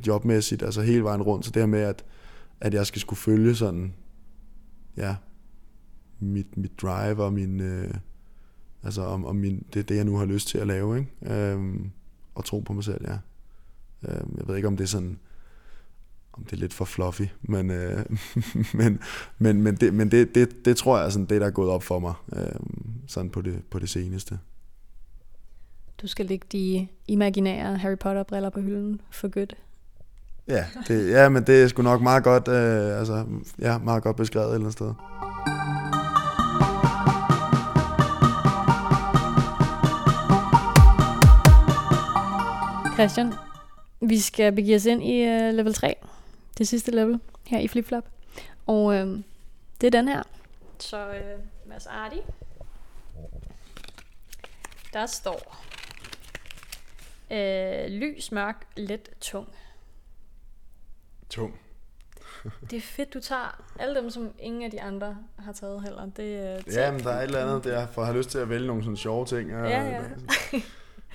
jobmæssigt, 0.06 0.62
altså 0.62 0.80
hele 0.80 1.04
vejen 1.04 1.22
rundt, 1.22 1.44
så 1.44 1.50
det 1.50 1.62
her 1.62 1.66
med, 1.66 1.80
at, 1.80 2.04
at 2.61 2.74
jeg 2.74 2.86
skal 2.86 3.00
skulle 3.00 3.18
følge 3.18 3.54
sådan, 3.54 3.94
ja, 4.96 5.16
mit, 6.20 6.56
mit 6.56 6.82
drive 6.82 7.24
og 7.24 7.32
min, 7.32 7.61
øh, 7.61 7.94
altså 8.82 9.02
om, 9.02 9.24
om 9.24 9.36
min, 9.36 9.64
det, 9.74 9.88
det, 9.88 9.96
jeg 9.96 10.04
nu 10.04 10.16
har 10.16 10.24
lyst 10.24 10.48
til 10.48 10.58
at 10.58 10.66
lave, 10.66 10.98
ikke? 10.98 11.34
Øhm, 11.34 11.90
og 12.34 12.44
tro 12.44 12.61
på 12.61 12.72
mig 12.72 12.84
selv, 12.84 13.04
ja. 13.08 13.18
Øhm, 14.08 14.34
jeg 14.38 14.48
ved 14.48 14.56
ikke, 14.56 14.68
om 14.68 14.76
det 14.76 14.84
er 14.84 14.88
sådan, 14.88 15.18
om 16.32 16.44
det 16.44 16.52
er 16.52 16.56
lidt 16.56 16.74
for 16.74 16.84
fluffy, 16.84 17.22
men, 17.42 17.70
øh, 17.70 18.04
men, 18.78 19.00
men, 19.38 19.62
men, 19.62 19.76
det, 19.76 19.94
men 19.94 20.11
det, 20.11 20.34
det, 20.34 20.64
det 20.64 20.76
tror 20.76 20.98
jeg 20.98 21.06
er 21.06 21.11
sådan 21.11 21.26
det, 21.26 21.40
der 21.40 21.46
er 21.46 21.50
gået 21.50 21.70
op 21.70 21.82
for 21.82 21.98
mig, 21.98 22.14
øh, 22.32 22.61
sådan 23.06 23.30
på 23.30 23.42
det, 23.42 23.62
på 23.70 23.78
det 23.78 23.88
seneste. 23.88 24.38
Du 26.02 26.06
skal 26.06 26.26
lægge 26.26 26.46
de 26.52 26.88
imaginære 27.06 27.76
Harry 27.76 27.98
Potter-briller 27.98 28.50
på 28.50 28.61
hylden 28.61 29.00
for 29.11 29.28
godt. 29.28 29.56
Ja, 30.49 30.66
det, 30.88 31.11
ja, 31.11 31.28
men 31.28 31.47
det 31.47 31.62
er 31.62 31.68
sgu 31.68 31.82
nok 31.82 32.01
meget 32.01 32.24
godt, 32.24 32.49
øh, 32.49 32.99
altså, 32.99 33.26
ja, 33.59 33.78
meget 33.78 34.03
godt 34.03 34.16
beskrevet 34.16 34.49
et 34.49 34.55
eller 34.55 34.66
andet 34.66 34.72
sted. 34.72 34.95
Christian, 42.95 43.32
vi 44.01 44.20
skal 44.20 44.53
begive 44.53 44.76
os 44.76 44.86
ind 44.86 45.03
i 45.03 45.24
øh, 45.24 45.55
level 45.55 45.74
3. 45.74 45.97
Det 46.59 46.68
sidste 46.68 46.91
level 46.91 47.20
her 47.47 47.59
i 47.59 47.68
FlipFlop. 47.68 48.05
Og 48.66 48.95
øh, 48.95 49.07
det 49.80 49.86
er 49.86 49.91
den 49.91 50.09
her. 50.09 50.22
Så 50.78 51.11
øh, 51.11 51.38
Mads 51.66 51.86
Arti. 51.86 52.20
Der 54.93 55.07
står 55.07 55.64
øh, 57.30 57.86
lys, 57.86 58.32
mørk, 58.32 58.66
let, 58.76 59.11
tung. 59.20 59.49
Tung. 61.31 61.61
Det 62.70 62.76
er 62.76 62.81
fedt, 62.81 63.14
du 63.14 63.20
tager 63.20 63.64
alle 63.78 64.01
dem, 64.01 64.11
som 64.11 64.35
ingen 64.39 64.62
af 64.62 64.70
de 64.70 64.83
andre 64.83 65.18
har 65.39 65.53
taget 65.53 65.83
heller. 65.83 66.07
Det, 66.07 66.59
uh, 66.66 66.74
Ja, 66.74 66.91
men 66.93 67.01
der 67.01 67.11
er 67.11 67.18
et 67.18 67.22
eller 67.22 67.47
andet 67.47 67.64
der, 67.64 67.87
for 67.87 68.01
at 68.03 68.07
have 68.07 68.18
lyst 68.18 68.31
til 68.31 68.39
at 68.39 68.49
vælge 68.49 68.66
nogle 68.66 68.83
sådan 68.83 68.97
sjove 68.97 69.26
ting. 69.26 69.51
Ja, 69.51 69.64
ja. 69.68 70.03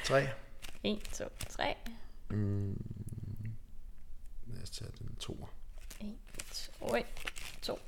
Tre. 0.06 0.28
1, 0.84 1.00
2, 1.14 1.24
3. 1.50 1.76
Mm. 2.30 2.82
Lad 4.48 4.64
os 4.64 4.70
tage 4.70 4.92
den 5.00 5.16
to. 5.20 5.48
1, 6.02 6.16
2, 6.82 7.00
2, 7.62 7.80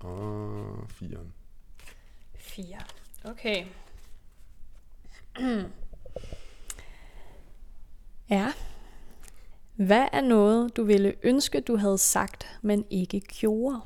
Og 0.00 0.90
firen. 0.90 1.32
4. 2.34 2.78
Okay. 3.24 3.66
ja. 8.30 8.52
Hvad 9.86 10.06
er 10.12 10.20
noget, 10.20 10.76
du 10.76 10.84
ville 10.84 11.14
ønske, 11.22 11.60
du 11.60 11.76
havde 11.76 11.98
sagt, 11.98 12.58
men 12.62 12.84
ikke 12.90 13.20
gjorde? 13.20 13.80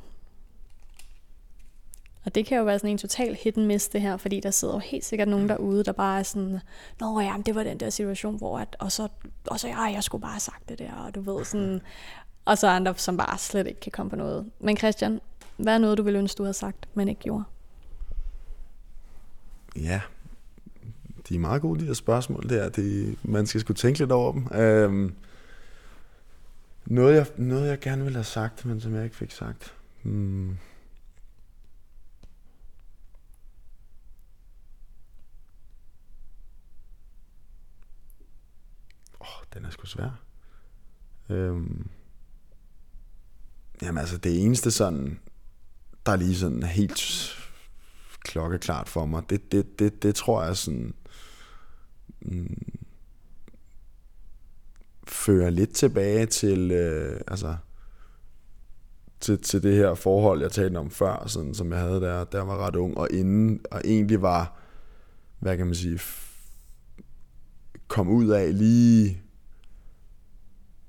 Og 2.24 2.34
det 2.34 2.46
kan 2.46 2.58
jo 2.58 2.64
være 2.64 2.78
sådan 2.78 2.90
en 2.90 2.98
total 2.98 3.34
hit 3.34 3.56
and 3.56 3.66
miss 3.66 3.88
det 3.88 4.00
her, 4.00 4.16
fordi 4.16 4.40
der 4.40 4.50
sidder 4.50 4.74
jo 4.74 4.78
helt 4.78 5.04
sikkert 5.04 5.28
nogen 5.28 5.48
derude, 5.48 5.84
der 5.84 5.92
bare 5.92 6.18
er 6.18 6.22
sådan, 6.22 6.60
Nå 7.00 7.20
ja, 7.20 7.36
men 7.36 7.42
det 7.42 7.54
var 7.54 7.62
den 7.62 7.80
der 7.80 7.90
situation, 7.90 8.36
hvor 8.36 8.58
at, 8.58 8.76
og 8.78 8.92
så, 8.92 9.08
og 9.46 9.60
så 9.60 9.68
ja, 9.68 9.80
jeg 9.80 10.04
skulle 10.04 10.22
bare 10.22 10.32
have 10.32 10.40
sagt 10.40 10.68
det 10.68 10.78
der, 10.78 10.92
og 10.92 11.14
du 11.14 11.20
ved 11.20 11.44
sådan, 11.44 11.80
og 12.44 12.58
så 12.58 12.68
andre, 12.68 12.94
som 12.96 13.16
bare 13.16 13.38
slet 13.38 13.66
ikke 13.66 13.80
kan 13.80 13.92
komme 13.92 14.10
på 14.10 14.16
noget. 14.16 14.50
Men 14.60 14.76
Christian, 14.76 15.20
hvad 15.56 15.74
er 15.74 15.78
noget, 15.78 15.98
du 15.98 16.02
ville 16.02 16.18
ønske, 16.18 16.38
du 16.38 16.42
havde 16.42 16.54
sagt, 16.54 16.88
men 16.94 17.08
ikke 17.08 17.20
gjorde? 17.20 17.44
Ja, 19.76 20.00
de 21.28 21.34
er 21.34 21.38
meget 21.38 21.62
gode, 21.62 21.80
de 21.80 21.86
her 21.86 21.94
spørgsmål 21.94 22.48
der. 22.48 22.68
De, 22.68 23.16
man 23.22 23.46
skal 23.46 23.60
skulle 23.60 23.76
tænke 23.76 23.98
lidt 23.98 24.12
over 24.12 24.32
dem. 24.32 24.58
Øhm, 24.58 25.14
noget, 26.86 27.14
jeg, 27.14 27.26
noget, 27.36 27.68
jeg 27.68 27.80
gerne 27.80 28.02
ville 28.02 28.16
have 28.16 28.24
sagt, 28.24 28.64
men 28.64 28.80
som 28.80 28.94
jeg 28.94 29.04
ikke 29.04 29.16
fik 29.16 29.30
sagt. 29.30 29.74
Hmm. 30.02 30.50
Åh, 39.20 39.38
oh, 39.38 39.44
den 39.54 39.64
er 39.64 39.70
sgu 39.70 39.86
svær. 39.86 40.20
Øhm. 41.28 41.88
Jamen 43.82 43.98
altså, 43.98 44.18
det 44.18 44.44
eneste 44.44 44.70
sådan, 44.70 45.20
der 46.06 46.16
lige 46.16 46.36
sådan 46.36 46.62
helt 46.62 47.00
klokkeklart 48.20 48.88
for 48.88 49.06
mig, 49.06 49.30
det, 49.30 49.52
det, 49.52 49.78
det, 49.78 50.02
det 50.02 50.14
tror 50.14 50.44
jeg 50.44 50.56
sådan, 50.56 50.94
mm, 52.20 52.83
fører 55.14 55.50
lidt 55.50 55.70
tilbage 55.70 56.26
til, 56.26 56.70
øh, 56.70 57.20
altså, 57.28 57.56
til, 59.20 59.38
til 59.38 59.62
det 59.62 59.76
her 59.76 59.94
forhold, 59.94 60.40
jeg 60.42 60.50
talte 60.50 60.78
om 60.78 60.90
før, 60.90 61.26
sådan, 61.26 61.54
som 61.54 61.72
jeg 61.72 61.80
havde 61.80 62.00
der, 62.00 62.24
der 62.24 62.42
var 62.42 62.66
ret 62.66 62.76
ung, 62.76 62.98
og 62.98 63.08
inden, 63.10 63.60
og 63.70 63.80
egentlig 63.84 64.22
var, 64.22 64.58
hvad 65.38 65.56
kan 65.56 65.66
man 65.66 65.74
sige, 65.74 66.00
kom 67.88 68.08
ud 68.08 68.28
af 68.28 68.58
lige 68.58 69.22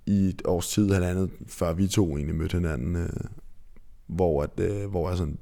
i 0.05 0.30
et 0.30 0.41
års 0.45 0.69
tid, 0.69 0.91
halvandet, 0.91 1.32
før 1.47 1.73
vi 1.73 1.88
to 1.88 2.17
egentlig 2.17 2.36
mødte 2.36 2.57
hinanden, 2.57 2.95
øh, 2.95 3.09
hvor, 4.07 4.43
at, 4.43 4.59
øh, 4.59 4.89
hvor 4.89 5.09
jeg 5.09 5.17
sådan 5.17 5.39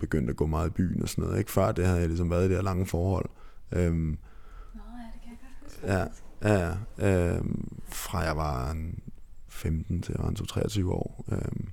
begyndte 0.00 0.30
at 0.30 0.36
gå 0.36 0.46
meget 0.46 0.68
i 0.68 0.72
byen 0.72 1.02
og 1.02 1.08
sådan 1.08 1.24
noget. 1.24 1.38
Ikke? 1.38 1.52
Før 1.52 1.72
det 1.72 1.86
havde 1.86 2.00
jeg 2.00 2.08
ligesom 2.08 2.30
været 2.30 2.44
i 2.44 2.48
det 2.48 2.56
her 2.56 2.62
lange 2.62 2.86
forhold. 2.86 3.26
Øhm, 3.72 4.18
Nå 4.74 4.80
ja, 4.80 5.06
det 5.14 5.20
kan 5.22 5.30
jeg 5.30 5.38
godt 5.40 5.72
huske. 5.72 5.92
Ja, 5.92 6.04
ja, 6.44 6.76
ja. 6.98 7.36
Øhm, 7.36 7.78
fra 7.88 8.18
jeg 8.18 8.36
var 8.36 8.70
en 8.70 8.98
15 9.48 10.02
til 10.02 10.14
jeg 10.16 10.22
var 10.22 10.28
en 10.28 10.36
23 10.36 10.92
år. 10.92 11.24
Øh, 11.32 11.66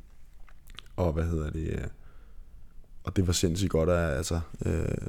og 0.95 1.13
hvad 1.13 1.24
hedder 1.24 1.49
det? 1.49 1.67
øh, 1.67 1.88
Og 3.03 3.15
det 3.15 3.28
var 3.28 3.34
sindssygt 3.34 3.72
godt, 3.72 3.89
at, 3.89 4.17
altså, 4.17 4.39
øh, 4.65 5.07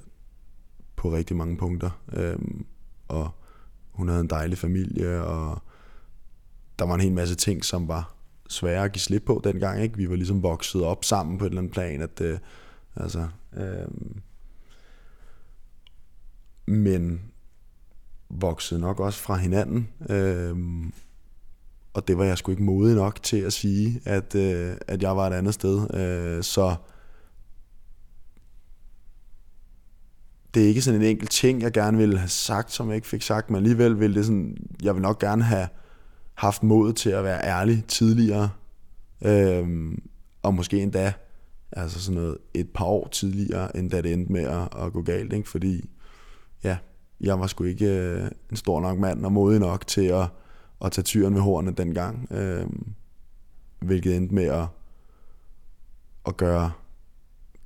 på 0.97 1.13
rigtig 1.13 1.37
mange 1.37 1.57
punkter. 1.57 1.91
Øh, 2.13 2.39
og 3.09 3.31
hun 3.91 4.09
havde 4.09 4.21
en 4.21 4.31
dejlig 4.31 4.59
familie, 4.59 5.23
og 5.25 5.63
der 6.79 6.85
var 6.85 6.95
en 6.95 7.01
hel 7.01 7.13
masse 7.13 7.35
ting, 7.35 7.65
som 7.65 7.89
var 7.89 8.15
svære 8.49 8.85
at 8.85 8.93
give 8.93 9.01
slip 9.01 9.23
på 9.27 9.41
dengang. 9.45 9.83
Ikke? 9.83 9.97
Vi 9.97 10.11
var 10.11 10.17
ligesom 10.17 10.43
vokset 10.43 10.83
op 10.83 11.05
sammen 11.05 11.39
på 11.39 11.45
et 11.45 11.49
eller 11.49 11.61
andet 11.61 11.73
plan, 11.73 12.01
at 12.01 12.21
øh, 12.21 12.39
altså, 12.97 13.29
øh, 13.57 13.89
men 16.67 17.32
voksede 18.41 18.81
nok 18.81 19.01
også 19.01 19.19
fra 19.19 19.37
hinanden. 19.37 19.89
Øh, 20.11 20.57
og 21.95 22.09
det 22.09 22.19
var 22.19 22.25
jeg 22.25 22.39
sgu 22.39 22.51
ikke 22.51 22.63
modig 22.63 22.95
nok 22.95 23.23
til 23.23 23.37
at 23.37 23.53
sige, 23.53 24.01
at, 24.05 24.35
øh, 24.35 24.77
at 24.89 25.03
jeg 25.03 25.17
var 25.17 25.27
et 25.27 25.33
andet 25.33 25.55
sted. 25.55 25.95
Øh, 25.95 26.43
så 26.43 26.75
det 30.55 30.65
er 30.65 30.69
ikke 30.69 30.83
sådan 30.83 31.01
en 31.01 31.07
enkelt 31.07 31.31
ting, 31.31 31.63
jeg 31.63 31.73
gerne 31.73 31.99
ville 31.99 32.19
have 32.19 32.29
sagt, 32.29 32.73
som 32.73 32.89
jeg 32.89 32.97
ikke 32.97 33.07
fik 33.07 33.23
sagt, 33.23 33.51
men 33.51 33.57
alligevel 33.57 34.01
ville 34.01 34.17
det 34.17 34.27
sådan, 34.27 34.57
jeg 34.83 34.95
vil 34.95 35.03
nok 35.03 35.19
gerne 35.19 35.43
have 35.43 35.69
haft 36.35 36.63
mod 36.63 36.93
til 36.93 37.11
at 37.11 37.25
være 37.25 37.45
ærlig 37.45 37.85
tidligere, 37.89 38.51
øh, 39.25 39.93
og 40.43 40.55
måske 40.55 40.83
endda 40.83 41.13
altså 41.73 42.01
sådan 42.01 42.21
noget 42.21 42.39
et 42.55 42.71
par 42.75 42.85
år 42.85 43.09
tidligere, 43.09 43.77
end 43.77 43.91
da 43.91 44.01
det 44.01 44.13
endte 44.13 44.33
med 44.33 44.43
at, 44.43 44.85
at 44.85 44.93
gå 44.93 45.03
galt, 45.03 45.33
ikke? 45.33 45.49
fordi 45.49 45.91
jeg 47.23 47.41
var 47.41 47.47
sgu 47.47 47.65
ikke 47.65 47.87
øh, 47.87 48.31
en 48.51 48.57
stor 48.57 48.81
nok 48.81 48.99
mand 48.99 49.25
og 49.25 49.33
modig 49.33 49.61
nok 49.61 49.87
til 49.87 50.05
at, 50.05 50.29
at 50.85 50.93
tage 50.93 51.03
tyren 51.03 51.35
ved 51.35 51.41
hornet 51.41 51.79
dengang, 51.79 52.29
øh, 52.33 52.67
hvilket 53.81 54.17
endte 54.17 54.35
med 54.35 54.45
at, 54.45 54.67
at 56.27 56.37
gøre, 56.37 56.73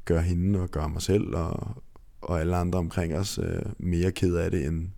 gøre 0.05 0.23
hende 0.23 0.61
og 0.61 0.69
gøre 0.69 0.89
mig 0.89 1.03
selv 1.03 1.35
og, 1.35 1.83
og 2.21 2.41
alle 2.41 2.57
andre 2.57 2.79
omkring 2.79 3.15
os 3.15 3.39
øh, 3.39 3.63
mere 3.79 4.13
ked 4.13 4.35
af 4.35 4.51
det, 4.51 4.67
end, 4.67 4.89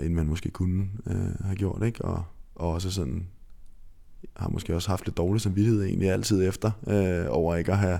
end 0.00 0.14
man 0.14 0.26
måske 0.26 0.50
kunne 0.50 0.88
øh, 1.06 1.44
have 1.44 1.56
gjort. 1.56 1.82
Ikke? 1.82 2.04
Og, 2.04 2.24
og 2.54 2.72
også 2.72 2.90
sådan, 2.90 3.26
har 4.36 4.48
måske 4.48 4.74
også 4.74 4.88
haft 4.88 5.06
lidt 5.06 5.16
dårlig 5.16 5.40
samvittighed 5.40 5.82
egentlig 5.82 6.10
altid 6.10 6.48
efter, 6.48 6.70
øh, 6.86 7.26
over 7.28 7.56
ikke 7.56 7.72
at 7.72 7.78
have 7.78 7.98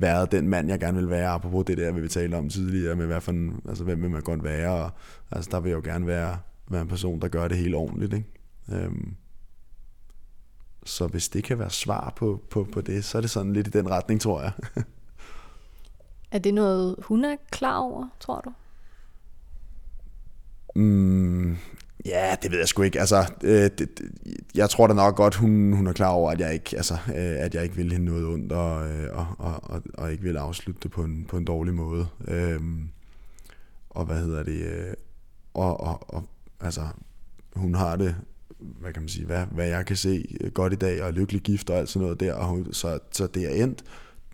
været 0.00 0.32
den 0.32 0.48
mand, 0.48 0.68
jeg 0.68 0.80
gerne 0.80 0.98
vil 0.98 1.10
være, 1.10 1.28
apropos 1.28 1.64
det 1.64 1.78
der, 1.78 1.92
vi 1.92 2.08
talte 2.08 2.34
om 2.34 2.48
tidligere, 2.48 2.96
med 2.96 3.06
hvad 3.06 3.20
for 3.20 3.32
en, 3.32 3.60
altså, 3.68 3.84
hvem 3.84 4.02
vil 4.02 4.10
man 4.10 4.22
godt 4.22 4.44
være, 4.44 4.70
og 4.70 4.90
altså, 5.30 5.50
der 5.50 5.60
vil 5.60 5.70
jeg 5.70 5.76
jo 5.76 5.90
gerne 5.90 6.06
være, 6.06 6.38
være 6.70 6.82
en 6.82 6.88
person, 6.88 7.20
der 7.20 7.28
gør 7.28 7.48
det 7.48 7.56
helt 7.56 7.74
ordentligt, 7.74 8.12
ikke? 8.12 8.28
Øhm, 8.72 9.14
så 10.84 11.06
hvis 11.06 11.28
det 11.28 11.44
kan 11.44 11.58
være 11.58 11.70
svar 11.70 12.12
på, 12.16 12.42
på, 12.50 12.68
på 12.72 12.80
det, 12.80 13.04
så 13.04 13.18
er 13.18 13.20
det 13.20 13.30
sådan 13.30 13.52
lidt 13.52 13.66
i 13.66 13.70
den 13.70 13.90
retning, 13.90 14.20
tror 14.20 14.42
jeg. 14.42 14.52
Er 16.30 16.38
det 16.38 16.54
noget, 16.54 16.96
hun 16.98 17.24
er 17.24 17.36
klar 17.50 17.76
over, 17.76 18.08
tror 18.20 18.40
du? 18.40 18.52
Mm, 20.80 21.56
Ja, 22.06 22.36
det 22.42 22.50
ved 22.50 22.58
jeg 22.58 22.68
sgu 22.68 22.82
ikke. 22.82 23.00
Altså, 23.00 23.32
øh, 23.42 23.50
det, 23.50 23.78
det, 23.78 24.10
jeg 24.54 24.70
tror 24.70 24.86
da 24.86 24.94
nok 24.94 25.16
godt, 25.16 25.34
hun, 25.34 25.72
hun 25.72 25.86
er 25.86 25.92
klar 25.92 26.08
over, 26.08 26.30
at 26.30 26.40
jeg 26.40 26.54
ikke, 26.54 26.76
altså, 26.76 26.94
øh, 26.94 27.14
at 27.16 27.54
jeg 27.54 27.62
ikke 27.62 27.76
vil 27.76 27.92
hende 27.92 28.06
noget 28.06 28.26
ondt, 28.26 28.52
og, 28.52 28.90
øh, 28.90 29.18
og, 29.18 29.26
og, 29.38 29.70
og, 29.70 29.82
og 29.94 30.12
ikke 30.12 30.22
vil 30.22 30.36
afslutte 30.36 30.80
det 30.82 30.90
på 30.90 31.04
en, 31.04 31.24
på 31.28 31.36
en 31.36 31.44
dårlig 31.44 31.74
måde. 31.74 32.06
Øh, 32.28 32.60
og 33.90 34.04
hvad 34.04 34.16
hedder 34.16 34.42
det? 34.42 34.62
Øh, 34.62 34.94
og, 35.54 35.80
og, 35.80 36.14
og 36.14 36.24
altså, 36.60 36.82
hun 37.54 37.74
har 37.74 37.96
det, 37.96 38.16
hvad 38.58 38.92
kan 38.92 39.02
man 39.02 39.08
sige, 39.08 39.26
hvad, 39.26 39.46
hvad 39.50 39.66
jeg 39.66 39.86
kan 39.86 39.96
se 39.96 40.36
øh, 40.40 40.52
godt 40.52 40.72
i 40.72 40.76
dag, 40.76 41.02
og 41.02 41.12
lykkelig 41.12 41.42
gift 41.42 41.70
og 41.70 41.76
alt 41.78 41.88
sådan 41.88 42.02
noget 42.02 42.20
der, 42.20 42.34
og 42.34 42.46
hun, 42.46 42.72
så, 42.72 42.98
så 43.12 43.26
det 43.26 43.44
er 43.44 43.64
endt 43.64 43.84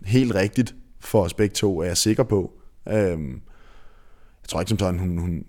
helt 0.05 0.35
rigtigt 0.35 0.75
for 0.99 1.23
os 1.23 1.33
begge 1.33 1.53
to, 1.53 1.79
er 1.79 1.85
jeg 1.85 1.97
sikker 1.97 2.23
på. 2.23 2.53
Øh, 2.87 3.19
jeg 4.41 4.47
tror 4.47 4.59
ikke 4.59 4.69
som 4.69 4.79
sådan, 4.79 4.99
hun, 4.99 5.17
hun, 5.17 5.45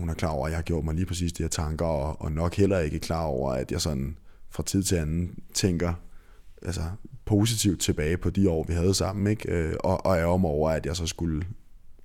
hun 0.00 0.08
er 0.08 0.14
klar 0.14 0.30
over, 0.30 0.46
at 0.46 0.50
jeg 0.50 0.58
har 0.58 0.62
gjort 0.62 0.84
mig 0.84 0.94
lige 0.94 1.06
præcis 1.06 1.32
de 1.32 1.42
her 1.42 1.50
tanker, 1.50 1.86
og, 1.86 2.22
og 2.22 2.32
nok 2.32 2.54
heller 2.54 2.78
ikke 2.78 2.98
klar 2.98 3.24
over, 3.24 3.52
at 3.52 3.72
jeg 3.72 3.80
sådan 3.80 4.16
fra 4.50 4.62
tid 4.62 4.82
til 4.82 4.96
anden 4.96 5.38
tænker 5.54 5.94
altså, 6.62 6.82
positivt 7.24 7.80
tilbage 7.80 8.16
på 8.16 8.30
de 8.30 8.50
år, 8.50 8.64
vi 8.64 8.72
havde 8.72 8.94
sammen, 8.94 9.26
ikke? 9.26 9.52
Øh, 9.52 9.74
og, 9.80 10.06
og 10.06 10.16
er 10.16 10.24
om 10.24 10.44
over, 10.44 10.70
at 10.70 10.86
jeg 10.86 10.96
så 10.96 11.06
skulle 11.06 11.46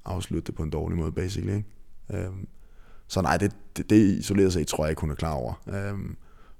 afslutte 0.05 0.47
det 0.47 0.55
på 0.55 0.63
en 0.63 0.69
dårlig 0.69 0.97
måde, 0.97 1.11
basically. 1.11 1.55
Ikke? 1.55 1.67
Øhm, 2.09 2.47
så 3.07 3.21
nej, 3.21 3.37
det, 3.37 3.55
det, 3.77 3.89
det 3.89 4.17
isoleret 4.17 4.53
set 4.53 4.67
tror 4.67 4.85
jeg 4.85 4.89
ikke, 4.89 5.01
hun 5.01 5.11
er 5.11 5.15
klar 5.15 5.33
over. 5.33 5.61
Øhm, 5.67 6.17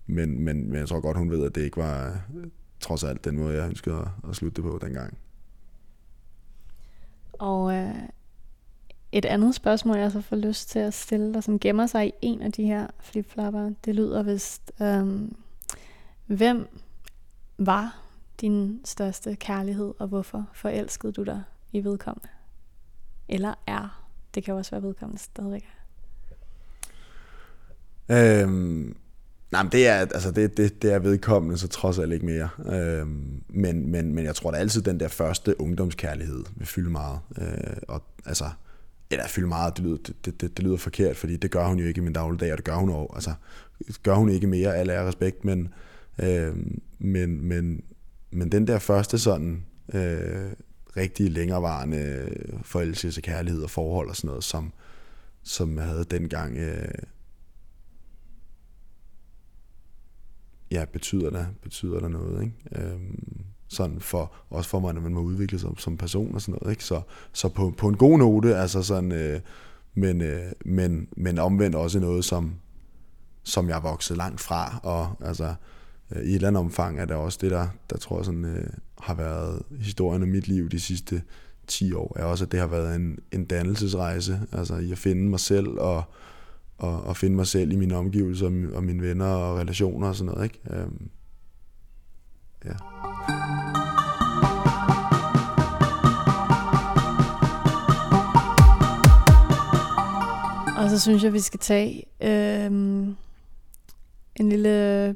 men, 0.08 0.40
men, 0.40 0.70
men 0.70 0.76
jeg 0.76 0.88
tror 0.88 1.00
godt, 1.00 1.18
hun 1.18 1.32
ved, 1.32 1.46
at 1.46 1.56
det 1.56 1.62
ikke 1.62 1.78
var 1.78 2.08
øh, 2.36 2.48
trods 2.80 3.04
alt 3.04 3.26
den 3.26 3.38
måde, 3.38 3.58
jeg 3.58 3.70
ønskede 3.70 3.96
at, 3.96 4.30
at 4.30 4.36
slutte 4.36 4.62
det 4.62 4.72
på 4.72 4.80
dengang. 4.82 5.18
Og 7.34 7.74
øh, 7.74 7.96
et 9.12 9.26
andet 9.26 9.56
spørgsmål, 9.56 9.98
jeg 9.98 10.12
så 10.12 10.22
får 10.22 10.36
lyst 10.36 10.70
til 10.70 10.80
at 10.80 10.94
stille 10.94 11.34
dig, 11.34 11.44
som 11.44 11.60
gemmer 11.60 11.88
sig 11.88 12.08
i 12.08 12.12
en 12.22 12.42
af 12.42 12.52
de 12.52 12.64
her 12.64 12.88
flipflapper, 13.00 13.72
det 13.86 13.96
lyder 13.96 14.24
vist, 14.24 14.72
øh, 14.82 15.08
hvem 16.26 16.68
var 17.58 18.02
din 18.42 18.82
største 18.86 19.36
kærlighed, 19.36 19.94
og 20.00 20.08
hvorfor 20.08 20.46
forelskede 20.54 21.12
du 21.12 21.24
dig 21.24 21.44
i 21.72 21.84
vedkommende? 21.84 22.28
Eller 23.30 23.54
er. 23.68 24.06
Det 24.36 24.44
kan 24.44 24.54
også 24.54 24.72
være 24.72 24.84
vedkommende 24.84 25.22
stadigvæk. 25.22 25.66
Øhm, 28.12 28.96
nej, 29.52 29.64
men 29.64 29.72
det 29.72 29.88
er, 29.88 29.94
altså 29.96 30.32
det, 30.32 30.58
det, 30.58 30.82
det 30.82 30.94
er 30.94 31.00
vedkommende, 31.00 31.58
så 31.58 31.68
trods 31.68 32.00
alt 32.00 32.14
ikke 32.14 32.26
mere. 32.26 32.50
Øhm, 32.66 33.44
men, 33.48 33.92
men, 33.92 34.14
men 34.14 34.26
jeg 34.26 34.36
tror 34.36 34.52
da 34.52 34.58
altid, 34.58 34.82
den 34.82 35.00
der 35.00 35.08
første 35.08 35.62
ungdomskærlighed 35.62 36.44
vil 36.56 36.68
fylde 36.68 36.90
meget. 36.90 37.20
Øh, 37.38 37.78
og 37.88 38.04
altså, 38.26 38.46
eller 39.12 39.28
fylde 39.28 39.48
meget, 39.48 39.78
det 39.78 39.86
lyder, 39.86 39.98
det, 39.98 40.26
det, 40.26 40.42
det, 40.42 40.58
det 40.58 40.66
lyder 40.66 40.78
forkert, 40.78 41.18
fordi 41.18 41.38
det 41.38 41.52
gør 41.52 41.68
hun 41.68 41.80
jo 41.80 41.86
ikke 41.86 42.02
i 42.02 42.04
min 42.04 42.14
dagligdag, 42.14 42.52
og 42.52 42.58
det 42.58 42.66
gør 42.66 42.76
hun 42.76 42.90
jo, 42.90 43.08
altså, 43.14 43.34
gør 44.04 44.16
hun 44.16 44.30
ikke 44.30 44.48
mere, 44.48 44.76
alle 44.76 44.94
er 44.94 45.08
respekt, 45.08 45.46
men, 45.46 45.74
øh, 46.20 46.56
men, 47.00 47.42
men, 47.48 47.84
men 48.32 48.52
den 48.52 48.68
der 48.68 48.80
første 48.80 49.20
sådan, 49.20 49.66
øh, 49.94 50.52
rigtig 50.98 51.32
længerevarende 51.32 52.30
forelskelse, 52.64 53.22
kærlighed 53.22 53.64
og 53.64 53.70
forhold 53.70 54.10
og 54.10 54.16
sådan 54.16 54.28
noget, 54.28 54.44
som, 54.44 54.74
som 55.44 55.78
jeg 55.78 55.86
havde 55.86 56.04
dengang, 56.04 56.58
øh, 56.58 57.04
ja, 60.72 60.86
betyder 60.86 61.30
der, 61.30 61.46
betyder 61.62 62.00
der 62.00 62.08
noget, 62.08 62.44
ikke? 62.44 62.86
Øhm, 62.86 63.46
sådan 63.70 64.00
for, 64.00 64.32
også 64.50 64.70
for 64.70 64.80
mig, 64.80 64.94
når 64.94 65.02
man 65.02 65.14
må 65.14 65.22
udvikle 65.22 65.60
sig 65.60 65.70
som 65.78 65.98
person 65.98 66.36
og 66.36 66.42
sådan 66.42 66.60
noget, 66.62 66.72
ikke? 66.72 66.84
Så, 66.84 67.02
så 67.34 67.50
på, 67.50 67.74
på 67.78 67.88
en 67.88 67.98
god 67.98 68.18
note, 68.18 68.56
altså 68.56 68.84
sådan, 68.84 69.12
øh, 69.12 69.40
men, 69.94 70.22
øh, 70.22 70.52
men, 70.66 71.08
men 71.18 71.40
omvendt 71.40 71.76
også 71.76 72.00
noget, 72.00 72.26
som, 72.26 72.54
som 73.44 73.70
jeg 73.70 73.78
er 73.78 73.82
vokset 73.82 74.18
langt 74.18 74.42
fra, 74.42 74.80
og 74.84 75.28
altså, 75.28 75.54
øh, 76.12 76.22
i 76.22 76.30
et 76.30 76.36
eller 76.36 76.48
andet 76.48 76.60
omfang 76.62 77.00
er 77.00 77.06
det 77.06 77.16
også 77.16 77.38
det, 77.42 77.52
der, 77.52 77.68
der 77.90 77.98
tror 77.98 78.18
jeg 78.18 78.26
sådan, 78.26 78.46
øh, 78.46 78.70
har 79.02 79.14
været 79.14 79.62
historien 79.80 80.22
af 80.22 80.28
mit 80.28 80.48
liv 80.48 80.70
de 80.70 80.80
sidste 80.80 81.22
10 81.68 81.94
år, 81.94 82.18
er 82.20 82.24
også, 82.24 82.46
at 82.46 82.52
det 82.52 82.60
har 82.60 82.68
været 82.68 82.96
en, 82.96 83.20
en 83.32 83.46
dannelsesrejse, 83.46 84.42
altså 84.52 84.76
i 84.76 84.92
at 84.92 84.98
finde 84.98 85.30
mig 85.30 85.40
selv, 85.40 85.68
og, 85.68 86.04
og, 86.78 87.04
og 87.04 87.18
finde 87.18 87.36
mig 87.36 87.48
selv 87.48 87.72
i 87.72 87.76
mine 87.76 87.96
omgivelser, 87.96 88.46
og 88.74 88.84
mine 88.84 89.04
venner 89.04 89.26
og 89.26 89.58
relationer 89.58 90.08
og 90.08 90.16
sådan 90.16 90.34
noget, 90.34 90.44
ikke? 90.44 90.60
Øhm, 90.70 91.10
ja. 92.66 92.74
Og 100.90 100.98
så 100.98 101.00
synes 101.00 101.24
jeg, 101.24 101.34
vi 101.34 101.40
skal 101.40 101.60
tage 101.60 102.04
øh, 102.22 102.66
en 104.36 104.50
lille 104.50 105.16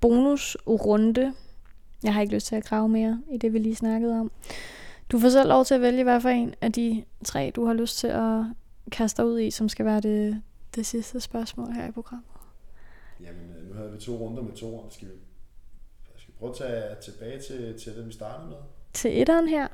bonusrunde. 0.00 1.34
Jeg 2.02 2.14
har 2.14 2.20
ikke 2.20 2.34
lyst 2.34 2.46
til 2.46 2.56
at 2.56 2.64
grave 2.64 2.88
mere 2.88 3.22
i 3.32 3.38
det, 3.38 3.52
vi 3.52 3.58
lige 3.58 3.76
snakkede 3.76 4.20
om. 4.20 4.30
Du 5.12 5.18
får 5.18 5.28
selv 5.28 5.48
lov 5.48 5.64
til 5.64 5.74
at 5.74 5.80
vælge, 5.80 6.02
hvad 6.02 6.20
for 6.20 6.28
en 6.28 6.54
af 6.60 6.72
de 6.72 7.04
tre, 7.24 7.52
du 7.56 7.66
har 7.66 7.72
lyst 7.72 7.98
til 7.98 8.06
at 8.06 8.44
kaste 8.92 9.22
dig 9.22 9.30
ud 9.30 9.40
i, 9.40 9.50
som 9.50 9.68
skal 9.68 9.86
være 9.86 10.00
det, 10.00 10.42
det 10.74 10.86
sidste 10.86 11.20
spørgsmål 11.20 11.72
her 11.72 11.88
i 11.88 11.92
programmet. 11.92 12.30
Jamen, 13.20 13.54
øh, 13.58 13.68
nu 13.68 13.74
havde 13.74 13.92
vi 13.92 13.98
to 13.98 14.12
runder 14.12 14.42
med 14.42 14.52
to. 14.52 14.90
Skal 14.90 15.08
vi, 15.08 15.12
skal 16.16 16.28
vi 16.28 16.38
prøve 16.38 16.50
at 16.50 16.56
tage 16.56 16.94
tilbage 17.02 17.40
til, 17.40 17.80
til 17.80 17.96
det, 17.96 18.06
vi 18.06 18.12
startede 18.12 18.48
med? 18.48 18.56
Til 18.92 19.20
etteren 19.20 19.48
her. 19.48 19.68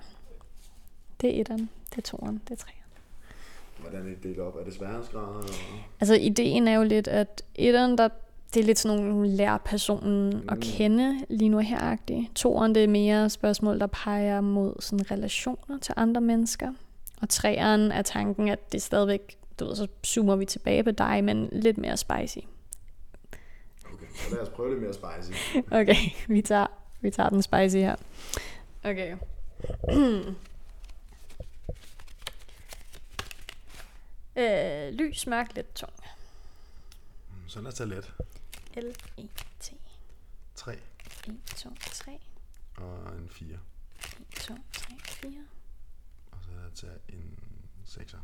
Det 1.21 1.37
er 1.37 1.41
etteren, 1.41 1.71
det 1.91 1.99
er 1.99 2.03
toeren, 2.03 2.43
det 2.49 2.51
er 2.51 2.57
treeren. 2.57 2.82
Hvordan 3.83 4.01
er 4.01 4.11
det 4.11 4.23
delt 4.23 4.39
op? 4.39 4.57
Er 4.57 4.65
det 4.65 4.75
sværhedsgrader? 4.75 5.39
Eller? 5.39 5.55
Altså, 6.01 6.15
ideen 6.15 6.69
er 6.69 6.75
jo 6.75 6.83
lidt, 6.83 7.09
at 7.09 7.43
etteren, 7.55 7.99
der, 7.99 8.09
det 8.55 8.61
er 8.61 8.65
lidt 8.65 8.79
sådan 8.79 9.05
nogle 9.05 9.29
lærer 9.29 9.59
personen 9.59 10.31
mm. 10.31 10.49
at 10.49 10.61
kende 10.61 11.21
lige 11.29 11.49
nu 11.49 11.59
heragtigt. 11.59 12.35
Toeren, 12.35 12.75
det 12.75 12.85
er 12.85 12.89
mere 12.89 13.31
spørgsmål, 13.31 13.81
der 13.81 13.87
peger 13.87 14.41
mod 14.41 14.75
sådan 14.81 15.11
relationer 15.11 15.79
til 15.81 15.95
andre 15.97 16.21
mennesker. 16.21 16.73
Og 17.23 17.29
treeren 17.29 17.93
er 17.93 18.03
tanken, 18.03 18.49
at 18.49 18.73
det 18.73 18.83
stadigvæk, 18.83 19.39
du 19.61 19.65
ved, 19.65 19.77
så 19.77 19.87
zoomer 20.07 20.37
vi 20.37 20.45
tilbage 20.45 20.85
på 20.85 20.91
dig, 20.91 21.25
men 21.25 21.49
lidt 21.53 21.79
mere 21.79 21.97
spicy. 21.97 22.39
Okay, 23.93 24.07
så 24.15 24.35
lad 24.35 24.43
os 24.43 24.49
prøve 24.49 24.71
lidt 24.71 24.83
mere 24.83 24.93
spicy. 24.93 25.57
Okay, 25.81 25.97
vi 26.29 26.43
tager, 26.43 26.67
vi 27.01 27.11
tager 27.11 27.29
den 27.29 27.43
spicy 27.43 27.77
her. 27.77 27.97
Okay. 28.85 29.17
øh, 34.37 34.93
lys, 34.93 35.27
mørk, 35.27 35.55
lidt 35.55 35.75
tung. 35.75 35.93
Så 37.47 37.61
lad 37.61 37.69
os 37.69 37.75
tage 37.75 37.89
let. 37.91 38.15
L-E-T. 38.77 39.73
3 40.55 40.79
1, 41.29 41.41
2, 41.57 41.71
3. 41.93 42.19
og 42.77 43.17
en 43.19 43.29
4. 43.29 43.49
1, 43.49 43.59
2, 44.41 44.55
3, 44.73 44.95
4. 45.05 45.31
Og 46.31 46.39
så 46.43 46.51
lad 46.51 46.73
os 46.73 46.81
tage 46.81 46.93
en 47.09 47.39
6'er. 47.87 48.17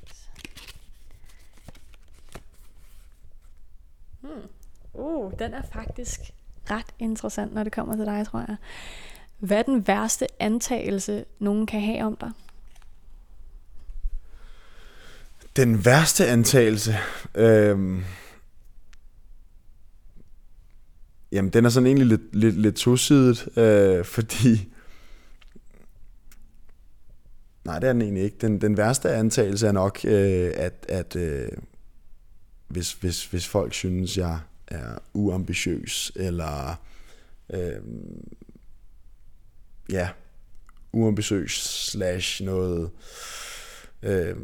6. 0.00 0.30
Hmm. 4.20 4.48
Uh, 4.92 5.32
den 5.38 5.54
er 5.54 5.62
faktisk 5.62 6.20
ret 6.70 6.94
interessant, 6.98 7.54
når 7.54 7.64
det 7.64 7.72
kommer 7.72 7.96
til 7.96 8.06
dig, 8.06 8.26
tror 8.26 8.40
jeg. 8.40 8.56
Hvad 9.38 9.58
er 9.58 9.62
den 9.62 9.86
værste 9.86 10.26
antagelse, 10.42 11.24
nogen 11.38 11.66
kan 11.66 11.80
have 11.80 12.04
om 12.04 12.16
dig? 12.16 12.32
Den 15.56 15.84
værste 15.84 16.26
antagelse, 16.26 16.96
Øh... 17.34 18.02
jamen 21.32 21.52
den 21.52 21.64
er 21.64 21.68
sådan 21.68 21.86
egentlig 21.86 22.06
lidt, 22.06 22.34
lidt, 22.34 22.60
lidt 22.60 22.76
tosidet, 22.76 23.58
øh, 23.58 24.04
fordi, 24.04 24.72
nej 27.64 27.78
det 27.78 27.88
er 27.88 27.92
den 27.92 28.02
egentlig 28.02 28.24
ikke. 28.24 28.36
Den, 28.40 28.60
den 28.60 28.76
værste 28.76 29.10
antagelse 29.10 29.66
er 29.66 29.72
nok, 29.72 30.00
øh, 30.04 30.52
at, 30.56 30.86
at 30.88 31.16
øh, 31.16 31.48
hvis, 32.68 32.92
hvis, 32.92 33.26
hvis 33.26 33.48
folk 33.48 33.74
synes, 33.74 34.18
jeg 34.18 34.40
er 34.66 34.98
uambitiøs, 35.14 36.12
eller 36.16 36.80
øh, 37.50 37.82
ja, 39.90 40.08
uambitiøs 40.92 41.52
slash 41.90 42.44
noget, 42.44 42.84
øh, 42.84 42.88
øh, 44.02 44.36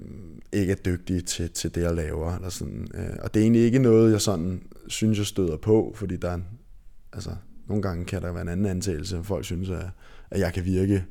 ikke 0.53 0.73
er 0.73 0.77
dygtig 0.77 1.25
til, 1.25 1.51
til 1.51 1.75
det, 1.75 1.83
jeg 1.83 1.95
laver. 1.95 2.35
Eller 2.35 2.49
sådan. 2.49 2.89
Øh, 2.95 3.17
og 3.23 3.35
det 3.35 3.41
er 3.41 3.45
egentlig 3.45 3.63
ikke 3.63 3.79
noget, 3.79 4.13
jeg 4.13 4.21
sådan 4.21 4.63
synes, 4.89 5.19
jeg 5.19 5.27
støder 5.27 5.57
på, 5.57 5.93
fordi 5.97 6.17
der 6.17 6.31
er, 6.31 6.39
altså, 7.13 7.31
nogle 7.67 7.83
gange 7.83 8.05
kan 8.05 8.23
der 8.23 8.33
være 8.33 8.43
en 8.43 8.49
anden 8.49 8.67
antagelse, 8.67 9.21
folk 9.25 9.45
synes, 9.45 9.71
at, 9.71 9.87
at 10.31 10.41
jeg 10.41 10.53
kan 10.53 10.65
virke 10.65 11.05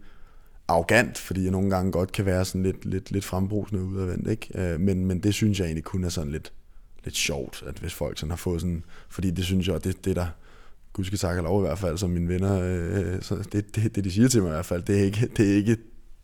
arrogant, 0.68 1.18
fordi 1.18 1.44
jeg 1.44 1.52
nogle 1.52 1.70
gange 1.70 1.92
godt 1.92 2.12
kan 2.12 2.26
være 2.26 2.46
sådan 2.46 2.64
lidt, 2.64 2.86
lidt, 2.86 3.12
lidt 3.12 3.26
frembrusende 3.26 3.84
udadvendt, 3.84 4.28
ikke? 4.30 4.48
Øh, 4.56 4.80
men, 4.80 5.06
men 5.06 5.20
det 5.20 5.34
synes 5.34 5.60
jeg 5.60 5.66
egentlig 5.66 5.84
kun 5.84 6.04
er 6.04 6.10
sådan 6.10 6.32
lidt, 6.32 6.54
lidt 7.04 7.16
sjovt, 7.16 7.64
at 7.68 7.80
hvis 7.80 7.94
folk 7.94 8.20
sådan 8.20 8.32
har 8.32 8.38
fået 8.38 8.62
sådan, 8.62 8.84
fordi 9.10 9.32
det 9.32 9.46
synes 9.46 9.68
jeg, 9.68 9.84
det, 9.84 10.06
det 10.06 10.16
der, 10.16 10.28
gud 10.94 11.06
skal 11.06 11.38
og 11.38 11.44
lov 11.44 11.64
i 11.64 11.66
hvert 11.68 11.80
fald, 11.80 11.98
som 11.98 12.10
mine 12.10 12.28
venner, 12.28 12.62
øh, 12.62 13.22
så 13.22 13.36
det, 13.52 13.76
det, 13.76 13.96
det, 13.96 14.04
de 14.04 14.12
siger 14.12 14.28
til 14.28 14.42
mig 14.42 14.50
i 14.50 14.52
hvert 14.52 14.66
fald, 14.66 14.84
det 14.84 15.00
er 15.00 15.04
ikke, 15.04 15.30
det 15.38 15.52
er 15.52 15.56
ikke 15.56 15.78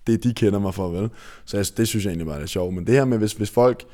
det, 0.07 0.23
de 0.23 0.33
kender 0.33 0.59
mig 0.59 0.73
for, 0.73 0.89
vel? 0.89 1.09
Så 1.45 1.57
altså, 1.57 1.73
det 1.77 1.87
synes 1.87 2.05
jeg 2.05 2.11
egentlig 2.11 2.27
bare 2.27 2.41
er 2.41 2.45
sjovt. 2.45 2.73
Men 2.73 2.87
det 2.87 2.95
her 2.95 3.05
med, 3.05 3.17
hvis, 3.17 3.33
hvis 3.33 3.49
folk 3.49 3.85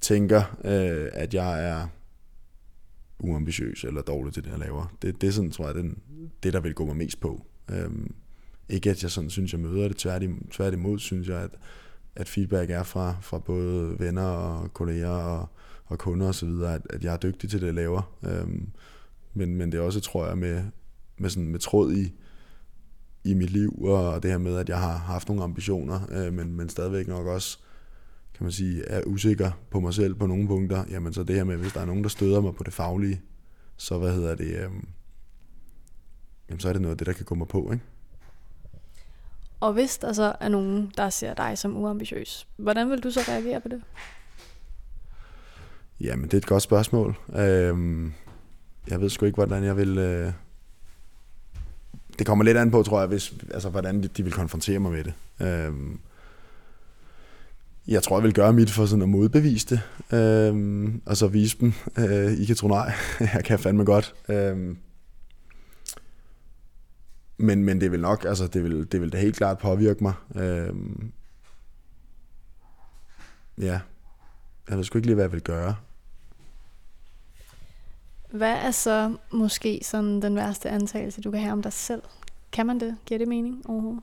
tænker, 0.00 0.42
øh, 0.64 1.08
at 1.12 1.34
jeg 1.34 1.68
er 1.68 1.86
uambitiøs 3.20 3.84
eller 3.84 4.02
dårlig 4.02 4.34
til 4.34 4.44
det, 4.44 4.50
jeg 4.50 4.58
laver. 4.58 4.94
Det, 5.02 5.20
det 5.20 5.26
er 5.26 5.30
sådan, 5.30 5.50
tror 5.50 5.66
jeg, 5.66 5.74
den, 5.74 5.98
det, 6.42 6.52
der 6.52 6.60
vil 6.60 6.74
gå 6.74 6.84
mig 6.84 6.96
mest 6.96 7.20
på. 7.20 7.46
Øhm, 7.70 8.14
ikke 8.68 8.90
at 8.90 9.02
jeg 9.02 9.10
sådan 9.10 9.30
synes, 9.30 9.52
jeg 9.52 9.60
møder 9.60 9.88
det. 9.88 9.96
Tværtimod, 9.96 10.40
tværtimod 10.50 10.98
synes 10.98 11.28
jeg, 11.28 11.40
at, 11.40 11.50
at 12.16 12.28
feedback 12.28 12.70
er 12.70 12.82
fra, 12.82 13.14
fra 13.20 13.38
både 13.38 13.96
venner 13.98 14.22
og 14.22 14.74
kolleger 14.74 15.08
og, 15.08 15.48
og 15.86 15.98
kunder 15.98 16.28
osv., 16.28 16.48
at, 16.48 16.82
at 16.90 17.04
jeg 17.04 17.12
er 17.12 17.16
dygtig 17.16 17.50
til 17.50 17.60
det, 17.60 17.66
jeg 17.66 17.74
laver. 17.74 18.16
Øhm, 18.22 18.68
men, 19.34 19.56
men 19.56 19.72
det 19.72 19.78
er 19.78 19.82
også, 19.82 20.00
tror 20.00 20.26
jeg, 20.26 20.38
med, 20.38 20.62
med, 21.18 21.30
sådan, 21.30 21.48
med 21.48 21.58
tråd 21.58 21.92
i, 21.92 22.12
i 23.24 23.34
mit 23.34 23.50
liv, 23.50 23.82
og 23.82 24.22
det 24.22 24.30
her 24.30 24.38
med, 24.38 24.56
at 24.56 24.68
jeg 24.68 24.78
har 24.78 24.96
haft 24.96 25.28
nogle 25.28 25.42
ambitioner, 25.42 26.00
øh, 26.10 26.32
men, 26.32 26.52
men 26.52 26.68
stadigvæk 26.68 27.08
nok 27.08 27.26
også 27.26 27.58
kan 28.34 28.44
man 28.44 28.52
sige, 28.52 28.84
er 28.84 29.02
usikker 29.06 29.50
på 29.70 29.80
mig 29.80 29.94
selv 29.94 30.14
på 30.14 30.26
nogle 30.26 30.46
punkter, 30.46 30.84
jamen 30.90 31.12
så 31.12 31.22
det 31.22 31.36
her 31.36 31.44
med, 31.44 31.56
hvis 31.56 31.72
der 31.72 31.80
er 31.80 31.84
nogen, 31.84 32.02
der 32.02 32.08
støder 32.08 32.40
mig 32.40 32.54
på 32.54 32.64
det 32.64 32.72
faglige, 32.72 33.20
så 33.76 33.98
hvad 33.98 34.14
hedder 34.14 34.34
det, 34.34 34.46
øh, 34.46 34.70
jamen 36.48 36.60
så 36.60 36.68
er 36.68 36.72
det 36.72 36.82
noget 36.82 36.94
af 36.94 36.98
det, 36.98 37.06
der 37.06 37.12
kan 37.12 37.24
gå 37.24 37.34
mig 37.34 37.48
på, 37.48 37.72
ikke? 37.72 37.84
Og 39.60 39.72
hvis 39.72 39.98
der 39.98 40.12
så 40.12 40.34
er 40.40 40.48
nogen, 40.48 40.92
der 40.96 41.10
ser 41.10 41.34
dig 41.34 41.58
som 41.58 41.76
uambitiøs, 41.76 42.48
hvordan 42.56 42.90
vil 42.90 43.02
du 43.02 43.10
så 43.10 43.20
reagere 43.28 43.60
på 43.60 43.68
det? 43.68 43.82
Jamen, 46.00 46.24
det 46.24 46.34
er 46.34 46.38
et 46.38 46.46
godt 46.46 46.62
spørgsmål. 46.62 47.16
Øh, 47.28 48.10
jeg 48.88 49.00
ved 49.00 49.10
sgu 49.10 49.26
ikke, 49.26 49.36
hvordan 49.36 49.64
jeg 49.64 49.76
vil... 49.76 49.98
Øh, 49.98 50.32
det 52.18 52.26
kommer 52.26 52.44
lidt 52.44 52.56
an 52.56 52.70
på, 52.70 52.82
tror 52.82 53.00
jeg, 53.00 53.08
hvis, 53.08 53.34
altså, 53.50 53.68
hvordan 53.68 54.02
de, 54.02 54.08
de 54.08 54.22
vil 54.22 54.32
konfrontere 54.32 54.78
mig 54.78 54.92
med 54.92 55.04
det. 55.04 55.14
Øhm, 55.46 56.00
jeg 57.88 58.02
tror, 58.02 58.16
jeg 58.16 58.24
vil 58.24 58.34
gøre 58.34 58.52
mit 58.52 58.70
for 58.70 58.86
sådan 58.86 59.02
at 59.02 59.08
modbevise 59.08 59.66
det, 59.66 59.80
øhm, 60.18 61.02
og 61.06 61.16
så 61.16 61.28
vise 61.28 61.58
dem, 61.60 61.72
øh, 61.98 62.32
I 62.32 62.44
kan 62.44 62.56
tro 62.56 62.68
nej, 62.68 62.92
jeg 63.34 63.44
kan 63.44 63.58
fandme 63.58 63.84
godt. 63.84 64.14
Øhm, 64.28 64.76
men, 67.38 67.64
men 67.64 67.80
det 67.80 67.92
vil 67.92 68.00
nok, 68.00 68.24
altså 68.24 68.46
det 68.46 68.64
vil, 68.64 68.92
det 68.92 69.00
vil 69.00 69.12
da 69.12 69.18
helt 69.18 69.36
klart 69.36 69.58
påvirke 69.58 70.02
mig. 70.04 70.12
Øhm, 70.36 71.12
ja, 73.58 73.80
jeg 74.68 74.76
ved 74.76 74.84
sgu 74.84 74.98
ikke 74.98 75.06
lige, 75.06 75.14
hvad 75.14 75.24
jeg 75.24 75.32
vil 75.32 75.42
gøre. 75.42 75.76
Hvad 78.30 78.52
er 78.52 78.70
så 78.70 79.16
måske 79.32 79.80
sådan 79.82 80.22
den 80.22 80.36
værste 80.36 80.70
antagelse, 80.70 81.20
du 81.20 81.30
kan 81.30 81.40
have 81.40 81.52
om 81.52 81.62
dig 81.62 81.72
selv? 81.72 82.02
Kan 82.52 82.66
man 82.66 82.80
det? 82.80 82.96
Giver 83.06 83.18
det 83.18 83.28
mening 83.28 83.70
overhovedet? 83.70 84.02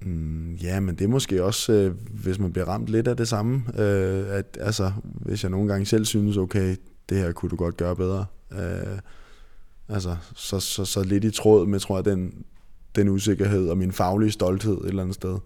Mm, 0.00 0.54
ja, 0.54 0.80
men 0.80 0.94
det 0.94 1.04
er 1.04 1.08
måske 1.08 1.44
også, 1.44 1.72
øh, 1.72 1.94
hvis 2.22 2.38
man 2.38 2.52
bliver 2.52 2.68
ramt 2.68 2.88
lidt 2.88 3.08
af 3.08 3.16
det 3.16 3.28
samme. 3.28 3.62
Øh, 3.78 4.36
at, 4.38 4.58
altså, 4.60 4.92
hvis 5.02 5.42
jeg 5.42 5.50
nogle 5.50 5.68
gange 5.68 5.86
selv 5.86 6.04
synes, 6.04 6.36
okay, 6.36 6.76
det 7.08 7.18
her 7.18 7.32
kunne 7.32 7.50
du 7.50 7.56
godt 7.56 7.76
gøre 7.76 7.96
bedre. 7.96 8.26
Øh, 8.52 8.98
altså, 9.88 10.16
så, 10.34 10.60
så, 10.60 10.84
så 10.84 11.02
lidt 11.02 11.24
i 11.24 11.30
tråd 11.30 11.66
med, 11.66 11.80
tror 11.80 11.96
jeg, 11.96 12.04
den, 12.04 12.44
den 12.96 13.08
usikkerhed 13.08 13.68
og 13.68 13.78
min 13.78 13.92
faglige 13.92 14.30
stolthed 14.30 14.78
et 14.78 14.88
eller 14.88 15.02
andet 15.02 15.14
sted. 15.14 15.38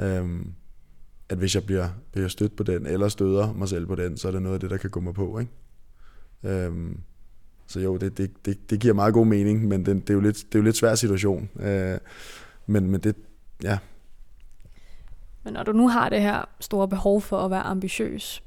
Øh, 0.00 0.28
at 1.28 1.38
hvis 1.38 1.54
jeg 1.54 1.64
bliver, 1.64 1.88
bliver 2.12 2.28
stødt 2.28 2.56
på 2.56 2.62
den, 2.62 2.86
eller 2.86 3.08
støder 3.08 3.52
mig 3.52 3.68
selv 3.68 3.86
på 3.86 3.94
den, 3.94 4.16
så 4.16 4.28
er 4.28 4.32
det 4.32 4.42
noget 4.42 4.54
af 4.54 4.60
det, 4.60 4.70
der 4.70 4.76
kan 4.76 4.90
gå 4.90 5.00
mig 5.00 5.14
på. 5.14 5.38
Ikke? 5.38 5.52
Øh, 6.42 6.72
så 7.66 7.80
jo, 7.80 7.96
det, 7.96 8.18
det, 8.18 8.46
det, 8.46 8.70
det 8.70 8.80
giver 8.80 8.94
meget 8.94 9.14
god 9.14 9.26
mening, 9.26 9.68
men 9.68 9.86
det, 9.86 9.96
det, 9.96 10.10
er 10.10 10.14
jo 10.14 10.20
lidt, 10.20 10.36
det 10.36 10.54
er 10.54 10.58
jo 10.58 10.64
lidt 10.64 10.76
svær 10.76 10.94
situation. 10.94 11.50
Øh, 11.60 11.98
men, 12.66 12.90
men 12.90 13.00
det, 13.00 13.16
ja, 13.62 13.78
men 15.44 15.54
når 15.54 15.62
du 15.62 15.72
nu 15.72 15.88
har 15.88 16.08
det 16.08 16.22
her 16.22 16.44
store 16.60 16.88
behov 16.88 17.20
for 17.20 17.38
at 17.38 17.50
være 17.50 17.62
ambitiøs, 17.62 18.42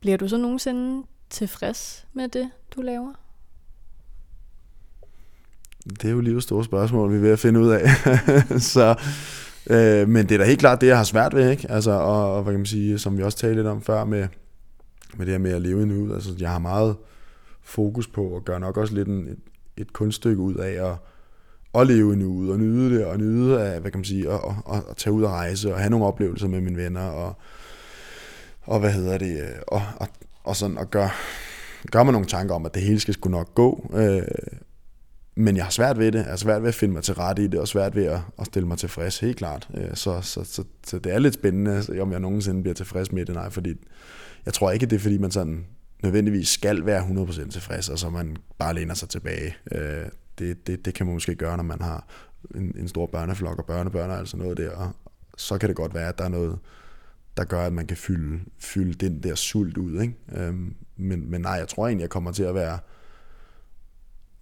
bliver 0.00 0.16
du 0.16 0.28
så 0.28 0.36
nogensinde 0.36 1.06
tilfreds 1.30 2.06
med 2.12 2.28
det, 2.28 2.50
du 2.76 2.82
laver? 2.82 3.12
Det 5.84 6.04
er 6.04 6.10
jo 6.10 6.20
livets 6.20 6.46
store 6.46 6.64
spørgsmål, 6.64 7.10
vi 7.10 7.16
er 7.16 7.20
ved 7.20 7.30
at 7.30 7.38
finde 7.38 7.60
ud 7.60 7.68
af. 7.70 7.88
så, 8.74 8.94
øh, 9.70 10.08
men 10.08 10.28
det 10.28 10.34
er 10.34 10.38
da 10.38 10.44
helt 10.44 10.60
klart 10.60 10.80
det, 10.80 10.86
jeg 10.86 10.96
har 10.96 11.04
svært 11.04 11.34
ved, 11.34 11.50
ikke? 11.50 11.70
Altså, 11.70 11.90
og, 11.90 12.34
og 12.34 12.42
hvad 12.42 12.52
kan 12.52 12.60
man 12.60 12.66
sige, 12.66 12.98
som 12.98 13.18
vi 13.18 13.22
også 13.22 13.38
talte 13.38 13.56
lidt 13.56 13.66
om 13.66 13.82
før 13.82 14.04
med, 14.04 14.28
med 15.16 15.26
det 15.26 15.32
her 15.32 15.38
med 15.38 15.52
at 15.52 15.62
leve 15.62 15.86
nu. 15.86 16.14
Altså, 16.14 16.30
jeg 16.38 16.50
har 16.50 16.58
meget 16.58 16.96
fokus 17.62 18.08
på 18.08 18.36
at 18.36 18.44
gøre 18.44 18.60
nok 18.60 18.76
også 18.76 18.94
lidt 18.94 19.08
en, 19.08 19.28
et, 19.28 19.38
et 19.76 19.92
kunststykke 19.92 20.42
ud 20.42 20.54
af 20.54 20.90
at 20.90 20.96
at 21.74 21.86
leve 21.86 22.16
nu 22.16 22.32
ud 22.32 22.48
og 22.48 22.58
nyde 22.58 22.96
det, 22.96 23.04
og 23.04 23.18
nyde 23.18 23.62
af, 23.62 23.80
hvad 23.80 23.90
kan 23.90 23.98
man 23.98 24.04
sige, 24.04 24.30
at, 24.30 24.40
at, 24.72 24.76
at, 24.90 24.96
tage 24.96 25.12
ud 25.12 25.22
og 25.22 25.30
rejse, 25.30 25.72
og 25.74 25.78
have 25.78 25.90
nogle 25.90 26.06
oplevelser 26.06 26.48
med 26.48 26.60
mine 26.60 26.76
venner, 26.76 27.06
og, 27.06 27.36
og 28.62 28.80
hvad 28.80 28.92
hedder 28.92 29.18
det, 29.18 29.40
øh, 29.40 29.48
og, 29.66 29.82
og, 29.96 30.08
og 30.44 30.56
sådan 30.56 30.78
at 30.78 30.90
gøre, 30.90 31.10
gør 31.90 32.02
mig 32.02 32.12
nogle 32.12 32.26
tanker 32.26 32.54
om, 32.54 32.66
at 32.66 32.74
det 32.74 32.82
hele 32.82 33.00
skal 33.00 33.14
sgu 33.14 33.30
nok 33.30 33.54
gå, 33.54 33.90
øh, 33.94 34.22
men 35.34 35.56
jeg 35.56 35.64
har 35.64 35.70
svært 35.70 35.98
ved 35.98 36.12
det, 36.12 36.18
jeg 36.18 36.26
har 36.26 36.36
svært 36.36 36.62
ved 36.62 36.68
at 36.68 36.74
finde 36.74 36.94
mig 36.94 37.02
til 37.02 37.14
rette 37.14 37.44
i 37.44 37.46
det, 37.46 37.60
og 37.60 37.68
svært 37.68 37.96
ved 37.96 38.04
at, 38.04 38.20
at 38.38 38.46
stille 38.46 38.68
mig 38.68 38.78
tilfreds, 38.78 39.18
helt 39.20 39.36
klart. 39.36 39.68
Øh, 39.74 39.94
så, 39.94 40.20
så, 40.20 40.44
så, 40.44 40.64
så 40.86 40.98
det 40.98 41.14
er 41.14 41.18
lidt 41.18 41.34
spændende, 41.34 42.00
om 42.00 42.12
jeg 42.12 42.20
nogensinde 42.20 42.62
bliver 42.62 42.74
tilfreds 42.74 43.12
med 43.12 43.26
det, 43.26 43.34
nej, 43.34 43.50
fordi 43.50 43.74
jeg 44.46 44.54
tror 44.54 44.70
ikke, 44.70 44.86
det 44.86 44.96
er 44.96 45.00
fordi, 45.00 45.18
man 45.18 45.30
sådan 45.30 45.66
nødvendigvis 46.02 46.48
skal 46.48 46.86
være 46.86 47.02
100% 47.02 47.50
tilfreds, 47.50 47.88
og 47.88 47.98
så 47.98 48.10
man 48.10 48.36
bare 48.58 48.74
læner 48.74 48.94
sig 48.94 49.08
tilbage. 49.08 49.56
Øh, 49.72 50.06
det, 50.38 50.66
det, 50.66 50.84
det 50.84 50.94
kan 50.94 51.06
man 51.06 51.14
måske 51.14 51.34
gøre, 51.34 51.56
når 51.56 51.64
man 51.64 51.82
har 51.82 52.06
en, 52.54 52.74
en 52.78 52.88
stor 52.88 53.06
børneflok 53.06 53.58
og 53.58 53.66
børnebørn 53.66 54.10
og 54.10 54.18
altså 54.18 54.36
noget 54.36 54.56
der. 54.56 54.70
Og 54.70 54.92
så 55.36 55.58
kan 55.58 55.68
det 55.68 55.76
godt 55.76 55.94
være, 55.94 56.08
at 56.08 56.18
der 56.18 56.24
er 56.24 56.28
noget, 56.28 56.58
der 57.36 57.44
gør, 57.44 57.66
at 57.66 57.72
man 57.72 57.86
kan 57.86 57.96
fylde, 57.96 58.40
fylde 58.58 58.92
den 58.92 59.22
der 59.22 59.34
sult 59.34 59.76
ud. 59.76 60.00
Ikke? 60.00 60.14
Øhm, 60.32 60.74
men, 60.96 61.30
men 61.30 61.40
nej, 61.40 61.52
jeg 61.52 61.68
tror 61.68 61.86
egentlig, 61.86 62.02
jeg 62.02 62.10
kommer 62.10 62.32
til 62.32 62.42
at 62.42 62.54
være 62.54 62.78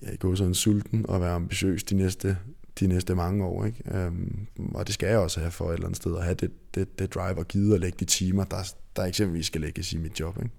ja, 0.02 0.16
gå 0.16 0.36
sådan 0.36 0.54
sulten 0.54 1.06
og 1.08 1.20
være 1.20 1.32
ambitiøs 1.32 1.84
de 1.84 1.94
næste, 1.94 2.38
de 2.80 2.86
næste 2.86 3.14
mange 3.14 3.44
år. 3.44 3.64
Ikke? 3.64 3.98
Øhm, 3.98 4.46
og 4.74 4.86
det 4.86 4.94
skal 4.94 5.08
jeg 5.08 5.18
også 5.18 5.40
have 5.40 5.50
for 5.50 5.68
et 5.68 5.74
eller 5.74 5.86
andet 5.86 5.96
sted, 5.96 6.16
at 6.16 6.24
have 6.24 6.34
det, 6.34 6.50
det, 6.74 6.98
det 6.98 7.14
drive 7.14 7.38
og 7.38 7.48
give 7.48 7.74
og 7.74 7.80
lægge 7.80 7.96
de 8.00 8.04
timer, 8.04 8.44
der, 8.44 8.72
der 8.96 9.04
eksempelvis 9.04 9.46
skal 9.46 9.60
lægges 9.60 9.92
i 9.92 9.98
mit 9.98 10.20
job. 10.20 10.36
Ikke? 10.36 10.54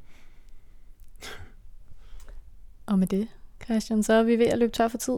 Og 2.85 2.99
med 2.99 3.07
det, 3.07 3.27
Christian, 3.63 4.03
så 4.03 4.13
er 4.13 4.23
vi 4.23 4.39
ved 4.39 4.45
at 4.45 4.59
løbe 4.59 4.71
tør 4.71 4.87
for 4.87 4.97
tid. 4.97 5.17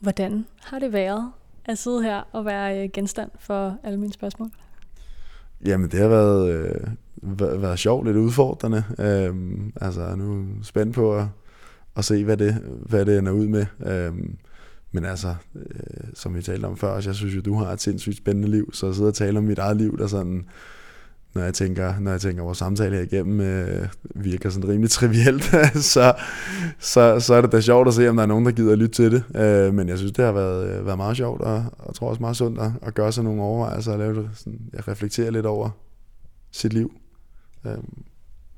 Hvordan 0.00 0.46
har 0.62 0.78
det 0.78 0.92
været 0.92 1.32
at 1.64 1.78
sidde 1.78 2.02
her 2.02 2.22
og 2.32 2.44
være 2.44 2.84
øh, 2.84 2.90
genstand 2.92 3.30
for 3.38 3.78
alle 3.82 3.98
mine 4.00 4.12
spørgsmål? 4.12 4.50
Jamen, 5.64 5.90
det 5.90 6.00
har 6.00 6.08
været, 6.08 6.50
øh, 6.52 7.62
været 7.62 7.78
sjovt, 7.78 8.06
lidt 8.06 8.16
udfordrende. 8.16 8.84
Øhm, 8.98 9.72
altså, 9.80 10.14
nu 10.16 10.40
er 10.40 10.62
spændt 10.62 10.94
på 10.94 11.16
at, 11.16 11.26
og 11.94 12.04
se, 12.04 12.24
hvad 12.24 12.36
det, 12.36 12.54
hvad 12.86 13.06
det 13.06 13.18
ender 13.18 13.32
ud 13.32 13.46
med. 13.46 13.66
Øhm, 13.86 14.36
men 14.92 15.04
altså, 15.04 15.34
øh, 15.54 16.04
som 16.14 16.34
vi 16.34 16.42
talte 16.42 16.66
om 16.66 16.76
før, 16.76 17.00
så 17.00 17.08
jeg 17.08 17.16
synes 17.16 17.36
jo, 17.36 17.40
du 17.40 17.54
har 17.54 17.72
et 17.72 17.80
sindssygt 17.80 18.16
spændende 18.16 18.50
liv, 18.50 18.70
så 18.72 18.86
at 18.86 18.94
sidde 18.94 19.08
og 19.08 19.14
tale 19.14 19.38
om 19.38 19.44
mit 19.44 19.58
eget 19.58 19.76
liv, 19.76 19.98
der 19.98 20.06
sådan 20.06 20.44
når 21.34 21.42
jeg 21.42 21.54
tænker, 21.54 21.98
når 22.00 22.10
jeg 22.10 22.20
tænker 22.20 22.42
vores 22.42 22.58
samtale 22.58 22.96
her 22.96 23.02
igennem, 23.02 23.40
øh, 23.40 23.88
virker 24.14 24.50
sådan 24.50 24.68
rimelig 24.68 24.90
trivielt, 24.90 25.44
så, 25.94 26.14
så, 26.78 27.20
så 27.20 27.34
er 27.34 27.40
det 27.40 27.52
da 27.52 27.60
sjovt 27.60 27.88
at 27.88 27.94
se, 27.94 28.08
om 28.08 28.16
der 28.16 28.22
er 28.22 28.26
nogen, 28.26 28.46
der 28.46 28.52
gider 28.52 28.72
at 28.72 28.78
lytte 28.78 28.94
til 28.94 29.12
det. 29.12 29.36
Øh, 29.36 29.74
men 29.74 29.88
jeg 29.88 29.98
synes, 29.98 30.12
det 30.12 30.24
har 30.24 30.32
været, 30.32 30.68
øh, 30.68 30.86
været 30.86 30.96
meget 30.96 31.16
sjovt, 31.16 31.40
og 31.40 31.64
og 31.78 31.94
tror 31.94 32.08
også 32.08 32.20
meget 32.20 32.36
sundt 32.36 32.60
at, 32.60 32.70
at 32.82 32.94
gøre 32.94 33.12
sig 33.12 33.24
nogle 33.24 33.42
overvejelser, 33.42 33.92
og 33.92 33.98
lave 33.98 34.14
det, 34.14 34.30
sådan, 34.34 34.60
jeg 34.72 34.88
reflekterer 34.88 35.30
lidt 35.30 35.46
over 35.46 35.70
sit 36.52 36.72
liv. 36.72 36.92
Øh. 37.66 37.72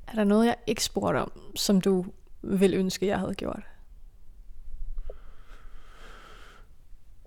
Er 0.07 0.15
der 0.15 0.23
noget, 0.23 0.45
jeg 0.45 0.55
ikke 0.67 0.83
spurgte 0.83 1.17
om, 1.17 1.31
som 1.55 1.81
du 1.81 2.05
vil 2.43 2.73
ønske, 2.73 3.07
jeg 3.07 3.19
havde 3.19 3.33
gjort? 3.33 3.63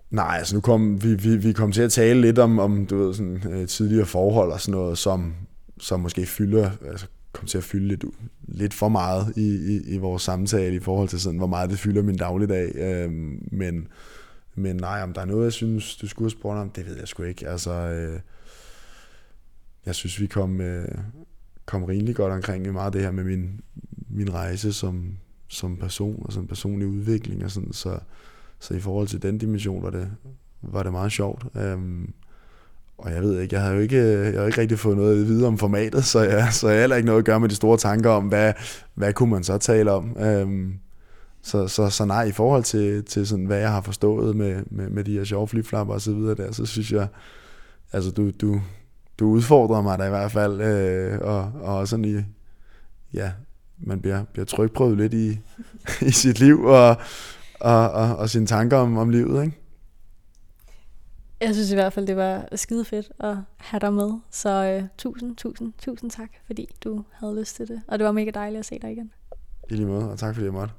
Nej, 0.09 0.35
altså 0.37 0.55
nu 0.55 0.61
kom 0.61 1.03
vi, 1.03 1.15
vi, 1.15 1.37
vi 1.37 1.53
kom 1.53 1.71
til 1.71 1.81
at 1.81 1.91
tale 1.91 2.21
lidt 2.21 2.39
om, 2.39 2.59
om 2.59 2.85
du 2.85 2.97
ved, 2.97 3.13
sådan, 3.13 3.43
øh, 3.51 3.67
tidligere 3.67 4.05
forhold 4.05 4.51
og 4.51 4.61
sådan 4.61 4.79
noget, 4.79 4.97
som, 4.97 5.35
som 5.79 5.99
måske 5.99 6.25
fylder, 6.25 6.71
altså 6.87 7.07
kom 7.33 7.47
til 7.47 7.57
at 7.57 7.63
fylde 7.63 7.87
lidt, 7.87 8.03
lidt 8.41 8.73
for 8.73 8.89
meget 8.89 9.33
i, 9.37 9.55
i, 9.55 9.95
i 9.95 9.97
vores 9.97 10.21
samtale 10.21 10.75
i 10.75 10.79
forhold 10.79 11.09
til 11.09 11.19
sådan, 11.19 11.37
hvor 11.37 11.47
meget 11.47 11.69
det 11.69 11.79
fylder 11.79 12.01
min 12.01 12.17
dagligdag. 12.17 12.75
Øh, 12.75 13.11
men, 13.51 13.87
men 14.55 14.75
nej, 14.75 15.01
om 15.03 15.13
der 15.13 15.21
er 15.21 15.25
noget, 15.25 15.43
jeg 15.43 15.53
synes, 15.53 15.95
du 15.95 16.07
skulle 16.07 16.25
have 16.25 16.39
spurgt 16.39 16.59
om, 16.59 16.69
det 16.69 16.85
ved 16.85 16.97
jeg 16.97 17.07
sgu 17.07 17.23
ikke. 17.23 17.47
Altså, 17.47 17.71
øh, 17.71 18.19
jeg 19.85 19.95
synes, 19.95 20.21
vi 20.21 20.27
kom, 20.27 20.61
øh, 20.61 20.97
kom 21.65 21.83
rimelig 21.83 22.15
godt 22.15 22.33
omkring 22.33 22.73
meget 22.73 22.93
det 22.93 23.01
her 23.01 23.11
med 23.11 23.23
min, 23.23 23.61
min 24.13 24.33
rejse 24.33 24.73
som, 24.73 25.17
som 25.47 25.77
person 25.77 26.21
og 26.25 26.33
sådan 26.33 26.47
personlig 26.47 26.87
udvikling 26.87 27.43
og 27.43 27.51
sådan, 27.51 27.73
så 27.73 27.99
så 28.61 28.73
i 28.73 28.79
forhold 28.79 29.07
til 29.07 29.21
den 29.21 29.37
dimension 29.37 29.83
var 29.83 29.89
det, 29.89 30.07
var 30.61 30.83
det 30.83 30.91
meget 30.91 31.11
sjovt. 31.11 31.45
Øhm, 31.55 32.13
og 32.97 33.11
jeg 33.11 33.21
ved 33.21 33.39
ikke, 33.39 33.55
jeg 33.55 33.63
har 33.63 33.71
jo 33.71 33.79
ikke, 33.79 33.97
jeg 34.31 34.39
har 34.39 34.47
ikke 34.47 34.61
rigtig 34.61 34.79
fået 34.79 34.97
noget 34.97 35.21
at 35.21 35.27
vide 35.27 35.47
om 35.47 35.57
formatet, 35.57 36.05
så 36.05 36.19
jeg, 36.19 36.47
så 36.53 36.67
jeg 36.67 36.75
har 36.75 36.79
heller 36.81 36.95
ikke 36.95 37.05
noget 37.05 37.19
at 37.19 37.25
gøre 37.25 37.39
med 37.39 37.49
de 37.49 37.55
store 37.55 37.77
tanker 37.77 38.09
om, 38.09 38.27
hvad, 38.27 38.53
hvad 38.93 39.13
kunne 39.13 39.29
man 39.29 39.43
så 39.43 39.57
tale 39.57 39.91
om. 39.91 40.17
Øhm, 40.19 40.73
så, 41.41 41.67
så, 41.67 41.89
så 41.89 42.05
nej, 42.05 42.23
i 42.23 42.31
forhold 42.31 42.63
til, 42.63 43.05
til 43.05 43.27
sådan, 43.27 43.45
hvad 43.45 43.59
jeg 43.59 43.71
har 43.71 43.81
forstået 43.81 44.35
med, 44.35 44.63
med, 44.69 44.89
med 44.89 45.03
de 45.03 45.13
her 45.13 45.23
sjove 45.23 45.47
flipflapper 45.47 45.93
og 45.93 46.01
så 46.01 46.13
videre 46.13 46.35
der, 46.35 46.51
så 46.51 46.65
synes 46.65 46.91
jeg, 46.91 47.07
altså 47.91 48.11
du, 48.11 48.31
du, 48.31 48.61
du 49.19 49.25
udfordrer 49.25 49.81
mig 49.81 49.99
da 49.99 50.05
i 50.05 50.09
hvert 50.09 50.31
fald, 50.31 50.61
øh, 50.61 51.19
og, 51.21 51.51
og 51.61 51.87
sådan 51.87 52.05
i, 52.05 52.17
ja, 53.13 53.31
man 53.83 54.01
bliver, 54.01 54.23
bliver 54.23 54.45
trykprøvet 54.45 54.97
lidt 54.97 55.13
i, 55.13 55.39
i 56.09 56.11
sit 56.11 56.39
liv, 56.39 56.63
og, 56.63 56.97
og, 57.59 57.91
og, 57.91 58.15
og 58.15 58.29
sine 58.29 58.45
tanker 58.45 58.77
om, 58.77 58.97
om 58.97 59.09
livet, 59.09 59.43
ikke? 59.43 59.57
Jeg 61.41 61.53
synes 61.53 61.71
i 61.71 61.75
hvert 61.75 61.93
fald, 61.93 62.07
det 62.07 62.15
var 62.15 62.47
skide 62.55 62.85
fedt 62.85 63.11
at 63.19 63.35
have 63.57 63.79
dig 63.79 63.93
med. 63.93 64.11
Så 64.31 64.49
øh, 64.49 64.83
tusind, 64.97 65.35
tusind, 65.35 65.73
tusind 65.77 66.11
tak, 66.11 66.29
fordi 66.45 66.67
du 66.83 67.03
havde 67.11 67.39
lyst 67.39 67.55
til 67.55 67.67
det. 67.67 67.81
Og 67.87 67.99
det 67.99 68.05
var 68.05 68.11
mega 68.11 68.31
dejligt 68.33 68.59
at 68.59 68.65
se 68.65 68.79
dig 68.81 68.91
igen. 68.91 69.11
I 69.69 69.75
lige 69.75 69.85
måde, 69.85 70.11
og 70.11 70.19
tak 70.19 70.35
fordi 70.35 70.45
jeg 70.45 70.53
måtte. 70.53 70.73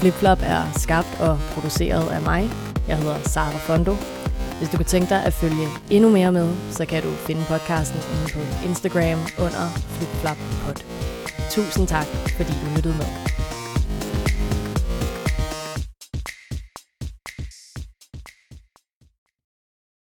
Flipflop 0.00 0.38
er 0.42 0.72
skabt 0.76 1.20
og 1.20 1.38
produceret 1.54 2.10
af 2.10 2.22
mig. 2.22 2.50
Jeg 2.88 2.98
hedder 2.98 3.18
Sara 3.18 3.58
Fondo. 3.58 4.15
Hvis 4.58 4.68
du 4.68 4.76
kunne 4.76 4.92
tænke 4.94 5.08
dig 5.08 5.24
at 5.24 5.32
følge 5.32 5.68
endnu 5.90 6.10
mere 6.10 6.32
med, 6.32 6.54
så 6.70 6.86
kan 6.86 7.02
du 7.02 7.10
finde 7.26 7.44
podcasten 7.48 8.00
inde 8.12 8.32
på 8.32 8.68
Instagram 8.68 9.18
under 9.38 9.64
flipflappod. 9.90 10.74
Tusind 11.50 11.88
tak, 11.88 12.06
fordi 12.36 12.50
du 12.50 12.74
lyttede 12.76 12.94
med. 12.94 13.06